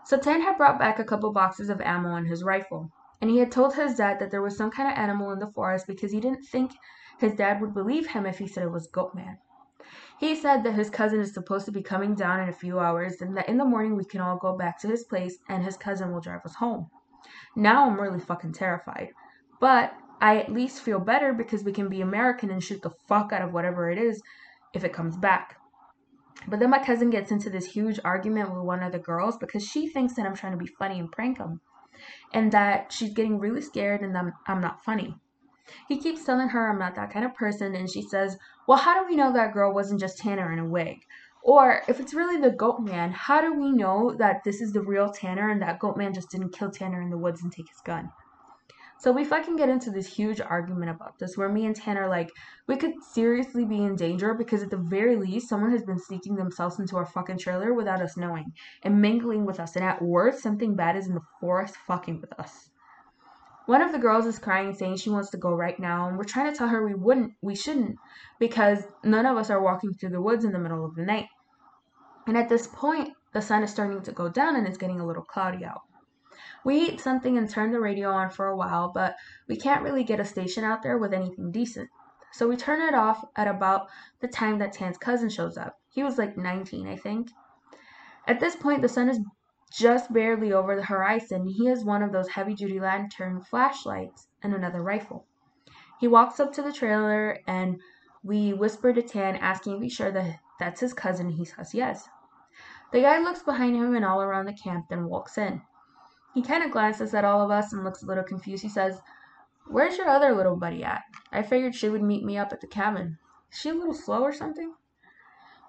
So 0.04 0.18
Tan 0.18 0.42
had 0.42 0.56
brought 0.56 0.80
back 0.80 0.98
a 0.98 1.04
couple 1.04 1.32
boxes 1.32 1.70
of 1.70 1.80
ammo 1.80 2.16
and 2.16 2.26
his 2.26 2.42
rifle, 2.42 2.90
and 3.20 3.30
he 3.30 3.38
had 3.38 3.52
told 3.52 3.76
his 3.76 3.94
dad 3.94 4.18
that 4.18 4.32
there 4.32 4.42
was 4.42 4.56
some 4.56 4.72
kind 4.72 4.90
of 4.90 4.98
animal 4.98 5.30
in 5.30 5.38
the 5.38 5.52
forest 5.52 5.86
because 5.86 6.10
he 6.10 6.18
didn't 6.18 6.42
think 6.42 6.72
his 7.20 7.34
dad 7.34 7.60
would 7.60 7.74
believe 7.74 8.08
him 8.08 8.26
if 8.26 8.38
he 8.38 8.48
said 8.48 8.64
it 8.64 8.72
was 8.72 8.90
Goatman. 8.90 9.38
He 10.18 10.34
said 10.34 10.64
that 10.64 10.74
his 10.74 10.90
cousin 10.90 11.20
is 11.20 11.32
supposed 11.32 11.66
to 11.66 11.72
be 11.72 11.82
coming 11.82 12.16
down 12.16 12.40
in 12.40 12.48
a 12.48 12.52
few 12.52 12.80
hours 12.80 13.22
and 13.22 13.36
that 13.36 13.48
in 13.48 13.56
the 13.56 13.64
morning 13.64 13.94
we 13.94 14.04
can 14.04 14.20
all 14.20 14.36
go 14.36 14.56
back 14.56 14.80
to 14.80 14.88
his 14.88 15.04
place 15.04 15.38
and 15.48 15.62
his 15.62 15.76
cousin 15.76 16.10
will 16.10 16.20
drive 16.20 16.44
us 16.44 16.56
home. 16.56 16.90
Now 17.54 17.88
I'm 17.88 18.00
really 18.00 18.20
fucking 18.20 18.54
terrified. 18.54 19.10
But 19.60 19.94
I 20.20 20.38
at 20.38 20.52
least 20.52 20.82
feel 20.82 21.00
better 21.00 21.32
because 21.32 21.64
we 21.64 21.72
can 21.72 21.88
be 21.88 22.00
American 22.00 22.50
and 22.50 22.62
shoot 22.62 22.82
the 22.82 22.90
fuck 23.08 23.32
out 23.32 23.42
of 23.42 23.52
whatever 23.52 23.90
it 23.90 23.98
is 23.98 24.20
if 24.74 24.84
it 24.84 24.92
comes 24.92 25.16
back. 25.16 25.56
But 26.46 26.60
then 26.60 26.70
my 26.70 26.82
cousin 26.84 27.10
gets 27.10 27.30
into 27.30 27.50
this 27.50 27.72
huge 27.72 28.00
argument 28.04 28.50
with 28.50 28.64
one 28.64 28.82
of 28.82 28.92
the 28.92 28.98
girls 28.98 29.36
because 29.36 29.66
she 29.66 29.88
thinks 29.88 30.14
that 30.14 30.26
I'm 30.26 30.34
trying 30.34 30.52
to 30.52 30.58
be 30.58 30.70
funny 30.78 30.98
and 30.98 31.10
prank 31.10 31.38
him. 31.38 31.60
And 32.32 32.52
that 32.52 32.92
she's 32.92 33.12
getting 33.12 33.38
really 33.38 33.60
scared 33.60 34.00
and 34.00 34.16
I'm, 34.16 34.32
I'm 34.46 34.60
not 34.60 34.84
funny. 34.84 35.14
He 35.88 35.98
keeps 35.98 36.24
telling 36.24 36.48
her 36.48 36.68
I'm 36.68 36.78
not 36.78 36.96
that 36.96 37.12
kind 37.12 37.24
of 37.24 37.34
person, 37.34 37.76
and 37.76 37.88
she 37.88 38.02
says, 38.02 38.36
Well, 38.66 38.78
how 38.78 39.00
do 39.00 39.08
we 39.08 39.16
know 39.16 39.32
that 39.32 39.52
girl 39.52 39.72
wasn't 39.72 40.00
just 40.00 40.18
Tanner 40.18 40.52
in 40.52 40.58
a 40.58 40.66
wig? 40.66 40.98
Or 41.42 41.82
if 41.88 42.00
it's 42.00 42.12
really 42.12 42.40
the 42.40 42.50
goat 42.50 42.80
man, 42.80 43.12
how 43.12 43.40
do 43.40 43.54
we 43.54 43.70
know 43.70 44.14
that 44.18 44.42
this 44.44 44.60
is 44.60 44.72
the 44.72 44.82
real 44.82 45.10
Tanner 45.10 45.48
and 45.48 45.62
that 45.62 45.78
goat 45.78 45.96
man 45.96 46.12
just 46.12 46.30
didn't 46.30 46.52
kill 46.52 46.70
Tanner 46.70 47.00
in 47.00 47.10
the 47.10 47.18
woods 47.18 47.42
and 47.42 47.52
take 47.52 47.68
his 47.68 47.80
gun? 47.84 48.10
So 49.00 49.12
we 49.12 49.24
fucking 49.24 49.56
get 49.56 49.70
into 49.70 49.90
this 49.90 50.06
huge 50.06 50.42
argument 50.42 50.90
about 50.90 51.18
this 51.18 51.34
where 51.34 51.48
me 51.48 51.64
and 51.64 51.74
Tanner 51.74 52.02
are 52.02 52.08
like 52.10 52.30
we 52.66 52.76
could 52.76 52.92
seriously 53.14 53.64
be 53.64 53.82
in 53.82 53.96
danger 53.96 54.34
because 54.34 54.62
at 54.62 54.68
the 54.68 54.76
very 54.76 55.16
least 55.16 55.48
someone 55.48 55.70
has 55.70 55.82
been 55.82 55.98
sneaking 55.98 56.36
themselves 56.36 56.78
into 56.78 56.98
our 56.98 57.06
fucking 57.06 57.38
trailer 57.38 57.72
without 57.72 58.02
us 58.02 58.18
knowing 58.18 58.52
and 58.82 59.00
mingling 59.00 59.46
with 59.46 59.58
us 59.58 59.74
and 59.74 59.86
at 59.86 60.02
worst 60.02 60.42
something 60.42 60.76
bad 60.76 60.96
is 60.96 61.06
in 61.06 61.14
the 61.14 61.24
forest 61.40 61.76
fucking 61.86 62.20
with 62.20 62.38
us. 62.38 62.68
One 63.64 63.80
of 63.80 63.92
the 63.92 63.98
girls 63.98 64.26
is 64.26 64.38
crying, 64.38 64.74
saying 64.74 64.96
she 64.96 65.10
wants 65.10 65.30
to 65.30 65.38
go 65.38 65.54
right 65.54 65.78
now, 65.78 66.08
and 66.08 66.18
we're 66.18 66.24
trying 66.24 66.50
to 66.50 66.58
tell 66.58 66.68
her 66.68 66.84
we 66.84 66.94
wouldn't, 66.94 67.34
we 67.40 67.54
shouldn't, 67.54 67.96
because 68.38 68.82
none 69.04 69.26
of 69.26 69.36
us 69.36 69.48
are 69.48 69.62
walking 69.62 69.94
through 69.94 70.10
the 70.10 70.20
woods 70.20 70.44
in 70.44 70.50
the 70.52 70.58
middle 70.58 70.84
of 70.84 70.96
the 70.96 71.04
night. 71.04 71.26
And 72.26 72.36
at 72.36 72.48
this 72.48 72.66
point, 72.66 73.10
the 73.32 73.40
sun 73.40 73.62
is 73.62 73.70
starting 73.70 74.02
to 74.02 74.12
go 74.12 74.28
down 74.28 74.56
and 74.56 74.66
it's 74.66 74.76
getting 74.76 74.98
a 74.98 75.06
little 75.06 75.22
cloudy 75.22 75.64
out. 75.64 75.82
We 76.64 76.76
eat 76.76 77.00
something 77.00 77.36
and 77.36 77.48
turn 77.48 77.72
the 77.72 77.80
radio 77.80 78.10
on 78.10 78.30
for 78.30 78.46
a 78.46 78.56
while, 78.56 78.92
but 78.92 79.16
we 79.48 79.56
can't 79.56 79.82
really 79.82 80.04
get 80.04 80.20
a 80.20 80.24
station 80.24 80.64
out 80.64 80.82
there 80.82 80.98
with 80.98 81.12
anything 81.12 81.50
decent. 81.50 81.88
So 82.32 82.48
we 82.48 82.56
turn 82.56 82.80
it 82.80 82.94
off 82.94 83.24
at 83.36 83.48
about 83.48 83.88
the 84.20 84.28
time 84.28 84.58
that 84.58 84.72
Tan's 84.72 84.98
cousin 84.98 85.28
shows 85.28 85.56
up. 85.56 85.80
He 85.88 86.02
was 86.02 86.18
like 86.18 86.36
19, 86.36 86.86
I 86.86 86.96
think. 86.96 87.30
At 88.26 88.38
this 88.38 88.54
point, 88.54 88.82
the 88.82 88.88
sun 88.88 89.08
is 89.08 89.20
just 89.70 90.12
barely 90.12 90.52
over 90.52 90.74
the 90.74 90.84
horizon, 90.84 91.46
he 91.46 91.66
has 91.66 91.84
one 91.84 92.02
of 92.02 92.12
those 92.12 92.28
heavy 92.28 92.54
duty 92.54 92.80
lantern 92.80 93.40
flashlights 93.40 94.26
and 94.42 94.52
another 94.52 94.82
rifle. 94.82 95.26
He 96.00 96.08
walks 96.08 96.40
up 96.40 96.52
to 96.54 96.62
the 96.62 96.72
trailer 96.72 97.38
and 97.46 97.80
we 98.22 98.52
whisper 98.52 98.92
to 98.92 99.02
Tan, 99.02 99.36
asking 99.36 99.74
to 99.74 99.80
be 99.80 99.88
sure 99.88 100.10
that 100.10 100.40
that's 100.58 100.80
his 100.80 100.92
cousin. 100.92 101.30
He 101.30 101.44
says 101.44 101.72
yes. 101.72 102.08
The 102.92 103.00
guy 103.00 103.20
looks 103.20 103.42
behind 103.42 103.76
him 103.76 103.94
and 103.94 104.04
all 104.04 104.20
around 104.20 104.46
the 104.46 104.52
camp, 104.52 104.86
then 104.88 105.08
walks 105.08 105.38
in. 105.38 105.62
He 106.34 106.42
kind 106.42 106.62
of 106.62 106.70
glances 106.70 107.14
at 107.14 107.24
all 107.24 107.42
of 107.42 107.50
us 107.50 107.72
and 107.72 107.84
looks 107.84 108.02
a 108.02 108.06
little 108.06 108.24
confused. 108.24 108.62
He 108.62 108.68
says, 108.68 109.00
Where's 109.66 109.96
your 109.96 110.08
other 110.08 110.34
little 110.34 110.56
buddy 110.56 110.82
at? 110.84 111.02
I 111.32 111.42
figured 111.42 111.74
she 111.74 111.88
would 111.88 112.02
meet 112.02 112.24
me 112.24 112.36
up 112.38 112.52
at 112.52 112.60
the 112.60 112.66
cabin. 112.66 113.18
Is 113.52 113.58
she 113.58 113.68
a 113.70 113.74
little 113.74 113.94
slow 113.94 114.22
or 114.22 114.32
something? 114.32 114.74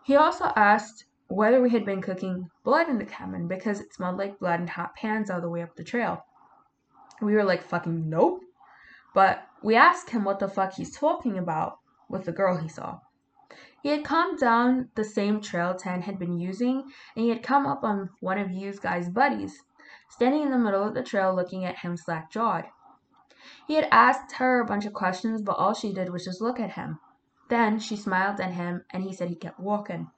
He 0.04 0.15
also 0.15 0.45
asked 0.56 1.06
whether 1.28 1.62
we 1.62 1.69
had 1.69 1.86
been 1.86 2.02
cooking 2.02 2.50
blood 2.63 2.89
in 2.89 3.00
the 3.00 3.06
cabin 3.06 3.47
because 3.47 3.80
it 3.80 3.93
smelled 3.93 4.17
like 4.17 4.39
blood 4.39 4.60
and 4.60 4.69
hot 4.69 4.95
pans 4.95 5.30
all 5.30 5.41
the 5.41 5.50
way 5.50 5.62
up 5.62 5.76
the 5.76 5.84
trail. 5.84 6.26
We 7.21 7.34
were 7.34 7.43
like, 7.43 7.63
fucking 7.63 8.10
nope. 8.10 8.41
But 9.13 9.47
we 9.62 9.76
asked 9.76 10.10
him 10.10 10.24
what 10.24 10.39
the 10.39 10.47
fuck 10.47 10.74
he's 10.74 10.95
talking 10.95 11.38
about 11.38 11.80
with 12.10 12.26
the 12.26 12.32
girl 12.32 12.58
he 12.58 12.67
saw. 12.67 13.00
He 13.84 13.89
had 13.89 14.04
come 14.04 14.36
down 14.36 14.89
the 14.95 15.04
same 15.04 15.41
trail 15.41 15.74
Tan 15.74 16.02
had 16.02 16.19
been 16.19 16.38
using, 16.38 16.91
and 17.15 17.24
he 17.24 17.30
had 17.30 17.43
come 17.43 17.65
up 17.65 17.84
on 17.84 18.10
one 18.19 18.38
of 18.38 18.52
Yu's 18.52 18.80
guys' 18.80 19.10
buddies, 19.10 19.63
standing 20.12 20.43
in 20.43 20.52
the 20.52 20.58
middle 20.58 20.84
of 20.84 20.93
the 20.93 21.02
trail 21.02 21.34
looking 21.34 21.65
at 21.65 21.80
him 21.80 21.95
slack 21.95 22.30
jawed. 22.30 22.65
He 23.65 23.76
had 23.76 23.88
asked 23.91 24.34
her 24.34 24.60
a 24.60 24.65
bunch 24.65 24.86
of 24.86 24.93
questions, 24.93 25.41
but 25.41 25.58
all 25.58 25.74
she 25.74 25.93
did 25.93 26.12
was 26.12 26.26
just 26.26 26.41
look 26.41 26.60
at 26.60 26.74
him. 26.74 27.00
Then 27.50 27.80
she 27.80 27.95
smiled 27.95 28.39
at 28.39 28.52
him, 28.52 28.84
and 28.91 29.04
he 29.04 29.13
said 29.13 29.30
he 29.30 29.36
kept 29.36 29.60
walking. 29.60 30.12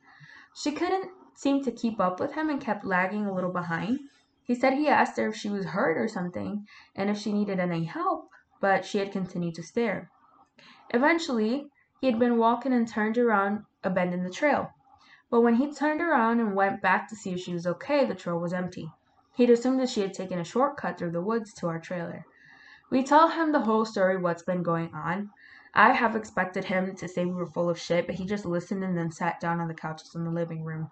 She 0.55 0.71
couldn't 0.71 1.11
seem 1.35 1.63
to 1.63 1.71
keep 1.71 1.99
up 1.99 2.19
with 2.19 2.33
him 2.33 2.49
and 2.49 2.59
kept 2.59 2.83
lagging 2.83 3.25
a 3.25 3.33
little 3.33 3.51
behind. 3.51 3.99
He 4.43 4.55
said 4.55 4.73
he 4.73 4.89
asked 4.89 5.17
her 5.17 5.27
if 5.27 5.35
she 5.35 5.49
was 5.49 5.65
hurt 5.65 5.97
or 5.97 6.07
something 6.07 6.67
and 6.95 7.09
if 7.09 7.17
she 7.17 7.31
needed 7.31 7.59
any 7.59 7.85
help, 7.85 8.29
but 8.59 8.85
she 8.85 8.97
had 8.97 9.11
continued 9.11 9.55
to 9.55 9.63
stare. 9.63 10.11
Eventually, 10.89 11.69
he 12.01 12.07
had 12.07 12.19
been 12.19 12.37
walking 12.37 12.73
and 12.73 12.87
turned 12.87 13.17
around 13.17 13.65
a 13.83 13.89
bend 13.89 14.13
in 14.13 14.23
the 14.23 14.29
trail. 14.29 14.71
But 15.29 15.41
when 15.41 15.55
he 15.55 15.71
turned 15.71 16.01
around 16.01 16.39
and 16.39 16.55
went 16.55 16.81
back 16.81 17.07
to 17.09 17.15
see 17.15 17.33
if 17.33 17.39
she 17.39 17.53
was 17.53 17.65
okay, 17.65 18.05
the 18.05 18.15
trail 18.15 18.39
was 18.39 18.53
empty. 18.53 18.91
He'd 19.35 19.49
assumed 19.49 19.79
that 19.79 19.89
she 19.89 20.01
had 20.01 20.13
taken 20.13 20.39
a 20.39 20.43
shortcut 20.43 20.97
through 20.97 21.11
the 21.11 21.21
woods 21.21 21.53
to 21.55 21.67
our 21.67 21.79
trailer. 21.79 22.25
We 22.89 23.03
tell 23.03 23.29
him 23.29 23.51
the 23.51 23.61
whole 23.61 23.85
story, 23.85 24.17
what's 24.17 24.43
been 24.43 24.63
going 24.63 24.93
on. 24.93 25.31
I 25.73 25.91
have 25.93 26.15
expected 26.15 26.65
him 26.65 26.95
to 26.95 27.07
say 27.07 27.25
we 27.25 27.33
were 27.33 27.47
full 27.47 27.69
of 27.69 27.79
shit, 27.79 28.05
but 28.05 28.15
he 28.15 28.25
just 28.25 28.45
listened 28.45 28.83
and 28.83 28.95
then 28.97 29.11
sat 29.11 29.39
down 29.39 29.59
on 29.59 29.67
the 29.67 29.73
couches 29.73 30.13
in 30.13 30.23
the 30.23 30.29
living 30.29 30.63
room. 30.63 30.91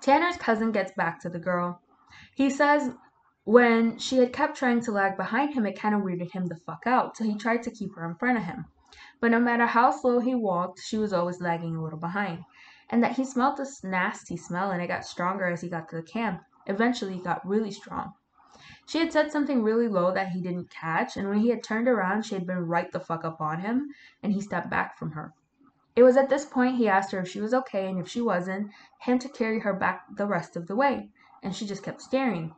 Tanner's 0.00 0.38
cousin 0.38 0.72
gets 0.72 0.92
back 0.92 1.20
to 1.20 1.28
the 1.28 1.38
girl. 1.38 1.80
He 2.34 2.48
says 2.48 2.90
when 3.44 3.98
she 3.98 4.18
had 4.18 4.32
kept 4.32 4.56
trying 4.56 4.80
to 4.82 4.92
lag 4.92 5.16
behind 5.16 5.54
him, 5.54 5.66
it 5.66 5.78
kind 5.78 5.94
of 5.94 6.02
weirded 6.02 6.30
him 6.30 6.46
the 6.46 6.56
fuck 6.56 6.86
out, 6.86 7.16
so 7.16 7.24
he 7.24 7.36
tried 7.36 7.62
to 7.64 7.70
keep 7.70 7.94
her 7.96 8.08
in 8.08 8.14
front 8.14 8.38
of 8.38 8.44
him. 8.44 8.66
But 9.20 9.32
no 9.32 9.40
matter 9.40 9.66
how 9.66 9.90
slow 9.90 10.20
he 10.20 10.34
walked, 10.34 10.80
she 10.80 10.96
was 10.96 11.12
always 11.12 11.40
lagging 11.40 11.76
a 11.76 11.82
little 11.82 11.98
behind. 11.98 12.44
And 12.88 13.02
that 13.02 13.16
he 13.16 13.24
smelled 13.24 13.56
this 13.56 13.82
nasty 13.82 14.36
smell, 14.36 14.70
and 14.70 14.80
it 14.80 14.86
got 14.86 15.04
stronger 15.04 15.46
as 15.46 15.60
he 15.60 15.68
got 15.68 15.88
to 15.88 15.96
the 15.96 16.02
camp. 16.02 16.42
Eventually, 16.66 17.16
it 17.16 17.24
got 17.24 17.46
really 17.46 17.70
strong. 17.70 18.14
She 18.86 18.98
had 18.98 19.12
said 19.12 19.32
something 19.32 19.62
really 19.62 19.88
low 19.88 20.12
that 20.12 20.28
he 20.28 20.40
didn't 20.40 20.70
catch, 20.70 21.16
and 21.16 21.28
when 21.28 21.38
he 21.38 21.48
had 21.48 21.62
turned 21.62 21.88
around, 21.88 22.24
she 22.24 22.34
had 22.34 22.46
been 22.46 22.66
right 22.66 22.90
the 22.90 23.00
fuck 23.00 23.24
up 23.24 23.40
on 23.40 23.60
him, 23.60 23.88
and 24.22 24.32
he 24.32 24.40
stepped 24.40 24.70
back 24.70 24.96
from 24.96 25.12
her. 25.12 25.32
It 25.94 26.02
was 26.02 26.16
at 26.16 26.28
this 26.28 26.44
point 26.44 26.76
he 26.76 26.88
asked 26.88 27.12
her 27.12 27.20
if 27.20 27.28
she 27.28 27.40
was 27.40 27.52
okay, 27.52 27.88
and 27.88 27.98
if 27.98 28.08
she 28.08 28.20
wasn't, 28.20 28.70
him 29.00 29.18
to 29.18 29.28
carry 29.28 29.60
her 29.60 29.74
back 29.74 30.04
the 30.16 30.26
rest 30.26 30.56
of 30.56 30.66
the 30.66 30.76
way, 30.76 31.10
and 31.42 31.54
she 31.54 31.66
just 31.66 31.82
kept 31.82 32.00
staring. 32.00 32.54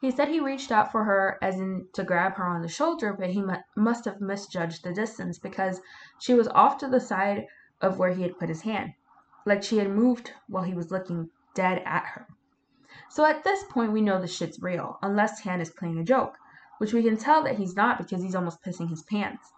He 0.00 0.10
said 0.10 0.28
he 0.28 0.38
reached 0.38 0.70
out 0.70 0.92
for 0.92 1.04
her 1.04 1.38
as 1.42 1.58
in 1.58 1.88
to 1.94 2.04
grab 2.04 2.34
her 2.34 2.46
on 2.46 2.62
the 2.62 2.68
shoulder, 2.68 3.12
but 3.12 3.30
he 3.30 3.44
must 3.76 4.04
have 4.04 4.20
misjudged 4.20 4.84
the 4.84 4.92
distance 4.92 5.38
because 5.38 5.80
she 6.18 6.34
was 6.34 6.46
off 6.48 6.78
to 6.78 6.88
the 6.88 7.00
side 7.00 7.46
of 7.80 7.98
where 7.98 8.12
he 8.12 8.22
had 8.22 8.38
put 8.38 8.48
his 8.48 8.62
hand, 8.62 8.92
like 9.44 9.62
she 9.62 9.78
had 9.78 9.90
moved 9.90 10.32
while 10.46 10.62
he 10.62 10.74
was 10.74 10.90
looking 10.92 11.30
dead 11.54 11.82
at 11.84 12.04
her. 12.04 12.28
So 13.10 13.24
at 13.24 13.44
this 13.44 13.64
point, 13.70 13.92
we 13.92 14.02
know 14.02 14.20
the 14.20 14.26
shit's 14.26 14.60
real, 14.60 14.98
unless 15.02 15.42
Tan 15.42 15.60
is 15.60 15.70
playing 15.70 15.98
a 15.98 16.04
joke, 16.04 16.36
which 16.78 16.92
we 16.92 17.02
can 17.02 17.16
tell 17.16 17.42
that 17.44 17.56
he's 17.56 17.74
not 17.74 17.98
because 17.98 18.22
he's 18.22 18.34
almost 18.34 18.62
pissing 18.62 18.90
his 18.90 19.02
pants. 19.02 19.52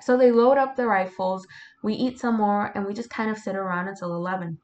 So 0.00 0.16
they 0.16 0.30
load 0.30 0.58
up 0.58 0.76
the 0.76 0.86
rifles, 0.86 1.46
we 1.82 1.94
eat 1.94 2.18
some 2.18 2.36
more, 2.36 2.70
and 2.74 2.86
we 2.86 2.94
just 2.94 3.10
kind 3.10 3.30
of 3.30 3.38
sit 3.38 3.56
around 3.56 3.88
until 3.88 4.14
11. 4.14 4.58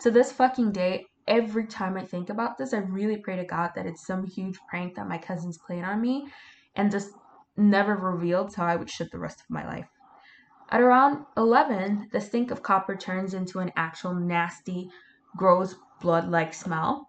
To 0.00 0.10
this 0.10 0.32
fucking 0.32 0.72
day, 0.72 1.06
every 1.26 1.66
time 1.66 1.96
I 1.96 2.04
think 2.04 2.30
about 2.30 2.58
this, 2.58 2.74
I 2.74 2.78
really 2.78 3.16
pray 3.16 3.36
to 3.36 3.44
God 3.44 3.72
that 3.74 3.86
it's 3.86 4.06
some 4.06 4.26
huge 4.26 4.58
prank 4.68 4.94
that 4.96 5.08
my 5.08 5.18
cousins 5.18 5.58
played 5.58 5.84
on 5.84 6.00
me 6.00 6.28
and 6.74 6.90
just 6.90 7.10
never 7.56 7.94
revealed 7.94 8.52
so 8.52 8.62
I 8.62 8.76
would 8.76 8.90
shit 8.90 9.10
the 9.10 9.18
rest 9.18 9.40
of 9.40 9.50
my 9.50 9.66
life. 9.66 9.88
At 10.70 10.80
around 10.80 11.26
11, 11.36 12.08
the 12.12 12.20
stink 12.20 12.50
of 12.50 12.62
copper 12.62 12.96
turns 12.96 13.34
into 13.34 13.58
an 13.58 13.72
actual 13.76 14.14
nasty, 14.14 14.90
gross 15.36 15.74
blood 16.02 16.28
like 16.28 16.52
smell, 16.52 17.08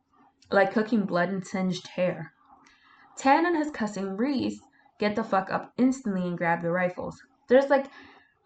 like 0.52 0.72
cooking 0.72 1.06
blood 1.06 1.30
and 1.30 1.46
singed 1.46 1.88
hair. 1.88 2.32
Tan 3.18 3.46
and 3.46 3.58
his 3.58 3.72
cousin 3.72 4.16
Reese 4.16 4.62
get 5.00 5.16
the 5.16 5.24
fuck 5.24 5.52
up 5.52 5.74
instantly 5.78 6.22
and 6.22 6.38
grab 6.38 6.62
the 6.62 6.72
rifles. 6.72 7.22
There's 7.50 7.70
like 7.70 7.88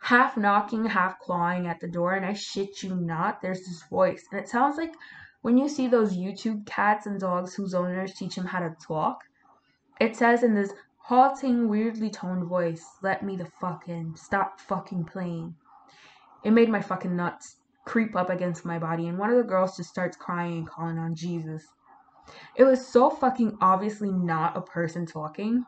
half 0.02 0.38
knocking, 0.38 0.86
half 0.86 1.20
clawing 1.20 1.68
at 1.68 1.80
the 1.80 1.88
door, 1.88 2.14
and 2.14 2.26
I 2.26 2.34
shit 2.34 2.82
you 2.82 2.96
not, 2.96 3.42
there's 3.42 3.60
this 3.60 3.84
voice. 3.84 4.26
And 4.32 4.40
it 4.40 4.50
sounds 4.50 4.78
like 4.78 4.94
when 5.42 5.58
you 5.58 5.70
see 5.70 5.88
those 5.88 6.18
YouTube 6.18 6.66
cats 6.66 7.06
and 7.06 7.20
dogs 7.20 7.54
whose 7.54 7.76
owners 7.76 8.14
teach 8.14 8.36
them 8.36 8.46
how 8.46 8.60
to 8.60 8.76
talk. 8.82 9.24
It 10.00 10.16
says 10.16 10.44
in 10.44 10.56
this 10.56 10.74
halting, 10.98 11.68
weirdly 11.68 12.10
toned 12.10 12.46
voice, 12.46 12.86
let 13.02 13.22
me 13.24 13.36
the 13.36 13.46
fuck 13.46 13.88
in. 13.88 14.16
Stop 14.16 14.60
fucking 14.60 15.06
playing. 15.06 15.56
It 16.44 16.52
made 16.52 16.70
my 16.70 16.82
fucking 16.82 17.16
nuts 17.16 17.57
creep 17.88 18.18
up 18.18 18.30
against 18.30 18.66
my 18.66 18.78
body, 18.78 19.08
and 19.08 19.18
one 19.18 19.30
of 19.30 19.38
the 19.38 19.44
girls 19.44 19.78
just 19.78 19.90
starts 19.90 20.18
crying 20.18 20.58
and 20.58 20.70
calling 20.70 20.98
on 20.98 21.16
Jesus. 21.16 21.64
It 22.56 22.66
was 22.66 22.86
so 22.86 23.10
fucking 23.10 23.58
obviously 23.62 24.12
not 24.12 24.58
a 24.58 24.62
person 24.62 25.06
talking. 25.06 25.66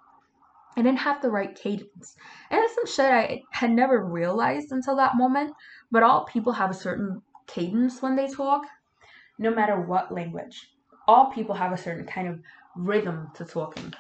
I 0.75 0.81
didn't 0.81 0.99
have 0.99 1.21
the 1.21 1.31
right 1.31 1.55
cadence. 1.55 2.17
And 2.51 2.59
it's 2.61 2.75
some 2.75 2.85
shit 2.85 3.05
I 3.05 3.41
had 3.51 3.71
never 3.71 4.03
realized 4.03 4.71
until 4.71 4.97
that 4.97 5.15
moment, 5.15 5.53
but 5.91 6.03
all 6.03 6.25
people 6.25 6.51
have 6.51 6.69
a 6.69 6.73
certain 6.73 7.21
cadence 7.47 8.01
when 8.01 8.17
they 8.17 8.27
talk, 8.27 8.63
no 9.37 9.49
matter 9.49 9.79
what 9.79 10.13
language. 10.13 10.71
All 11.07 11.31
people 11.31 11.55
have 11.55 11.71
a 11.71 11.77
certain 11.77 12.05
kind 12.05 12.27
of 12.27 12.39
rhythm 12.75 13.31
to 13.35 13.45
talking. 13.45 13.93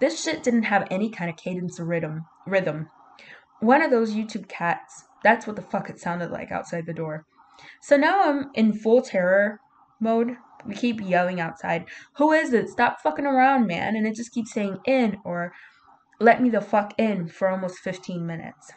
This 0.00 0.22
shit 0.22 0.42
didn't 0.42 0.64
have 0.64 0.88
any 0.90 1.10
kind 1.10 1.30
of 1.30 1.36
cadence 1.36 1.78
or 1.78 1.84
rhythm. 1.84 2.26
Rhythm. 2.44 2.90
One 3.60 3.82
of 3.82 3.92
those 3.92 4.14
YouTube 4.14 4.48
cats 4.48 5.04
that's 5.24 5.46
what 5.46 5.56
the 5.56 5.62
fuck 5.62 5.90
it 5.90 5.98
sounded 5.98 6.30
like 6.30 6.52
outside 6.52 6.86
the 6.86 6.94
door. 6.94 7.26
So 7.80 7.96
now 7.96 8.28
I'm 8.28 8.50
in 8.54 8.72
full 8.72 9.02
terror 9.02 9.58
mode. 9.98 10.36
We 10.64 10.74
keep 10.74 11.00
yelling 11.00 11.40
outside, 11.40 11.86
Who 12.16 12.30
is 12.30 12.52
it? 12.52 12.68
Stop 12.68 13.00
fucking 13.00 13.26
around, 13.26 13.66
man. 13.66 13.96
And 13.96 14.06
it 14.06 14.14
just 14.14 14.32
keeps 14.32 14.52
saying 14.52 14.78
in 14.86 15.18
or 15.24 15.52
let 16.20 16.40
me 16.40 16.50
the 16.50 16.60
fuck 16.60 16.94
in 16.98 17.26
for 17.26 17.48
almost 17.48 17.78
15 17.78 18.24
minutes. 18.24 18.70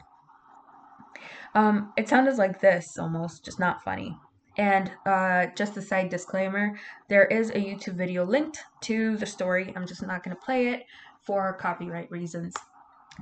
Um, 1.53 1.93
it 1.97 2.09
sounded 2.09 2.37
like 2.37 2.59
this 2.59 2.97
almost, 2.97 3.45
just 3.45 3.59
not 3.59 3.83
funny. 3.83 4.17
And 4.57 4.91
uh, 5.05 5.47
just 5.55 5.77
a 5.77 5.81
side 5.81 6.09
disclaimer 6.09 6.79
there 7.09 7.25
is 7.25 7.51
a 7.51 7.53
YouTube 7.53 7.93
video 7.95 8.25
linked 8.25 8.63
to 8.81 9.17
the 9.17 9.25
story. 9.25 9.71
I'm 9.75 9.85
just 9.85 10.01
not 10.01 10.23
going 10.23 10.35
to 10.35 10.41
play 10.41 10.69
it 10.69 10.85
for 11.21 11.53
copyright 11.53 12.09
reasons. 12.09 12.55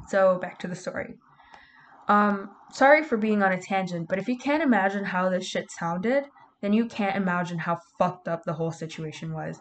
So 0.07 0.37
back 0.39 0.59
to 0.59 0.67
the 0.67 0.75
story. 0.75 1.17
Um, 2.07 2.51
sorry 2.71 3.03
for 3.03 3.17
being 3.17 3.41
on 3.41 3.51
a 3.51 3.61
tangent, 3.61 4.07
but 4.07 4.19
if 4.19 4.27
you 4.27 4.37
can't 4.37 4.63
imagine 4.63 5.05
how 5.05 5.29
this 5.29 5.45
shit 5.45 5.71
sounded, 5.71 6.25
then 6.61 6.73
you 6.73 6.85
can't 6.85 7.15
imagine 7.15 7.57
how 7.57 7.79
fucked 7.97 8.27
up 8.27 8.43
the 8.43 8.53
whole 8.53 8.71
situation 8.71 9.33
was. 9.33 9.59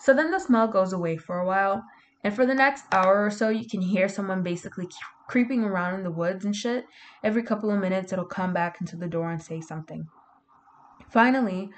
So 0.00 0.14
then 0.14 0.30
the 0.30 0.38
smell 0.38 0.68
goes 0.68 0.92
away 0.92 1.16
for 1.16 1.38
a 1.38 1.46
while, 1.46 1.84
and 2.24 2.34
for 2.34 2.46
the 2.46 2.54
next 2.54 2.84
hour 2.92 3.24
or 3.24 3.30
so, 3.30 3.48
you 3.48 3.68
can 3.68 3.82
hear 3.82 4.08
someone 4.08 4.42
basically 4.42 4.88
creeping 5.28 5.64
around 5.64 5.94
in 5.94 6.02
the 6.04 6.10
woods 6.10 6.44
and 6.44 6.54
shit. 6.54 6.84
Every 7.22 7.42
couple 7.42 7.70
of 7.70 7.80
minutes, 7.80 8.12
it'll 8.12 8.24
come 8.24 8.52
back 8.52 8.80
into 8.80 8.96
the 8.96 9.08
door 9.08 9.30
and 9.30 9.42
say 9.42 9.60
something. 9.60 10.06
Finally, 11.10 11.70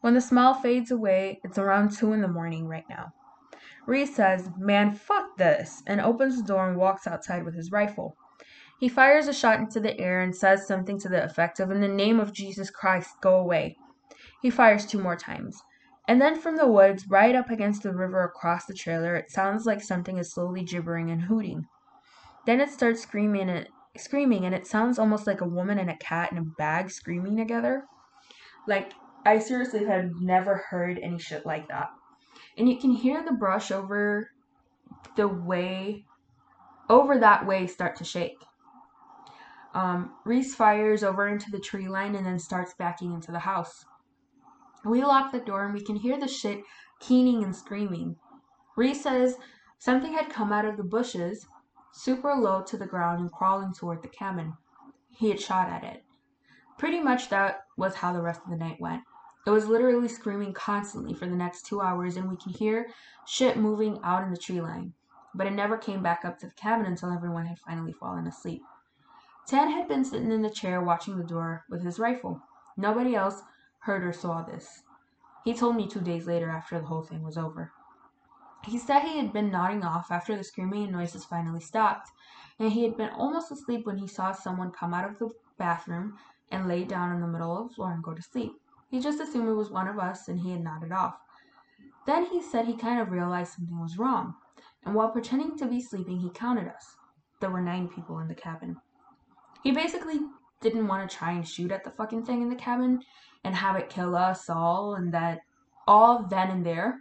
when 0.00 0.14
the 0.14 0.20
smell 0.20 0.54
fades 0.54 0.90
away, 0.90 1.40
it's 1.42 1.58
around 1.58 1.92
2 1.92 2.12
in 2.12 2.20
the 2.20 2.28
morning 2.28 2.66
right 2.66 2.84
now. 2.88 3.12
Reese 3.86 4.14
says, 4.14 4.50
Man, 4.58 4.94
fuck 4.94 5.36
this, 5.36 5.82
and 5.86 6.00
opens 6.00 6.36
the 6.36 6.46
door 6.46 6.68
and 6.68 6.76
walks 6.76 7.06
outside 7.06 7.44
with 7.44 7.54
his 7.54 7.70
rifle. 7.70 8.16
He 8.78 8.88
fires 8.88 9.26
a 9.26 9.32
shot 9.32 9.58
into 9.58 9.80
the 9.80 9.98
air 9.98 10.20
and 10.20 10.34
says 10.34 10.66
something 10.66 10.98
to 11.00 11.08
the 11.08 11.24
effect 11.24 11.60
of, 11.60 11.70
In 11.70 11.80
the 11.80 11.88
name 11.88 12.20
of 12.20 12.32
Jesus 12.32 12.70
Christ, 12.70 13.10
go 13.20 13.36
away. 13.36 13.76
He 14.42 14.50
fires 14.50 14.86
two 14.86 14.98
more 14.98 15.16
times. 15.16 15.60
And 16.08 16.20
then 16.20 16.38
from 16.38 16.56
the 16.56 16.66
woods, 16.66 17.08
right 17.08 17.34
up 17.34 17.50
against 17.50 17.82
the 17.82 17.92
river 17.92 18.22
across 18.22 18.66
the 18.66 18.74
trailer, 18.74 19.16
it 19.16 19.30
sounds 19.30 19.66
like 19.66 19.82
something 19.82 20.18
is 20.18 20.32
slowly 20.32 20.62
gibbering 20.62 21.10
and 21.10 21.22
hooting. 21.22 21.66
Then 22.44 22.60
it 22.60 22.70
starts 22.70 23.02
screaming 23.02 23.50
and 23.50 23.68
screaming 23.96 24.44
and 24.44 24.54
it 24.54 24.66
sounds 24.66 24.98
almost 24.98 25.26
like 25.26 25.40
a 25.40 25.48
woman 25.48 25.78
and 25.78 25.90
a 25.90 25.96
cat 25.96 26.30
in 26.30 26.38
a 26.38 26.42
bag 26.42 26.90
screaming 26.90 27.36
together. 27.36 27.84
Like 28.68 28.92
I 29.24 29.38
seriously 29.38 29.84
have 29.86 30.10
never 30.20 30.64
heard 30.70 31.00
any 31.02 31.18
shit 31.18 31.44
like 31.44 31.66
that. 31.68 31.88
And 32.56 32.68
you 32.68 32.78
can 32.78 32.92
hear 32.92 33.24
the 33.24 33.32
brush 33.32 33.72
over 33.72 34.30
the 35.16 35.26
way 35.26 36.04
over 36.88 37.18
that 37.18 37.46
way 37.46 37.66
start 37.66 37.96
to 37.96 38.04
shake. 38.04 38.38
Um, 39.76 40.14
Reese 40.24 40.54
fires 40.54 41.04
over 41.04 41.28
into 41.28 41.50
the 41.50 41.60
tree 41.60 41.86
line 41.86 42.14
and 42.14 42.24
then 42.24 42.38
starts 42.38 42.72
backing 42.72 43.12
into 43.12 43.30
the 43.30 43.40
house. 43.40 43.84
We 44.86 45.04
lock 45.04 45.32
the 45.32 45.38
door 45.38 45.66
and 45.66 45.74
we 45.74 45.84
can 45.84 45.96
hear 45.96 46.18
the 46.18 46.26
shit 46.26 46.62
keening 46.98 47.44
and 47.44 47.54
screaming. 47.54 48.16
Reese 48.74 49.02
says 49.02 49.36
something 49.78 50.14
had 50.14 50.30
come 50.30 50.50
out 50.50 50.64
of 50.64 50.78
the 50.78 50.82
bushes, 50.82 51.46
super 51.92 52.34
low 52.34 52.62
to 52.62 52.78
the 52.78 52.86
ground 52.86 53.20
and 53.20 53.30
crawling 53.30 53.74
toward 53.74 54.02
the 54.02 54.08
cabin. 54.08 54.54
he 55.10 55.28
had 55.28 55.38
shot 55.38 55.68
at 55.68 55.84
it. 55.84 56.02
Pretty 56.78 57.02
much 57.02 57.28
that 57.28 57.64
was 57.76 57.96
how 57.96 58.14
the 58.14 58.22
rest 58.22 58.40
of 58.44 58.50
the 58.50 58.56
night 58.56 58.80
went. 58.80 59.02
It 59.46 59.50
was 59.50 59.66
literally 59.66 60.08
screaming 60.08 60.54
constantly 60.54 61.12
for 61.12 61.26
the 61.26 61.36
next 61.36 61.66
two 61.66 61.82
hours, 61.82 62.16
and 62.16 62.30
we 62.30 62.38
could 62.38 62.56
hear 62.56 62.88
shit 63.26 63.58
moving 63.58 64.00
out 64.02 64.24
in 64.24 64.30
the 64.30 64.38
tree 64.38 64.62
line. 64.62 64.94
But 65.34 65.46
it 65.46 65.52
never 65.52 65.76
came 65.76 66.02
back 66.02 66.24
up 66.24 66.38
to 66.38 66.46
the 66.46 66.54
cabin 66.54 66.86
until 66.86 67.12
everyone 67.12 67.44
had 67.44 67.58
finally 67.58 67.92
fallen 67.92 68.26
asleep. 68.26 68.62
Tan 69.46 69.70
had 69.70 69.86
been 69.86 70.04
sitting 70.04 70.32
in 70.32 70.42
the 70.42 70.50
chair 70.50 70.80
watching 70.80 71.16
the 71.16 71.24
door 71.24 71.64
with 71.70 71.84
his 71.84 72.00
rifle. 72.00 72.42
Nobody 72.76 73.14
else 73.14 73.42
heard 73.80 74.02
or 74.02 74.12
saw 74.12 74.42
this. 74.42 74.82
He 75.44 75.54
told 75.54 75.76
me 75.76 75.86
two 75.86 76.00
days 76.00 76.26
later 76.26 76.50
after 76.50 76.80
the 76.80 76.86
whole 76.86 77.04
thing 77.04 77.22
was 77.22 77.38
over. 77.38 77.72
He 78.64 78.76
said 78.76 79.02
he 79.02 79.18
had 79.18 79.32
been 79.32 79.52
nodding 79.52 79.84
off 79.84 80.10
after 80.10 80.36
the 80.36 80.42
screaming 80.42 80.82
and 80.82 80.92
noises 80.92 81.24
finally 81.24 81.60
stopped, 81.60 82.10
and 82.58 82.72
he 82.72 82.82
had 82.82 82.96
been 82.96 83.10
almost 83.10 83.52
asleep 83.52 83.86
when 83.86 83.98
he 83.98 84.08
saw 84.08 84.32
someone 84.32 84.72
come 84.72 84.92
out 84.92 85.08
of 85.08 85.18
the 85.20 85.30
bathroom 85.56 86.18
and 86.50 86.66
lay 86.66 86.82
down 86.82 87.14
in 87.14 87.20
the 87.20 87.28
middle 87.28 87.56
of 87.56 87.68
the 87.68 87.74
floor 87.76 87.92
and 87.92 88.02
go 88.02 88.14
to 88.14 88.22
sleep. 88.22 88.52
He 88.90 88.98
just 88.98 89.20
assumed 89.20 89.48
it 89.48 89.52
was 89.52 89.70
one 89.70 89.86
of 89.86 90.00
us 90.00 90.26
and 90.26 90.40
he 90.40 90.50
had 90.50 90.64
nodded 90.64 90.90
off. 90.90 91.18
Then 92.04 92.26
he 92.26 92.42
said 92.42 92.66
he 92.66 92.76
kind 92.76 93.00
of 93.00 93.12
realized 93.12 93.52
something 93.52 93.80
was 93.80 93.98
wrong, 93.98 94.34
and 94.84 94.96
while 94.96 95.10
pretending 95.10 95.56
to 95.58 95.66
be 95.66 95.80
sleeping, 95.80 96.18
he 96.18 96.30
counted 96.30 96.66
us. 96.66 96.96
There 97.40 97.50
were 97.50 97.60
nine 97.60 97.88
people 97.88 98.18
in 98.18 98.26
the 98.26 98.34
cabin. 98.34 98.80
He 99.66 99.72
basically 99.72 100.20
didn't 100.60 100.86
want 100.86 101.10
to 101.10 101.16
try 101.16 101.32
and 101.32 101.44
shoot 101.44 101.72
at 101.72 101.82
the 101.82 101.90
fucking 101.90 102.24
thing 102.24 102.40
in 102.40 102.50
the 102.50 102.54
cabin 102.54 103.00
and 103.42 103.52
have 103.52 103.74
it 103.74 103.90
kill 103.90 104.14
us 104.14 104.48
all 104.48 104.94
and 104.94 105.12
that 105.12 105.40
all 105.88 106.22
then 106.22 106.50
and 106.52 106.64
there, 106.64 107.00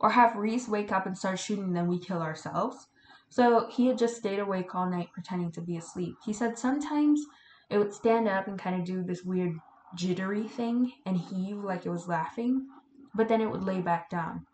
or 0.00 0.08
have 0.08 0.34
Reese 0.34 0.68
wake 0.68 0.90
up 0.90 1.04
and 1.04 1.18
start 1.18 1.38
shooting 1.38 1.64
and 1.64 1.76
then 1.76 1.86
we 1.86 1.98
kill 1.98 2.22
ourselves. 2.22 2.86
So 3.28 3.68
he 3.68 3.88
had 3.88 3.98
just 3.98 4.16
stayed 4.16 4.38
awake 4.38 4.74
all 4.74 4.88
night 4.88 5.10
pretending 5.12 5.52
to 5.52 5.60
be 5.60 5.76
asleep. 5.76 6.14
He 6.24 6.32
said 6.32 6.58
sometimes 6.58 7.20
it 7.68 7.76
would 7.76 7.92
stand 7.92 8.26
up 8.26 8.48
and 8.48 8.58
kind 8.58 8.80
of 8.80 8.86
do 8.86 9.02
this 9.02 9.22
weird 9.22 9.58
jittery 9.94 10.48
thing 10.48 10.90
and 11.04 11.18
heave 11.18 11.58
like 11.58 11.84
it 11.84 11.90
was 11.90 12.08
laughing, 12.08 12.68
but 13.14 13.28
then 13.28 13.42
it 13.42 13.50
would 13.50 13.64
lay 13.64 13.82
back 13.82 14.08
down. 14.08 14.46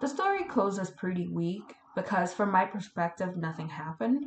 The 0.00 0.08
story 0.08 0.44
closes 0.44 0.88
pretty 0.88 1.28
weak 1.28 1.74
because, 1.94 2.32
from 2.32 2.50
my 2.50 2.64
perspective, 2.64 3.36
nothing 3.36 3.68
happened. 3.68 4.24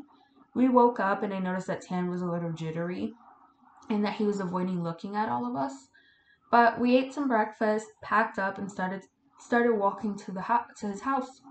We 0.53 0.67
woke 0.67 0.99
up 0.99 1.23
and 1.23 1.33
I 1.33 1.39
noticed 1.39 1.67
that 1.67 1.81
Tan 1.81 2.09
was 2.09 2.21
a 2.21 2.25
little 2.25 2.51
jittery 2.51 3.13
and 3.89 4.03
that 4.05 4.15
he 4.15 4.25
was 4.25 4.39
avoiding 4.39 4.83
looking 4.83 5.15
at 5.15 5.29
all 5.29 5.45
of 5.45 5.55
us. 5.55 5.87
But 6.49 6.79
we 6.79 6.97
ate 6.97 7.13
some 7.13 7.27
breakfast, 7.27 7.87
packed 8.01 8.37
up, 8.37 8.57
and 8.57 8.69
started 8.69 9.03
started 9.39 9.73
walking 9.73 10.17
to 10.17 10.31
the 10.31 10.41
ho- 10.41 10.65
to 10.77 10.87
his 10.87 11.01
house. 11.01 11.41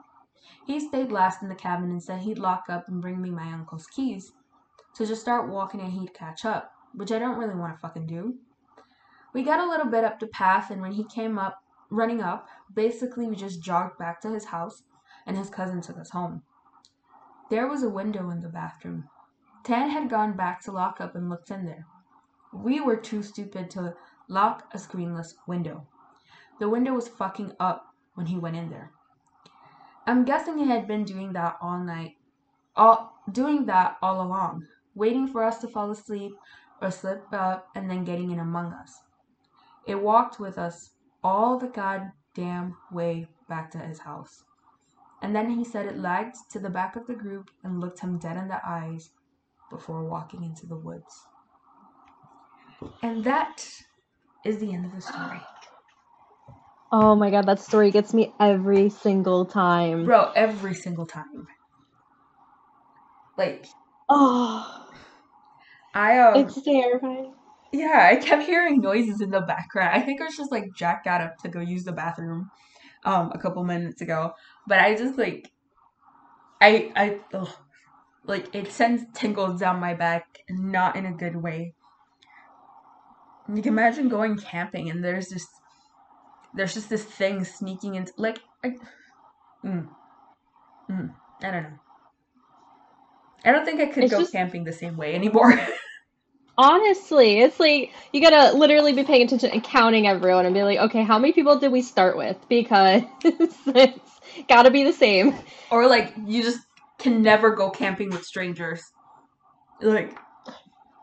He 0.66 0.78
stayed 0.78 1.10
last 1.10 1.42
in 1.42 1.48
the 1.48 1.54
cabin 1.54 1.90
and 1.90 2.02
said 2.02 2.20
he'd 2.20 2.38
lock 2.38 2.64
up 2.68 2.86
and 2.88 3.00
bring 3.00 3.20
me 3.20 3.30
my 3.30 3.52
uncle's 3.52 3.86
keys. 3.86 4.32
So 4.92 5.06
just 5.06 5.22
start 5.22 5.48
walking 5.48 5.80
and 5.80 5.92
he'd 5.92 6.14
catch 6.14 6.44
up, 6.44 6.72
which 6.94 7.10
I 7.10 7.18
don't 7.18 7.38
really 7.38 7.54
want 7.54 7.72
to 7.74 7.80
fucking 7.80 8.06
do. 8.06 8.38
We 9.32 9.42
got 9.42 9.60
a 9.60 9.68
little 9.68 9.86
bit 9.86 10.04
up 10.04 10.20
the 10.20 10.26
path, 10.26 10.70
and 10.70 10.82
when 10.82 10.92
he 10.92 11.04
came 11.04 11.38
up, 11.38 11.62
running 11.88 12.20
up, 12.20 12.48
basically 12.72 13.26
we 13.26 13.36
just 13.36 13.62
jogged 13.62 13.98
back 13.98 14.20
to 14.20 14.30
his 14.30 14.46
house, 14.46 14.82
and 15.26 15.36
his 15.36 15.50
cousin 15.50 15.80
took 15.80 15.98
us 15.98 16.10
home. 16.10 16.42
There 17.50 17.66
was 17.66 17.82
a 17.82 17.90
window 17.90 18.30
in 18.30 18.42
the 18.42 18.48
bathroom. 18.48 19.08
Tan 19.64 19.90
had 19.90 20.08
gone 20.08 20.36
back 20.36 20.62
to 20.62 20.72
lock 20.72 21.00
up 21.00 21.16
and 21.16 21.28
looked 21.28 21.50
in 21.50 21.66
there. 21.66 21.84
We 22.52 22.80
were 22.80 22.96
too 22.96 23.24
stupid 23.24 23.70
to 23.70 23.96
lock 24.28 24.70
a 24.72 24.78
screenless 24.78 25.34
window. 25.48 25.88
The 26.60 26.68
window 26.68 26.94
was 26.94 27.08
fucking 27.08 27.56
up 27.58 27.86
when 28.14 28.26
he 28.26 28.38
went 28.38 28.54
in 28.54 28.70
there. 28.70 28.92
I'm 30.06 30.24
guessing 30.24 30.58
he 30.58 30.68
had 30.68 30.86
been 30.86 31.02
doing 31.02 31.32
that 31.32 31.56
all 31.60 31.78
night, 31.78 32.16
all 32.76 33.20
doing 33.32 33.66
that 33.66 33.96
all 34.00 34.22
along, 34.22 34.66
waiting 34.94 35.26
for 35.26 35.42
us 35.42 35.58
to 35.58 35.68
fall 35.68 35.90
asleep 35.90 36.32
or 36.80 36.92
slip 36.92 37.24
up 37.32 37.68
and 37.74 37.90
then 37.90 38.04
getting 38.04 38.30
in 38.30 38.38
among 38.38 38.72
us. 38.72 39.02
It 39.86 40.00
walked 40.00 40.38
with 40.38 40.56
us 40.56 40.90
all 41.24 41.58
the 41.58 41.66
goddamn 41.66 42.76
way 42.92 43.26
back 43.48 43.72
to 43.72 43.78
his 43.78 43.98
house. 43.98 44.44
And 45.22 45.36
then 45.36 45.50
he 45.50 45.64
said 45.64 45.86
it 45.86 45.98
lagged 45.98 46.36
to 46.50 46.58
the 46.58 46.70
back 46.70 46.96
of 46.96 47.06
the 47.06 47.14
group 47.14 47.50
and 47.62 47.80
looked 47.80 48.00
him 48.00 48.18
dead 48.18 48.36
in 48.36 48.48
the 48.48 48.60
eyes 48.66 49.10
before 49.70 50.04
walking 50.04 50.42
into 50.44 50.66
the 50.66 50.76
woods. 50.76 51.26
And 53.02 53.22
that 53.24 53.68
is 54.44 54.58
the 54.58 54.72
end 54.72 54.86
of 54.86 54.94
the 54.94 55.00
story. 55.00 55.40
Oh 56.92 57.14
my 57.14 57.30
god, 57.30 57.46
that 57.46 57.60
story 57.60 57.90
gets 57.90 58.12
me 58.12 58.32
every 58.40 58.88
single 58.88 59.44
time. 59.44 60.04
Bro, 60.06 60.32
every 60.34 60.74
single 60.74 61.06
time. 61.06 61.46
Like, 63.36 63.66
Oh, 64.08 64.86
I 65.94 66.18
um 66.18 66.36
it's 66.40 66.60
terrifying. 66.62 67.34
Yeah, 67.72 68.08
I 68.10 68.16
kept 68.16 68.42
hearing 68.42 68.80
noises 68.80 69.20
in 69.20 69.30
the 69.30 69.40
background. 69.42 69.90
I 69.94 70.00
think 70.00 70.20
it 70.20 70.24
was 70.24 70.36
just 70.36 70.50
like 70.50 70.64
Jack 70.74 71.04
got 71.04 71.20
up 71.20 71.38
to 71.38 71.48
go 71.48 71.60
use 71.60 71.84
the 71.84 71.92
bathroom 71.92 72.50
um 73.04 73.32
a 73.34 73.38
couple 73.38 73.64
minutes 73.64 74.00
ago. 74.00 74.32
But 74.66 74.80
I 74.80 74.94
just 74.94 75.18
like 75.18 75.50
I 76.60 76.92
I 76.96 77.20
ugh, 77.34 77.50
like 78.24 78.54
it 78.54 78.72
sends 78.72 79.04
tingles 79.14 79.60
down 79.60 79.80
my 79.80 79.94
back, 79.94 80.38
not 80.48 80.96
in 80.96 81.06
a 81.06 81.12
good 81.12 81.36
way. 81.36 81.74
You 83.48 83.62
can 83.62 83.72
imagine 83.72 84.08
going 84.08 84.36
camping 84.38 84.90
and 84.90 85.04
there's 85.04 85.28
just 85.28 85.48
there's 86.54 86.74
just 86.74 86.90
this 86.90 87.04
thing 87.04 87.44
sneaking 87.44 87.94
into 87.94 88.12
like 88.16 88.40
I, 88.64 88.68
mm, 89.64 89.88
mm, 90.90 91.14
I 91.42 91.50
don't 91.50 91.62
know. 91.62 91.78
I 93.44 93.52
don't 93.52 93.64
think 93.64 93.80
I 93.80 93.86
could 93.86 94.04
It's 94.04 94.12
go 94.12 94.20
just 94.20 94.32
camping 94.32 94.64
the 94.64 94.72
same 94.72 94.96
way 94.96 95.14
anymore. 95.14 95.52
honestly, 96.60 97.40
it's 97.40 97.58
like 97.58 97.92
you 98.12 98.20
gotta 98.20 98.56
literally 98.56 98.92
be 98.92 99.02
paying 99.02 99.22
attention 99.22 99.50
and 99.50 99.64
counting 99.64 100.06
everyone 100.06 100.44
and 100.44 100.54
be 100.54 100.62
like, 100.62 100.78
okay, 100.78 101.02
how 101.02 101.18
many 101.18 101.32
people 101.32 101.58
did 101.58 101.72
we 101.72 101.80
start 101.82 102.18
with? 102.18 102.36
Because 102.48 103.02
it's 103.24 104.20
gotta 104.48 104.70
be 104.70 104.84
the 104.84 104.92
same. 104.92 105.34
or 105.70 105.88
like 105.88 106.12
you 106.26 106.42
just 106.42 106.60
can 106.98 107.22
never 107.22 107.54
go 107.54 107.70
camping 107.70 108.10
with 108.10 108.24
strangers. 108.24 108.82
Like 109.80 110.18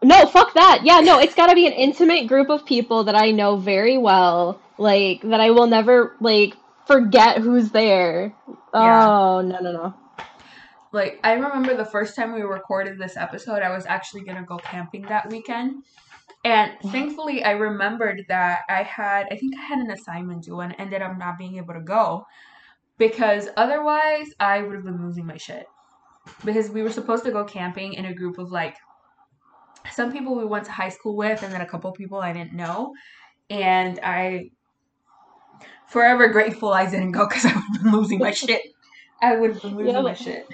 No, 0.03 0.27
fuck 0.27 0.53
that. 0.53 0.81
Yeah, 0.83 0.99
no, 0.99 1.19
it's 1.19 1.33
gotta 1.35 1.55
be 1.55 1.65
an 1.65 1.73
intimate 1.73 2.27
group 2.27 2.49
of 2.49 2.65
people 2.65 3.05
that 3.05 3.15
I 3.15 3.31
know 3.31 3.57
very 3.57 3.97
well, 3.97 4.61
like 4.77 5.21
that 5.23 5.39
I 5.41 5.51
will 5.51 5.67
never 5.67 6.15
like 6.21 6.53
forget 6.85 7.39
who's 7.39 7.71
there. 7.71 8.33
yeah. 8.77 9.11
Oh, 9.11 9.41
no, 9.41 9.59
no, 9.59 9.71
no. 9.71 9.95
Like 10.97 11.19
I 11.23 11.33
remember 11.33 11.77
the 11.77 11.85
first 11.85 12.15
time 12.15 12.33
we 12.33 12.41
recorded 12.41 12.97
this 12.97 13.17
episode, 13.17 13.61
I 13.61 13.69
was 13.69 13.85
actually 13.85 14.21
gonna 14.21 14.43
go 14.43 14.57
camping 14.57 15.03
that 15.03 15.29
weekend. 15.29 15.83
And 16.43 16.71
mm-hmm. 16.71 16.89
thankfully 16.89 17.43
I 17.43 17.51
remembered 17.51 18.25
that 18.29 18.61
I 18.67 18.81
had 18.81 19.27
I 19.29 19.37
think 19.37 19.53
I 19.55 19.61
had 19.61 19.77
an 19.77 19.91
assignment 19.91 20.45
due 20.45 20.59
and 20.59 20.73
ended 20.79 21.03
up 21.03 21.15
not 21.15 21.37
being 21.37 21.57
able 21.57 21.75
to 21.75 21.81
go 21.81 22.25
because 22.97 23.47
otherwise 23.57 24.31
I 24.39 24.63
would 24.63 24.73
have 24.73 24.83
been 24.83 25.05
losing 25.05 25.27
my 25.27 25.37
shit. 25.37 25.67
Because 26.43 26.71
we 26.71 26.81
were 26.81 26.89
supposed 26.89 27.23
to 27.25 27.31
go 27.31 27.45
camping 27.45 27.93
in 27.93 28.05
a 28.05 28.13
group 28.13 28.39
of 28.39 28.51
like 28.51 28.75
some 29.91 30.11
people 30.11 30.35
we 30.35 30.45
went 30.45 30.65
to 30.65 30.71
high 30.71 30.89
school 30.89 31.15
with 31.15 31.43
and 31.43 31.53
then 31.53 31.61
a 31.61 31.67
couple 31.67 31.91
people 31.91 32.17
I 32.17 32.33
didn't 32.33 32.53
know. 32.53 32.95
And 33.51 33.99
I 34.01 34.49
forever 35.89 36.27
grateful 36.29 36.73
I 36.73 36.89
didn't 36.89 37.11
go 37.11 37.27
because 37.27 37.45
I 37.45 37.53
would 37.53 37.63
have 37.73 37.83
been 37.83 37.91
losing 37.91 38.17
my 38.17 38.31
shit. 38.31 38.63
I 39.21 39.35
would 39.35 39.53
have 39.53 39.61
been 39.61 39.75
losing 39.75 40.03
my 40.03 40.13
shit. 40.15 40.47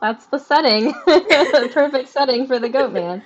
That's 0.00 0.26
the 0.26 0.38
setting. 0.38 0.94
The 1.06 1.70
perfect 1.72 2.08
setting 2.08 2.46
for 2.46 2.58
the 2.58 2.68
goat 2.68 2.92
man. 2.92 3.22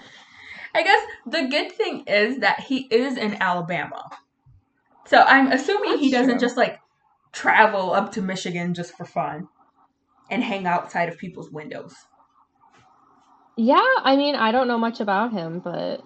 I 0.75 0.83
guess 0.83 1.03
the 1.27 1.49
good 1.49 1.73
thing 1.73 2.05
is 2.07 2.39
that 2.39 2.61
he 2.61 2.89
is 2.91 3.17
in 3.17 3.41
Alabama. 3.41 4.09
So 5.07 5.19
I'm 5.21 5.53
assuming 5.53 5.99
he 5.99 6.11
doesn't 6.11 6.39
true. 6.39 6.41
just 6.41 6.57
like 6.57 6.79
travel 7.33 7.93
up 7.93 8.13
to 8.13 8.23
Michigan 8.23 8.75
just 8.75 8.97
for 8.97 9.05
fun 9.05 9.49
and 10.31 10.43
hang 10.43 10.67
outside 10.67 11.09
of 11.09 11.19
people's 11.19 11.51
windows. 11.51 11.95
Yeah, 13.57 13.87
I 14.03 14.17
mean, 14.17 14.35
I 14.35 14.51
don't 14.51 14.69
know 14.69 14.79
much 14.79 15.01
about 15.01 15.33
him, 15.33 15.61
but 15.61 16.03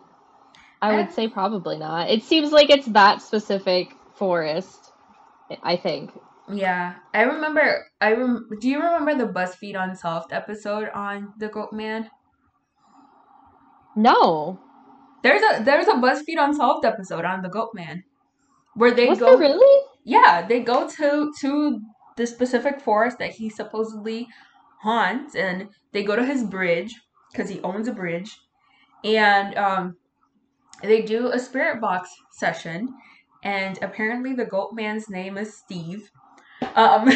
I 0.83 0.93
I 0.93 0.97
would 0.97 1.07
eh. 1.07 1.11
say 1.11 1.29
probably 1.29 1.79
not. 1.79 2.11
It 2.11 2.25
seems 2.25 2.53
like 2.53 2.71
it's 2.71 2.87
that 2.87 3.23
specific 3.23 3.93
forest, 4.15 4.93
I 5.63 5.77
think. 5.77 6.13
Yeah, 6.53 6.97
I 7.15 7.23
remember. 7.23 7.87
I 8.01 8.13
rem- 8.13 8.49
do 8.61 8.69
you 8.69 8.79
remember 8.83 9.15
the 9.15 9.33
BuzzFeed 9.33 9.75
Unsolved 9.81 10.33
episode 10.33 10.89
on 10.91 11.33
the 11.39 11.49
Goat 11.49 11.73
Man? 11.73 12.11
No. 13.95 14.61
There's 15.23 15.43
a 15.43 15.63
there's 15.65 15.89
a 15.89 15.95
BuzzFeed 15.95 16.39
Unsolved 16.39 16.85
episode 16.85 17.25
on 17.25 17.43
the 17.43 17.49
Goat 17.49 17.71
Man 17.75 18.05
where 18.75 18.93
they 18.93 19.09
Was 19.09 19.19
go. 19.19 19.37
really? 19.37 19.87
Yeah, 20.05 20.47
they 20.47 20.61
go 20.61 20.89
to 20.89 21.33
to 21.41 21.81
the 22.17 22.27
specific 22.27 22.81
forest 22.81 23.19
that 23.19 23.33
he 23.33 23.49
supposedly 23.49 24.29
haunts, 24.83 25.35
and 25.35 25.69
they 25.93 26.05
go 26.05 26.15
to 26.15 26.25
his 26.25 26.45
bridge 26.45 26.95
because 27.33 27.49
he 27.51 27.61
owns 27.63 27.89
a 27.89 27.93
bridge, 27.93 28.39
and 29.03 29.57
um, 29.57 29.97
they 30.83 31.03
do 31.03 31.29
a 31.29 31.39
spirit 31.39 31.81
box 31.81 32.11
session, 32.33 32.89
and 33.43 33.79
apparently 33.83 34.33
the 34.35 34.45
goat 34.45 34.71
man's 34.75 35.09
name 35.09 35.37
is 35.39 35.57
Steve, 35.57 36.11
um, 36.77 37.11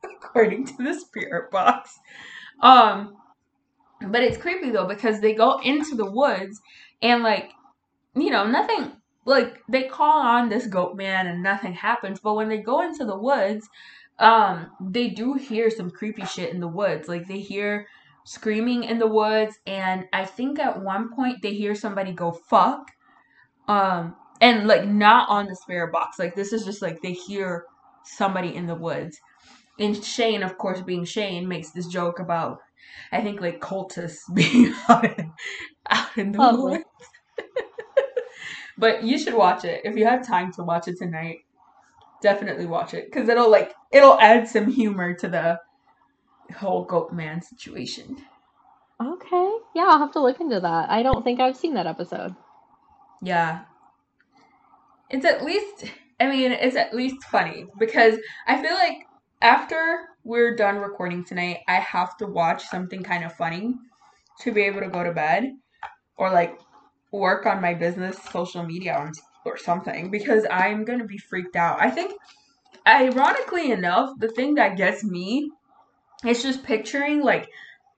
according 0.04 0.66
to 0.66 0.76
the 0.78 0.94
spirit 0.94 1.50
box. 1.50 1.98
Um, 2.62 3.16
But 4.02 4.22
it's 4.22 4.38
creepy 4.38 4.70
though 4.70 4.86
because 4.86 5.20
they 5.20 5.34
go 5.34 5.60
into 5.60 5.96
the 5.96 6.10
woods 6.10 6.60
and 7.02 7.22
like 7.22 7.50
you 8.16 8.30
know, 8.30 8.46
nothing 8.46 8.92
like 9.26 9.62
they 9.68 9.84
call 9.84 10.20
on 10.20 10.50
this 10.50 10.66
goat 10.68 10.96
man 10.96 11.28
and 11.28 11.42
nothing 11.42 11.74
happens, 11.74 12.20
but 12.20 12.34
when 12.34 12.48
they 12.50 12.58
go 12.58 12.82
into 12.82 13.04
the 13.06 13.18
woods, 13.18 13.68
um, 14.18 14.70
they 14.80 15.10
do 15.10 15.34
hear 15.34 15.70
some 15.70 15.90
creepy 15.90 16.26
shit 16.26 16.52
in 16.52 16.60
the 16.60 16.68
woods. 16.68 17.08
Like 17.08 17.28
they 17.28 17.40
hear 17.40 17.88
screaming 18.24 18.84
in 18.84 18.98
the 18.98 19.06
woods, 19.08 19.58
and 19.66 20.06
I 20.12 20.24
think 20.26 20.58
at 20.60 20.82
one 20.82 21.14
point 21.14 21.42
they 21.42 21.54
hear 21.54 21.74
somebody 21.74 22.12
go 22.12 22.32
fuck. 22.32 22.90
Um, 23.68 24.16
and 24.40 24.66
like 24.68 24.86
not 24.86 25.28
on 25.28 25.46
the 25.46 25.56
spirit 25.56 25.92
box. 25.92 26.18
Like 26.18 26.34
this 26.34 26.52
is 26.52 26.64
just 26.64 26.82
like 26.82 27.02
they 27.02 27.12
hear 27.12 27.64
somebody 28.16 28.54
in 28.54 28.66
the 28.66 28.74
woods. 28.74 29.18
And 29.78 30.02
Shane, 30.02 30.42
of 30.42 30.58
course, 30.58 30.80
being 30.80 31.04
Shane, 31.04 31.46
makes 31.46 31.70
this 31.70 31.86
joke 31.86 32.18
about 32.18 32.58
I 33.12 33.20
think 33.20 33.40
like 33.40 33.60
cultists 33.60 34.20
being 34.34 34.74
out 34.88 35.04
in, 35.04 35.32
out 35.88 36.16
in 36.16 36.32
the 36.32 36.54
woods. 36.56 36.84
but 38.78 39.02
you 39.02 39.18
should 39.18 39.34
watch 39.34 39.64
it 39.64 39.82
if 39.84 39.96
you 39.96 40.04
have 40.06 40.26
time 40.26 40.52
to 40.54 40.62
watch 40.62 40.88
it 40.88 40.98
tonight. 40.98 41.38
Definitely 42.20 42.66
watch 42.66 42.94
it 42.94 43.06
because 43.10 43.28
it'll 43.28 43.50
like 43.50 43.72
it'll 43.92 44.18
add 44.18 44.48
some 44.48 44.70
humor 44.70 45.14
to 45.14 45.28
the 45.28 45.60
whole 46.56 46.84
goat 46.84 47.12
man 47.12 47.40
situation. 47.42 48.16
Okay. 49.00 49.56
Yeah, 49.76 49.86
I'll 49.88 49.98
have 49.98 50.12
to 50.12 50.20
look 50.20 50.40
into 50.40 50.58
that. 50.58 50.90
I 50.90 51.02
don't 51.02 51.22
think 51.22 51.38
I've 51.38 51.56
seen 51.56 51.74
that 51.74 51.86
episode. 51.86 52.34
Yeah. 53.22 53.60
It's 55.08 55.24
at 55.24 55.44
least, 55.44 55.84
I 56.20 56.26
mean, 56.28 56.52
it's 56.52 56.76
at 56.76 56.94
least 56.94 57.22
funny 57.24 57.66
because 57.78 58.18
I 58.46 58.60
feel 58.60 58.74
like 58.74 59.06
after 59.40 60.08
we're 60.24 60.56
done 60.56 60.78
recording 60.78 61.24
tonight, 61.24 61.58
I 61.68 61.76
have 61.76 62.16
to 62.18 62.26
watch 62.26 62.64
something 62.64 63.02
kind 63.02 63.24
of 63.24 63.32
funny 63.34 63.74
to 64.40 64.52
be 64.52 64.62
able 64.62 64.80
to 64.80 64.88
go 64.88 65.04
to 65.04 65.12
bed 65.12 65.52
or 66.16 66.30
like 66.30 66.58
work 67.12 67.46
on 67.46 67.62
my 67.62 67.74
business 67.74 68.18
social 68.32 68.64
media 68.64 68.96
or- 68.98 69.12
something 69.56 70.10
because 70.10 70.46
I'm 70.50 70.84
going 70.84 70.98
to 70.98 71.06
be 71.06 71.16
freaked 71.16 71.56
out. 71.56 71.80
I 71.80 71.90
think, 71.90 72.12
ironically 72.86 73.72
enough, 73.72 74.10
the 74.18 74.28
thing 74.28 74.56
that 74.56 74.76
gets 74.76 75.02
me 75.02 75.50
is 76.26 76.42
just 76.42 76.64
picturing 76.64 77.22
like 77.22 77.48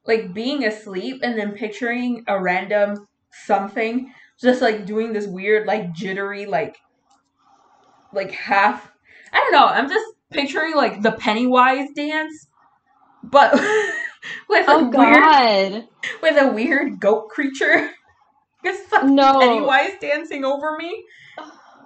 like 0.06 0.32
being 0.32 0.64
asleep 0.64 1.20
and 1.22 1.38
then 1.38 1.52
picturing 1.52 2.24
a 2.28 2.40
random 2.40 3.06
something 3.32 4.12
just 4.40 4.62
like 4.62 4.86
doing 4.86 5.12
this 5.12 5.26
weird 5.26 5.66
like 5.66 5.92
jittery 5.92 6.46
like 6.46 6.76
like 8.12 8.32
half 8.32 8.90
I 9.32 9.38
don't 9.38 9.52
know, 9.52 9.66
I'm 9.66 9.88
just 9.88 10.06
picturing 10.30 10.74
like 10.76 11.02
the 11.02 11.12
Pennywise 11.12 11.88
dance 11.94 12.48
but 13.22 13.52
with 14.48 14.68
a 14.68 14.78
Oh 14.78 14.88
weird 14.88 15.22
God. 15.22 15.88
with 16.22 16.36
a 16.42 16.48
weird 16.52 17.00
goat 17.00 17.28
creature. 17.30 17.90
It's 18.62 18.92
like 18.92 19.04
No. 19.06 19.40
Pennywise 19.40 19.92
dancing 20.00 20.44
over 20.44 20.76
me. 20.76 21.04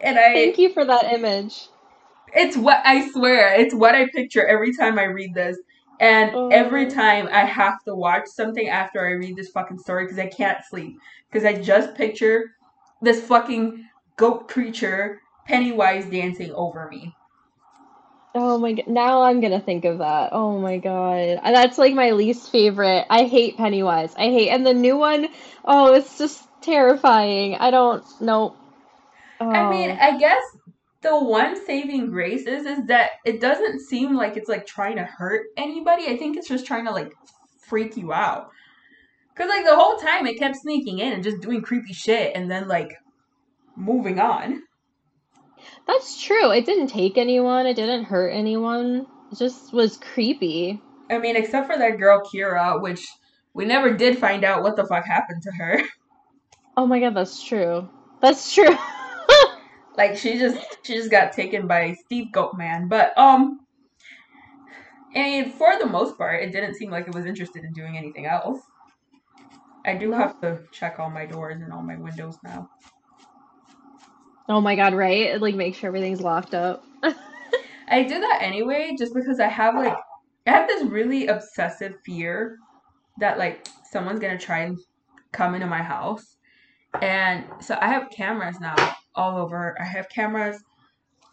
And 0.03 0.19
I 0.19 0.33
Thank 0.35 0.59
you 0.59 0.73
for 0.73 0.85
that 0.85 1.05
image. 1.13 1.69
it's 2.35 2.57
what 2.57 2.81
I 2.85 3.09
swear, 3.11 3.55
it's 3.55 3.75
what 3.75 3.95
I 3.95 4.09
picture 4.09 4.47
every 4.47 4.75
time 4.77 4.99
I 4.99 5.05
read 5.05 5.35
this. 5.35 5.57
And 6.01 6.33
every 6.51 6.87
Oh. 6.87 6.91
time 6.91 7.29
I 7.33 7.45
have 7.45 7.83
to 7.87 7.95
watch 7.95 8.25
something 8.27 8.69
after 8.69 9.07
I 9.07 9.13
read 9.13 9.37
this 9.37 9.51
fucking 9.51 9.79
story 9.79 10.05
because 10.05 10.19
I 10.19 10.27
can't 10.27 10.59
sleep. 10.69 10.97
Because 11.31 11.45
I 11.45 11.55
just 11.61 11.95
picture 11.95 12.51
this 13.03 13.21
fucking 13.25 13.85
goat 14.17 14.49
creature, 14.49 15.21
Pennywise, 15.47 16.07
dancing 16.07 16.53
over 16.53 16.89
me. 16.91 17.15
Oh 18.35 18.59
my 18.59 18.73
god. 18.73 18.89
Now 18.89 19.23
I'm 19.23 19.41
gonna 19.41 19.61
think 19.61 19.85
of 19.85 19.99
that. 19.99 20.31
Oh 20.33 20.59
my 20.59 20.79
god. 20.79 21.39
Uh, 21.43 21.53
that's 21.53 21.79
like 21.79 21.95
my 21.95 22.11
least 22.11 22.51
favorite. 22.51 23.07
I 23.09 23.25
hate 23.25 23.57
Pennywise. 23.57 24.13
I 24.17 24.25
hate 24.25 24.49
and 24.51 24.67
the 24.67 24.75
new 24.75 24.97
one, 24.97 25.29
oh, 25.65 25.95
it's 25.95 26.19
just 26.19 26.43
terrifying. 26.61 27.55
I 27.55 27.71
don't 27.71 28.05
know. 28.21 28.57
I 29.41 29.61
oh. 29.61 29.71
mean, 29.71 29.91
Oh. 29.91 29.99
I 30.01 30.19
guess 30.19 30.43
the 31.03 31.17
one 31.17 31.65
saving 31.65 32.11
grace 32.11 32.47
is 32.47 32.67
is 32.67 32.87
that 32.87 33.13
it 33.25 33.41
doesn't 33.41 33.81
seem 33.81 34.15
like 34.17 34.37
it's 34.37 34.49
like 34.49 34.67
trying 34.67 34.97
to 34.97 35.05
hurt 35.05 35.47
anybody. 35.57 36.07
I 36.09 36.17
think 36.17 36.37
it's 36.37 36.49
just 36.49 36.67
trying 36.67 36.87
to 36.87 36.93
like 36.93 37.13
freak 37.69 37.97
you 37.97 38.13
out. 38.13 38.51
Cause 39.37 39.49
like 39.49 39.65
the 39.65 39.77
whole 39.77 39.97
time 39.97 40.27
it 40.27 40.39
kept 40.39 40.57
sneaking 40.57 41.01
in 41.01 41.13
and 41.13 41.23
just 41.23 41.41
doing 41.41 41.61
creepy 41.61 41.93
shit 41.93 42.33
and 42.35 42.51
then 42.51 42.67
like 42.67 42.95
moving 43.77 44.19
on. 44.19 44.63
That's 45.87 46.23
true. 46.23 46.51
It 46.51 46.67
didn't 46.67 46.89
take 46.89 47.19
anyone. 47.19 47.67
It 47.67 47.75
didn't 47.75 48.05
hurt 48.05 48.31
anyone. 48.31 49.07
It 49.31 49.39
just 49.39 49.73
was 49.73 49.97
creepy. 49.97 50.81
I 51.11 51.19
mean, 51.19 51.37
except 51.37 51.67
for 51.67 51.77
that 51.77 51.99
girl 51.99 52.23
Kira, 52.23 52.81
which 52.81 53.07
we 53.53 53.65
never 53.65 53.93
did 53.93 54.19
find 54.19 54.45
out 54.45 54.63
what 54.63 54.77
the 54.77 54.87
fuck 54.87 55.05
happened 55.07 55.43
to 55.43 55.53
her. 55.53 55.81
Oh 56.77 56.89
my 56.89 56.99
god, 56.99 57.15
that's 57.15 57.41
true. 57.41 57.89
That's 58.21 58.53
true. 58.53 58.77
like 59.97 60.17
she 60.17 60.39
just 60.39 60.59
she 60.83 60.95
just 60.95 61.09
got 61.09 61.33
taken 61.33 61.69
by 61.69 61.95
Steve 62.05 62.33
Goatman. 62.33 62.89
But 62.89 63.17
um 63.17 63.61
I 65.15 65.23
mean 65.23 65.51
for 65.51 65.79
the 65.79 65.87
most 65.87 66.19
part 66.19 66.43
it 66.43 66.51
didn't 66.51 66.75
seem 66.75 66.91
like 66.91 67.07
it 67.07 67.15
was 67.15 67.27
interested 67.27 67.63
in 67.63 67.73
doing 67.75 67.97
anything 67.97 68.27
else. 68.27 68.61
I 69.87 69.95
do 69.95 70.11
have 70.11 70.41
to 70.41 70.63
check 70.73 70.99
all 70.99 71.11
my 71.11 71.27
doors 71.27 71.63
and 71.63 71.73
all 71.73 71.83
my 71.83 71.97
windows 71.97 72.39
now. 72.43 72.69
Oh 74.49 74.61
my 74.61 74.77
god, 74.77 74.95
right? 74.95 75.41
Like 75.41 75.55
make 75.55 75.75
sure 75.75 75.89
everything's 75.89 76.21
locked 76.21 76.55
up. 76.55 76.85
I 77.89 78.03
do 78.03 78.21
that 78.21 78.39
anyway 78.41 78.95
just 78.99 79.15
because 79.15 79.41
I 79.41 79.49
have 79.49 79.75
like 79.75 79.97
I 80.47 80.51
have 80.51 80.69
this 80.69 80.85
really 80.85 81.29
obsessive 81.29 81.95
fear 82.05 82.59
that 83.19 83.39
like 83.39 83.67
someone's 83.91 84.21
gonna 84.21 84.39
try 84.39 84.61
and 84.61 84.79
come 85.33 85.55
into 85.55 85.67
my 85.67 85.83
house. 85.83 86.37
And 87.01 87.45
so 87.61 87.79
I 87.81 87.89
have 87.89 88.11
cameras 88.11 88.61
now 88.61 88.77
all 89.15 89.39
over. 89.39 89.77
I 89.81 89.85
have 89.85 90.09
cameras 90.09 90.63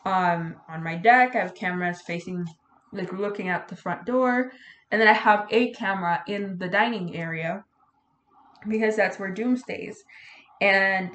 um 0.06 0.56
on 0.70 0.84
my 0.84 0.96
deck, 0.96 1.36
I 1.36 1.40
have 1.40 1.54
cameras 1.54 2.02
facing 2.02 2.46
like 2.94 3.12
looking 3.12 3.50
at 3.50 3.68
the 3.68 3.76
front 3.76 4.06
door, 4.06 4.52
and 4.90 5.02
then 5.02 5.08
I 5.08 5.14
have 5.14 5.48
a 5.52 5.72
camera 5.74 6.24
in 6.28 6.58
the 6.58 6.68
dining 6.70 7.16
area 7.16 7.64
because 8.68 8.96
that's 8.96 9.20
where 9.20 9.32
Doom 9.32 9.58
stays. 9.58 9.98
And 10.62 11.12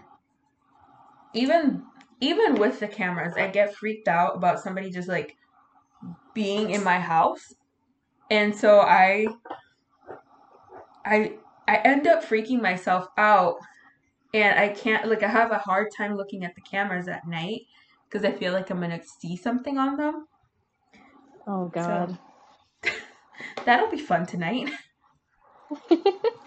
even 1.34 1.84
even 2.20 2.54
with 2.56 2.80
the 2.80 2.88
cameras, 2.88 3.34
I 3.36 3.48
get 3.48 3.74
freaked 3.74 4.08
out 4.08 4.36
about 4.36 4.60
somebody 4.60 4.90
just 4.90 5.08
like 5.08 5.36
being 6.34 6.70
in 6.70 6.82
my 6.84 6.98
house. 6.98 7.52
And 8.30 8.54
so 8.56 8.80
I 8.80 9.26
I 11.04 11.38
I 11.68 11.76
end 11.78 12.06
up 12.06 12.22
freaking 12.24 12.60
myself 12.60 13.08
out 13.16 13.56
and 14.34 14.58
I 14.58 14.68
can't 14.70 15.08
like 15.08 15.22
I 15.22 15.28
have 15.28 15.52
a 15.52 15.58
hard 15.58 15.88
time 15.96 16.16
looking 16.16 16.44
at 16.44 16.54
the 16.54 16.62
cameras 16.62 17.08
at 17.08 17.26
night 17.26 17.62
because 18.08 18.24
I 18.24 18.32
feel 18.32 18.52
like 18.52 18.70
I'm 18.70 18.80
going 18.80 18.98
to 18.98 19.04
see 19.20 19.36
something 19.36 19.78
on 19.78 19.96
them. 19.96 20.26
Oh 21.46 21.68
god. 21.68 22.18
That'll 23.64 23.90
be 23.90 23.98
fun 23.98 24.26
tonight. 24.26 24.70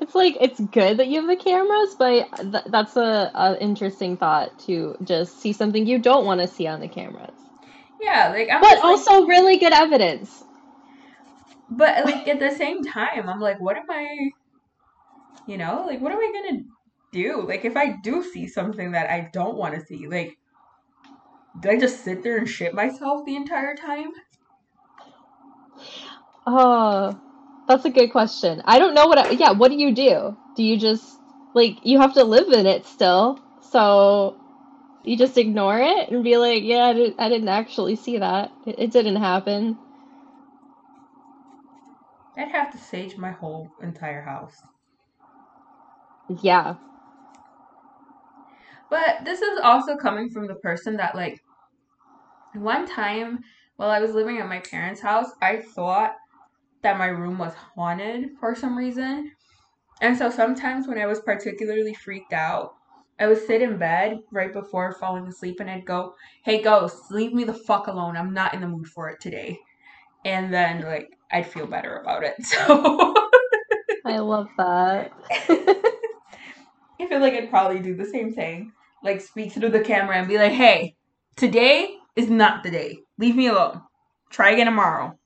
It's 0.00 0.14
like 0.14 0.36
it's 0.40 0.60
good 0.60 0.96
that 0.98 1.08
you 1.08 1.20
have 1.20 1.28
the 1.28 1.36
cameras, 1.36 1.94
but 1.98 2.28
th 2.52 2.64
that's 2.66 2.96
a, 2.96 3.30
a 3.34 3.58
interesting 3.60 4.16
thought 4.16 4.58
to 4.66 4.96
just 5.04 5.40
see 5.40 5.52
something 5.52 5.86
you 5.86 5.98
don't 5.98 6.24
want 6.24 6.40
to 6.40 6.46
see 6.46 6.66
on 6.66 6.80
the 6.80 6.88
cameras. 6.88 7.34
Yeah, 8.00 8.28
like 8.30 8.48
I'm 8.50 8.60
But 8.60 8.70
just, 8.70 8.84
like- 8.84 8.84
also 8.84 9.26
really 9.26 9.58
good 9.58 9.72
evidence. 9.72 10.44
but 11.70 12.04
like 12.04 12.26
at 12.28 12.40
the 12.40 12.50
same 12.50 12.82
time, 12.84 13.28
I'm 13.28 13.40
like 13.40 13.60
what 13.60 13.76
am 13.76 13.90
I 13.90 14.30
you 15.46 15.56
know, 15.56 15.84
like 15.86 16.00
what 16.00 16.12
am 16.12 16.18
I 16.18 16.30
going 16.32 16.58
to 16.58 16.64
do? 17.12 17.42
Like 17.46 17.64
if 17.64 17.76
I 17.76 17.96
do 18.02 18.22
see 18.22 18.46
something 18.46 18.92
that 18.92 19.10
I 19.10 19.30
don't 19.32 19.56
want 19.56 19.74
to 19.74 19.84
see, 19.84 20.06
like 20.08 20.38
do 21.60 21.70
I 21.70 21.78
just 21.78 22.04
sit 22.04 22.22
there 22.22 22.38
and 22.38 22.48
shit 22.48 22.74
myself 22.74 23.24
the 23.26 23.36
entire 23.36 23.74
time? 23.74 24.10
Oh, 26.46 27.20
that's 27.68 27.84
a 27.84 27.90
good 27.90 28.10
question. 28.10 28.62
I 28.64 28.78
don't 28.78 28.94
know 28.94 29.06
what 29.06 29.18
I, 29.18 29.30
yeah, 29.30 29.52
what 29.52 29.70
do 29.70 29.76
you 29.76 29.94
do? 29.94 30.36
Do 30.56 30.62
you 30.64 30.78
just 30.78 31.18
like 31.54 31.84
you 31.84 32.00
have 32.00 32.14
to 32.14 32.24
live 32.24 32.48
in 32.52 32.66
it 32.66 32.86
still? 32.86 33.40
So 33.60 34.36
you 35.04 35.16
just 35.16 35.38
ignore 35.38 35.78
it 35.78 36.10
and 36.10 36.24
be 36.24 36.36
like, 36.36 36.62
yeah, 36.64 36.86
I 36.86 36.92
didn't, 36.92 37.20
I 37.20 37.28
didn't 37.28 37.48
actually 37.48 37.96
see 37.96 38.18
that. 38.18 38.52
It, 38.66 38.78
it 38.78 38.92
didn't 38.92 39.16
happen. 39.16 39.78
I'd 42.36 42.50
have 42.50 42.72
to 42.72 42.78
sage 42.78 43.16
my 43.16 43.32
whole 43.32 43.70
entire 43.82 44.22
house. 44.22 44.56
Yeah. 46.42 46.76
But 48.90 49.24
this 49.24 49.42
is 49.42 49.58
also 49.62 49.96
coming 49.96 50.30
from 50.30 50.46
the 50.46 50.54
person 50.56 50.96
that 50.96 51.14
like 51.14 51.40
one 52.54 52.86
time 52.86 53.40
while 53.76 53.90
I 53.90 54.00
was 54.00 54.12
living 54.12 54.38
at 54.38 54.48
my 54.48 54.60
parents' 54.60 55.00
house, 55.00 55.30
I 55.42 55.62
thought 55.74 56.14
that 56.82 56.98
my 56.98 57.06
room 57.06 57.38
was 57.38 57.54
haunted 57.54 58.30
for 58.40 58.54
some 58.54 58.76
reason. 58.76 59.32
And 60.00 60.16
so 60.16 60.30
sometimes 60.30 60.86
when 60.86 60.98
I 60.98 61.06
was 61.06 61.20
particularly 61.20 61.94
freaked 61.94 62.32
out, 62.32 62.74
I 63.20 63.26
would 63.26 63.44
sit 63.44 63.62
in 63.62 63.78
bed 63.78 64.20
right 64.30 64.52
before 64.52 64.92
falling 64.92 65.26
asleep 65.26 65.58
and 65.60 65.68
I'd 65.68 65.84
go, 65.84 66.14
Hey 66.44 66.62
ghosts, 66.62 67.10
leave 67.10 67.32
me 67.32 67.44
the 67.44 67.52
fuck 67.54 67.88
alone. 67.88 68.16
I'm 68.16 68.32
not 68.32 68.54
in 68.54 68.60
the 68.60 68.68
mood 68.68 68.86
for 68.86 69.08
it 69.08 69.20
today. 69.20 69.58
And 70.24 70.54
then 70.54 70.82
like 70.82 71.10
I'd 71.32 71.46
feel 71.46 71.66
better 71.66 71.96
about 71.96 72.22
it. 72.24 72.34
So 72.44 73.14
I 74.04 74.18
love 74.20 74.48
that. 74.56 75.12
I 77.00 77.06
feel 77.08 77.20
like 77.20 77.34
I'd 77.34 77.50
probably 77.50 77.80
do 77.80 77.94
the 77.94 78.06
same 78.06 78.32
thing. 78.32 78.72
Like 79.02 79.20
speak 79.20 79.52
to 79.54 79.68
the 79.68 79.80
camera 79.80 80.16
and 80.16 80.28
be 80.28 80.38
like, 80.38 80.52
"Hey, 80.52 80.94
today 81.36 81.96
is 82.16 82.30
not 82.30 82.62
the 82.62 82.70
day. 82.70 83.00
Leave 83.18 83.36
me 83.36 83.48
alone. 83.48 83.82
Try 84.30 84.52
again 84.52 84.66
tomorrow." 84.66 85.17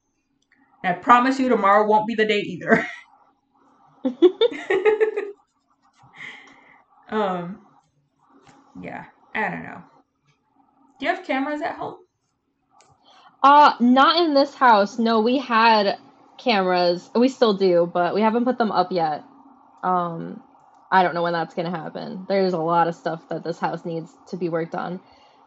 And 0.83 0.97
I 0.97 0.99
promise 0.99 1.39
you, 1.39 1.49
tomorrow 1.49 1.87
won't 1.87 2.07
be 2.07 2.15
the 2.15 2.27
day 2.27 2.41
either. 2.41 2.87
um, 7.09 7.61
yeah, 8.81 9.05
I 9.35 9.49
don't 9.49 9.63
know. 9.63 9.83
Do 10.99 11.07
you 11.07 11.15
have 11.15 11.27
cameras 11.27 11.63
at 11.63 11.77
home? 11.77 11.97
Uh, 13.43 13.75
not 13.81 14.25
in 14.25 14.35
this 14.35 14.55
house. 14.55 14.99
No, 14.99 15.21
we 15.21 15.39
had 15.39 15.99
cameras. 16.39 17.11
We 17.15 17.29
still 17.29 17.55
do, 17.55 17.91
but 17.93 18.15
we 18.15 18.21
haven't 18.21 18.45
put 18.45 18.59
them 18.59 18.71
up 18.71 18.93
yet. 18.93 19.25
Um, 19.83 20.43
I 20.91 21.03
don't 21.03 21.15
know 21.15 21.23
when 21.23 21.33
that's 21.33 21.55
gonna 21.55 21.71
happen. 21.71 22.27
There's 22.29 22.53
a 22.53 22.59
lot 22.59 22.87
of 22.87 22.95
stuff 22.95 23.29
that 23.31 23.43
this 23.43 23.59
house 23.59 23.85
needs 23.85 24.13
to 24.29 24.37
be 24.37 24.49
worked 24.49 24.75
on. 24.75 25.01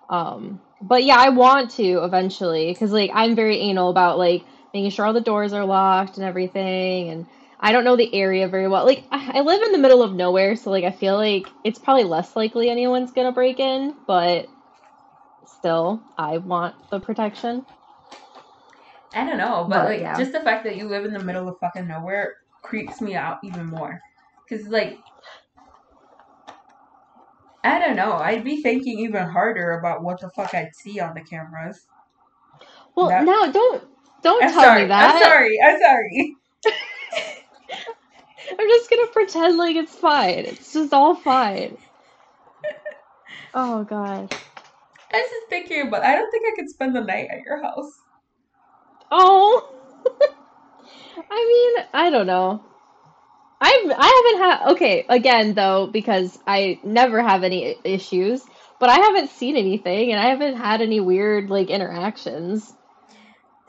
Um, 0.09 0.61
but 0.81 1.03
yeah, 1.03 1.17
I 1.17 1.29
want 1.29 1.71
to 1.71 2.03
eventually 2.03 2.71
because 2.71 2.91
like 2.91 3.11
I'm 3.13 3.35
very 3.35 3.59
anal 3.59 3.89
about 3.89 4.17
like 4.17 4.43
making 4.73 4.91
sure 4.91 5.05
all 5.05 5.13
the 5.13 5.21
doors 5.21 5.53
are 5.53 5.65
locked 5.65 6.17
and 6.17 6.25
everything, 6.25 7.09
and 7.09 7.27
I 7.59 7.71
don't 7.71 7.83
know 7.83 7.95
the 7.95 8.13
area 8.13 8.47
very 8.47 8.67
well. 8.67 8.85
Like 8.85 9.05
I 9.11 9.39
I 9.39 9.41
live 9.41 9.61
in 9.61 9.71
the 9.71 9.77
middle 9.77 10.03
of 10.03 10.13
nowhere, 10.13 10.55
so 10.55 10.69
like 10.71 10.83
I 10.83 10.91
feel 10.91 11.15
like 11.15 11.47
it's 11.63 11.79
probably 11.79 12.03
less 12.03 12.35
likely 12.35 12.69
anyone's 12.69 13.11
gonna 13.11 13.31
break 13.31 13.59
in, 13.59 13.95
but 14.07 14.47
still, 15.45 16.01
I 16.17 16.37
want 16.37 16.75
the 16.89 16.99
protection. 16.99 17.65
I 19.13 19.25
don't 19.25 19.37
know, 19.37 19.65
but 19.69 19.77
But 19.79 19.85
like 19.85 20.01
yeah. 20.01 20.17
just 20.17 20.31
the 20.33 20.41
fact 20.41 20.65
that 20.65 20.75
you 20.75 20.87
live 20.87 21.05
in 21.05 21.13
the 21.13 21.23
middle 21.23 21.47
of 21.47 21.57
fucking 21.59 21.87
nowhere 21.87 22.35
creeps 22.61 23.01
me 23.01 23.15
out 23.15 23.37
even 23.43 23.65
more. 23.65 23.99
Cause 24.49 24.67
like 24.67 24.99
I 27.63 27.79
don't 27.79 27.95
know, 27.95 28.13
I'd 28.13 28.43
be 28.43 28.61
thinking 28.61 28.99
even 28.99 29.23
harder 29.27 29.71
about 29.79 30.03
what 30.03 30.19
the 30.21 30.29
fuck 30.35 30.53
I'd 30.53 30.75
see 30.75 30.99
on 30.99 31.15
the 31.15 31.21
cameras. 31.21 31.87
Well, 32.95 33.09
That- 33.09 33.25
no, 33.25 33.51
don't 33.51 33.83
don't 34.25 34.43
I'm 34.43 34.51
tell 34.51 34.63
sorry. 34.63 34.81
me 34.81 34.87
that. 34.87 35.15
I'm 35.15 35.21
sorry. 35.21 35.59
I'm 35.63 35.79
sorry. 35.79 36.35
I'm 38.59 38.67
just 38.67 38.89
gonna 38.89 39.07
pretend 39.07 39.57
like 39.57 39.75
it's 39.75 39.95
fine. 39.95 40.39
It's 40.45 40.73
just 40.73 40.93
all 40.93 41.15
fine. 41.15 41.77
Oh 43.57 43.85
god. 43.85 44.35
I 45.13 45.17
was 45.17 45.29
just 45.29 45.49
thinking, 45.49 45.89
but 45.89 46.03
I 46.03 46.15
don't 46.15 46.29
think 46.29 46.45
I 46.51 46.55
could 46.57 46.69
spend 46.69 46.93
the 46.93 47.01
night 47.01 47.29
at 47.31 47.41
your 47.45 47.63
house. 47.63 47.89
Oh. 49.11 49.69
I 51.31 51.73
mean, 51.77 51.85
I 51.93 52.09
don't 52.09 52.27
know. 52.27 52.61
I've 53.61 53.91
I 53.97 54.33
haven't 54.35 54.43
had 54.43 54.71
okay, 54.73 55.05
again 55.07 55.53
though, 55.53 55.87
because 55.87 56.37
I 56.45 56.79
never 56.83 57.21
have 57.21 57.43
any 57.43 57.77
issues, 57.85 58.43
but 58.79 58.89
I 58.89 58.95
haven't 58.95 59.29
seen 59.29 59.55
anything 59.55 60.11
and 60.11 60.19
I 60.19 60.29
haven't 60.31 60.57
had 60.57 60.81
any 60.81 60.99
weird 60.99 61.49
like 61.49 61.69
interactions. 61.69 62.73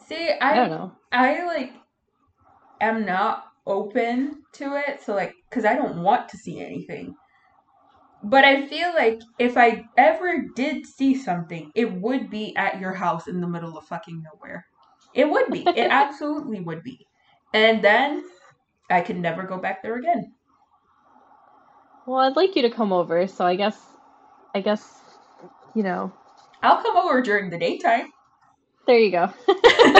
See, 0.06 0.30
I 0.40 0.54
don't 0.54 0.70
know. 0.70 0.92
I 1.12 1.44
like 1.46 1.72
am 2.80 3.04
not 3.04 3.44
open 3.66 4.42
to 4.54 4.76
it, 4.76 5.02
so 5.02 5.14
like 5.14 5.34
cuz 5.50 5.64
I 5.64 5.74
don't 5.74 6.02
want 6.02 6.28
to 6.30 6.36
see 6.36 6.60
anything. 6.60 7.14
But 8.22 8.44
I 8.44 8.66
feel 8.66 8.92
like 8.94 9.20
if 9.38 9.56
I 9.56 9.84
ever 9.96 10.44
did 10.54 10.86
see 10.86 11.14
something, 11.14 11.70
it 11.74 11.92
would 11.92 12.30
be 12.30 12.56
at 12.56 12.80
your 12.80 12.92
house 12.92 13.28
in 13.28 13.40
the 13.40 13.48
middle 13.48 13.76
of 13.76 13.84
fucking 13.86 14.22
nowhere. 14.22 14.64
It 15.14 15.28
would 15.30 15.50
be. 15.50 15.62
It 15.62 15.90
absolutely 15.90 16.60
would 16.60 16.82
be. 16.82 17.06
And 17.52 17.82
then 17.82 18.24
I 18.90 19.00
could 19.00 19.16
never 19.16 19.42
go 19.44 19.58
back 19.58 19.82
there 19.82 19.96
again. 19.96 20.32
Well, 22.06 22.20
I'd 22.20 22.36
like 22.36 22.54
you 22.54 22.62
to 22.62 22.70
come 22.70 22.92
over, 22.92 23.26
so 23.26 23.44
I 23.44 23.56
guess 23.56 23.80
I 24.54 24.60
guess 24.60 25.00
you 25.74 25.82
know, 25.82 26.12
I'll 26.62 26.82
come 26.82 26.96
over 26.96 27.20
during 27.22 27.50
the 27.50 27.58
daytime. 27.58 28.08
There 28.86 28.98
you 28.98 29.10
go. 29.12 29.32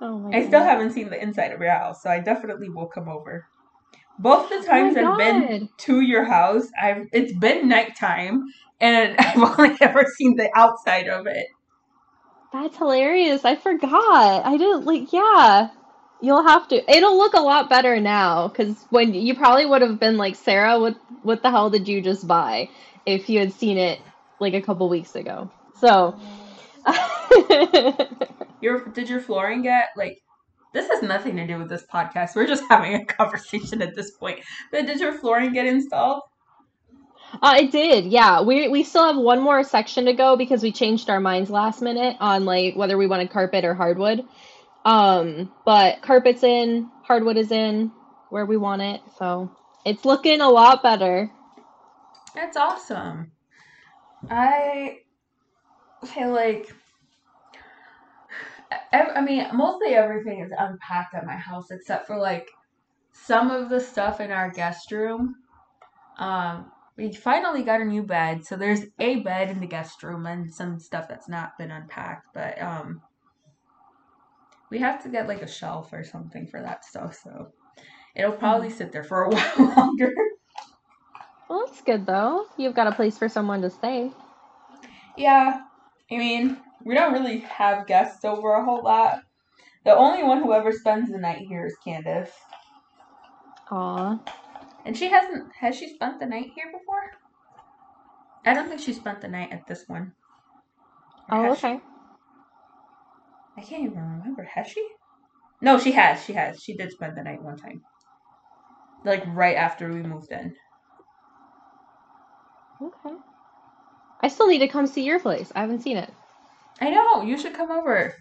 Oh 0.00 0.18
my 0.18 0.32
I 0.32 0.46
still 0.46 0.60
god. 0.60 0.62
haven't 0.62 0.92
seen 0.92 1.10
the 1.10 1.20
inside 1.22 1.52
of 1.52 1.60
your 1.60 1.72
house, 1.72 2.02
so 2.02 2.10
I 2.10 2.20
definitely 2.20 2.70
will 2.70 2.88
come 2.88 3.08
over. 3.08 3.46
Both 4.18 4.48
the 4.50 4.56
Oh 4.60 4.66
times 4.66 4.96
I've 4.96 5.16
been 5.16 5.68
to 5.80 6.00
your 6.00 6.24
house, 6.24 6.66
I've 6.80 7.06
it's 7.12 7.32
been 7.38 7.68
nighttime 7.68 8.44
and 8.80 9.16
I've 9.18 9.58
only 9.58 9.76
ever 9.80 10.04
seen 10.16 10.36
the 10.36 10.50
outside 10.56 11.08
of 11.08 11.26
it. 11.26 11.46
That's 12.52 12.76
hilarious. 12.78 13.44
I 13.44 13.56
forgot. 13.56 14.44
I 14.46 14.56
didn't 14.56 14.84
like, 14.86 15.12
yeah. 15.12 15.68
You'll 16.20 16.42
have 16.46 16.66
to. 16.68 16.90
It'll 16.96 17.16
look 17.18 17.34
a 17.34 17.40
lot 17.40 17.68
better 17.70 18.00
now 18.00 18.48
because 18.48 18.84
when 18.90 19.14
you 19.14 19.34
probably 19.36 19.66
would 19.66 19.82
have 19.82 20.00
been 20.00 20.16
like, 20.16 20.34
Sarah, 20.36 20.78
what 20.80 20.96
what 21.22 21.42
the 21.42 21.50
hell 21.50 21.70
did 21.70 21.86
you 21.88 22.00
just 22.02 22.26
buy? 22.26 22.70
If 23.06 23.28
you 23.30 23.38
had 23.40 23.52
seen 23.52 23.78
it 23.78 24.00
like 24.40 24.54
a 24.54 24.62
couple 24.62 24.88
weeks 24.88 25.14
ago. 25.14 25.50
So, 25.80 26.18
Your 28.60 28.84
did 28.88 29.08
your 29.08 29.20
flooring 29.20 29.62
get 29.62 29.88
like 29.96 30.20
this 30.72 30.88
has 30.88 31.02
nothing 31.02 31.36
to 31.36 31.46
do 31.46 31.58
with 31.58 31.68
this 31.68 31.84
podcast. 31.92 32.34
We're 32.34 32.46
just 32.46 32.64
having 32.68 32.94
a 32.94 33.04
conversation 33.04 33.82
at 33.82 33.94
this 33.94 34.10
point. 34.12 34.40
But 34.70 34.86
did 34.86 35.00
your 35.00 35.12
flooring 35.12 35.52
get 35.52 35.66
installed? 35.66 36.22
uh, 37.42 37.56
it 37.58 37.70
did. 37.70 38.06
Yeah. 38.06 38.42
We 38.42 38.68
we 38.68 38.82
still 38.82 39.04
have 39.04 39.16
one 39.16 39.40
more 39.40 39.62
section 39.62 40.06
to 40.06 40.12
go 40.12 40.36
because 40.36 40.62
we 40.62 40.72
changed 40.72 41.10
our 41.10 41.20
minds 41.20 41.50
last 41.50 41.82
minute 41.82 42.16
on 42.20 42.44
like 42.44 42.74
whether 42.74 42.98
we 42.98 43.06
wanted 43.06 43.30
carpet 43.30 43.64
or 43.64 43.74
hardwood. 43.74 44.24
Um, 44.84 45.52
but 45.64 46.02
carpet's 46.02 46.42
in, 46.42 46.90
hardwood 47.02 47.36
is 47.36 47.50
in 47.52 47.92
where 48.30 48.46
we 48.46 48.56
want 48.56 48.80
it. 48.82 49.00
So, 49.18 49.50
it's 49.84 50.04
looking 50.04 50.40
a 50.40 50.48
lot 50.48 50.82
better. 50.82 51.30
That's 52.34 52.56
awesome. 52.56 53.32
I 54.30 54.98
feel 56.06 56.32
like 56.32 56.68
I, 58.92 59.02
I 59.16 59.20
mean, 59.22 59.46
mostly 59.54 59.94
everything 59.94 60.40
is 60.40 60.52
unpacked 60.56 61.14
at 61.14 61.26
my 61.26 61.36
house 61.36 61.70
except 61.70 62.06
for 62.06 62.18
like 62.18 62.48
some 63.12 63.50
of 63.50 63.68
the 63.68 63.80
stuff 63.80 64.20
in 64.20 64.30
our 64.30 64.50
guest 64.50 64.90
room. 64.92 65.34
Um, 66.18 66.70
we 66.96 67.12
finally 67.12 67.62
got 67.62 67.80
a 67.80 67.84
new 67.84 68.02
bed, 68.02 68.44
so 68.44 68.56
there's 68.56 68.82
a 68.98 69.20
bed 69.22 69.50
in 69.50 69.60
the 69.60 69.66
guest 69.66 70.02
room 70.02 70.26
and 70.26 70.52
some 70.52 70.78
stuff 70.80 71.08
that's 71.08 71.28
not 71.28 71.52
been 71.58 71.70
unpacked, 71.70 72.28
but 72.34 72.60
um 72.60 73.02
we 74.70 74.78
have 74.78 75.02
to 75.02 75.08
get 75.08 75.28
like 75.28 75.42
a 75.42 75.48
shelf 75.48 75.92
or 75.92 76.04
something 76.04 76.46
for 76.46 76.60
that 76.62 76.84
stuff, 76.84 77.18
so 77.22 77.52
it'll 78.16 78.32
probably 78.32 78.70
sit 78.70 78.92
there 78.92 79.04
for 79.04 79.24
a 79.24 79.30
while 79.34 79.74
longer. 79.76 80.12
Well, 81.48 81.66
that's 81.66 81.82
good 81.82 82.06
though. 82.06 82.46
You've 82.58 82.74
got 82.74 82.86
a 82.86 82.92
place 82.92 83.18
for 83.18 83.28
someone 83.28 83.62
to 83.62 83.70
stay. 83.70 84.12
Yeah, 85.16 85.62
I 86.10 86.16
mean, 86.16 86.56
we 86.84 86.94
don't 86.94 87.12
really 87.12 87.38
have 87.40 87.86
guests 87.86 88.24
over 88.24 88.52
a 88.54 88.64
whole 88.64 88.82
lot. 88.82 89.20
The 89.84 89.94
only 89.94 90.22
one 90.22 90.42
who 90.42 90.52
ever 90.52 90.72
spends 90.72 91.10
the 91.10 91.18
night 91.18 91.46
here 91.48 91.66
is 91.66 91.76
Candace. 91.84 92.30
Aw. 93.70 94.18
And 94.84 94.96
she 94.96 95.08
hasn't, 95.08 95.52
has 95.60 95.76
she 95.76 95.92
spent 95.94 96.18
the 96.18 96.26
night 96.26 96.50
here 96.54 96.66
before? 96.72 97.10
I 98.46 98.54
don't 98.54 98.68
think 98.68 98.80
she 98.80 98.92
spent 98.92 99.20
the 99.20 99.28
night 99.28 99.52
at 99.52 99.66
this 99.66 99.84
one. 99.86 100.12
Or 101.30 101.38
Oh, 101.38 101.42
has 101.50 101.58
she? 101.58 101.66
okay. 101.66 101.80
I 103.56 103.60
can't 103.62 103.84
even 103.84 103.98
remember. 104.00 104.44
Has 104.44 104.68
she? 104.68 104.86
No, 105.60 105.78
she 105.78 105.92
has. 105.92 106.24
She 106.24 106.32
has. 106.32 106.62
She 106.62 106.76
did 106.76 106.92
spend 106.92 107.16
the 107.16 107.22
night 107.22 107.42
one 107.42 107.56
time. 107.58 107.82
Like 109.04 109.24
right 109.26 109.56
after 109.56 109.88
we 109.92 110.02
moved 110.02 110.30
in. 110.32 110.54
Okay. 112.80 113.16
I 114.20 114.28
still 114.28 114.48
need 114.48 114.58
to 114.60 114.68
come 114.68 114.86
see 114.86 115.04
your 115.04 115.20
place. 115.20 115.52
I 115.54 115.60
haven't 115.60 115.82
seen 115.82 115.96
it. 115.96 116.12
I 116.80 116.90
know. 116.90 117.22
You 117.22 117.38
should 117.38 117.54
come 117.54 117.70
over. 117.70 118.14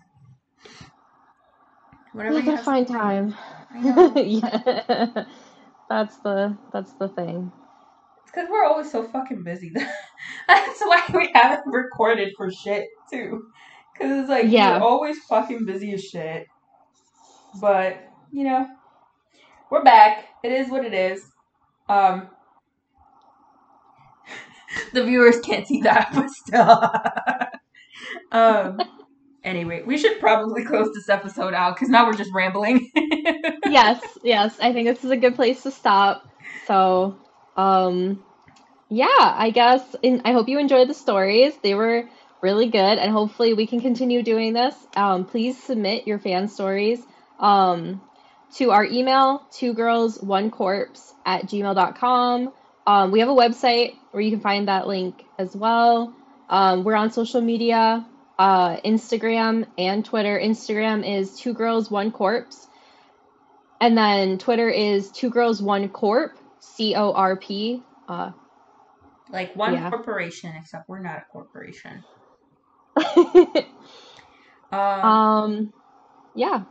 Whenever 2.13 2.37
I'm 2.37 2.43
you 2.45 2.51
gonna 2.51 2.63
find 2.63 2.87
time. 2.87 3.35
Yeah. 4.15 5.23
That's 5.89 6.17
the 6.17 6.57
that's 6.73 6.93
the 6.93 7.07
thing. 7.09 7.51
Because 8.25 8.49
we're 8.49 8.65
always 8.65 8.91
so 8.91 9.03
fucking 9.07 9.43
busy. 9.43 9.71
That's 10.47 10.79
why 10.81 11.01
we 11.13 11.31
haven't 11.33 11.71
recorded 11.71 12.33
for 12.35 12.51
shit, 12.51 12.87
too. 13.11 13.43
Because 13.93 14.19
it's 14.19 14.29
like, 14.29 14.45
Yeah. 14.47 14.77
we're 14.79 14.85
always 14.85 15.17
fucking 15.29 15.65
busy 15.65 15.93
as 15.93 16.03
shit. 16.03 16.45
But, 17.59 17.97
you 18.31 18.43
know, 18.43 18.67
we're 19.71 19.83
back. 19.83 20.25
It 20.43 20.51
is 20.51 20.69
what 20.69 20.85
it 20.85 20.93
is. 20.93 21.23
Um, 21.89 22.27
the 24.93 25.03
viewers 25.03 25.39
can't 25.39 25.67
see 25.67 25.81
that, 25.81 26.09
but 26.13 26.29
still. 26.29 26.91
um, 28.31 28.79
anyway, 29.43 29.83
we 29.85 29.97
should 29.97 30.19
probably 30.19 30.63
close 30.63 30.93
this 30.93 31.09
episode 31.09 31.53
out 31.53 31.75
because 31.75 31.89
now 31.89 32.05
we're 32.05 32.13
just 32.13 32.33
rambling. 32.33 32.91
Yes, 33.65 34.01
yes. 34.23 34.57
I 34.61 34.71
think 34.71 34.87
this 34.87 35.03
is 35.03 35.11
a 35.11 35.17
good 35.17 35.35
place 35.35 35.63
to 35.63 35.71
stop. 35.71 36.25
So, 36.67 37.17
um, 37.57 38.23
yeah, 38.89 39.07
I 39.19 39.49
guess 39.49 39.83
and 40.01 40.21
I 40.23 40.31
hope 40.31 40.47
you 40.47 40.57
enjoyed 40.57 40.87
the 40.87 40.93
stories. 40.93 41.53
They 41.61 41.73
were 41.73 42.07
really 42.41 42.67
good, 42.69 42.97
and 42.97 43.11
hopefully 43.11 43.53
we 43.53 43.67
can 43.67 43.81
continue 43.81 44.23
doing 44.23 44.53
this. 44.53 44.73
Um, 44.95 45.25
please 45.25 45.61
submit 45.61 46.07
your 46.07 46.17
fan 46.17 46.47
stories. 46.47 47.01
Um, 47.39 48.01
to 48.55 48.71
our 48.71 48.85
email, 48.85 49.45
two 49.51 49.73
girls, 49.73 50.21
one 50.21 50.49
corpse 50.49 51.13
at 51.25 51.43
gmail.com. 51.43 52.53
Um, 52.87 53.11
we 53.11 53.19
have 53.19 53.29
a 53.29 53.33
website 53.33 53.95
where 54.11 54.23
you 54.23 54.31
can 54.31 54.39
find 54.39 54.69
that 54.69 54.87
link 54.87 55.25
as 55.37 55.55
well. 55.55 56.15
Um, 56.49 56.85
we're 56.85 56.95
on 56.95 57.11
social 57.11 57.41
media, 57.41 58.07
uh, 58.39 58.77
Instagram 58.77 59.67
and 59.77 60.05
Twitter. 60.05 60.39
Instagram 60.41 61.05
is 61.07 61.37
two 61.37 61.53
girls, 61.53 61.91
one 61.91 62.11
corpse. 62.11 62.65
And 63.81 63.97
then 63.97 64.37
Twitter 64.39 64.69
is 64.69 65.11
two 65.11 65.29
girls, 65.29 65.61
one 65.61 65.89
corp, 65.89 66.39
C 66.61 66.95
O 66.95 67.11
R 67.11 67.35
P. 67.35 67.83
Uh, 68.07 68.31
Like 69.29 69.55
one 69.57 69.73
Yeah. 69.73 69.89
corporation, 69.89 70.53
except 70.55 70.87
we're 70.87 71.01
not 71.01 71.17
a 71.17 71.25
corporation. 71.31 72.03
Um, 74.69 74.81
um, 75.09 75.73
yeah. 76.35 76.63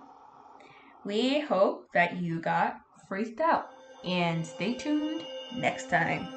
we 1.04 1.40
hope 1.40 1.86
that 1.94 2.16
you 2.18 2.40
got 2.40 2.76
freaked 3.08 3.40
out. 3.40 3.68
And 4.04 4.46
stay 4.46 4.74
tuned 4.74 5.24
next 5.50 5.86
time. 5.88 6.35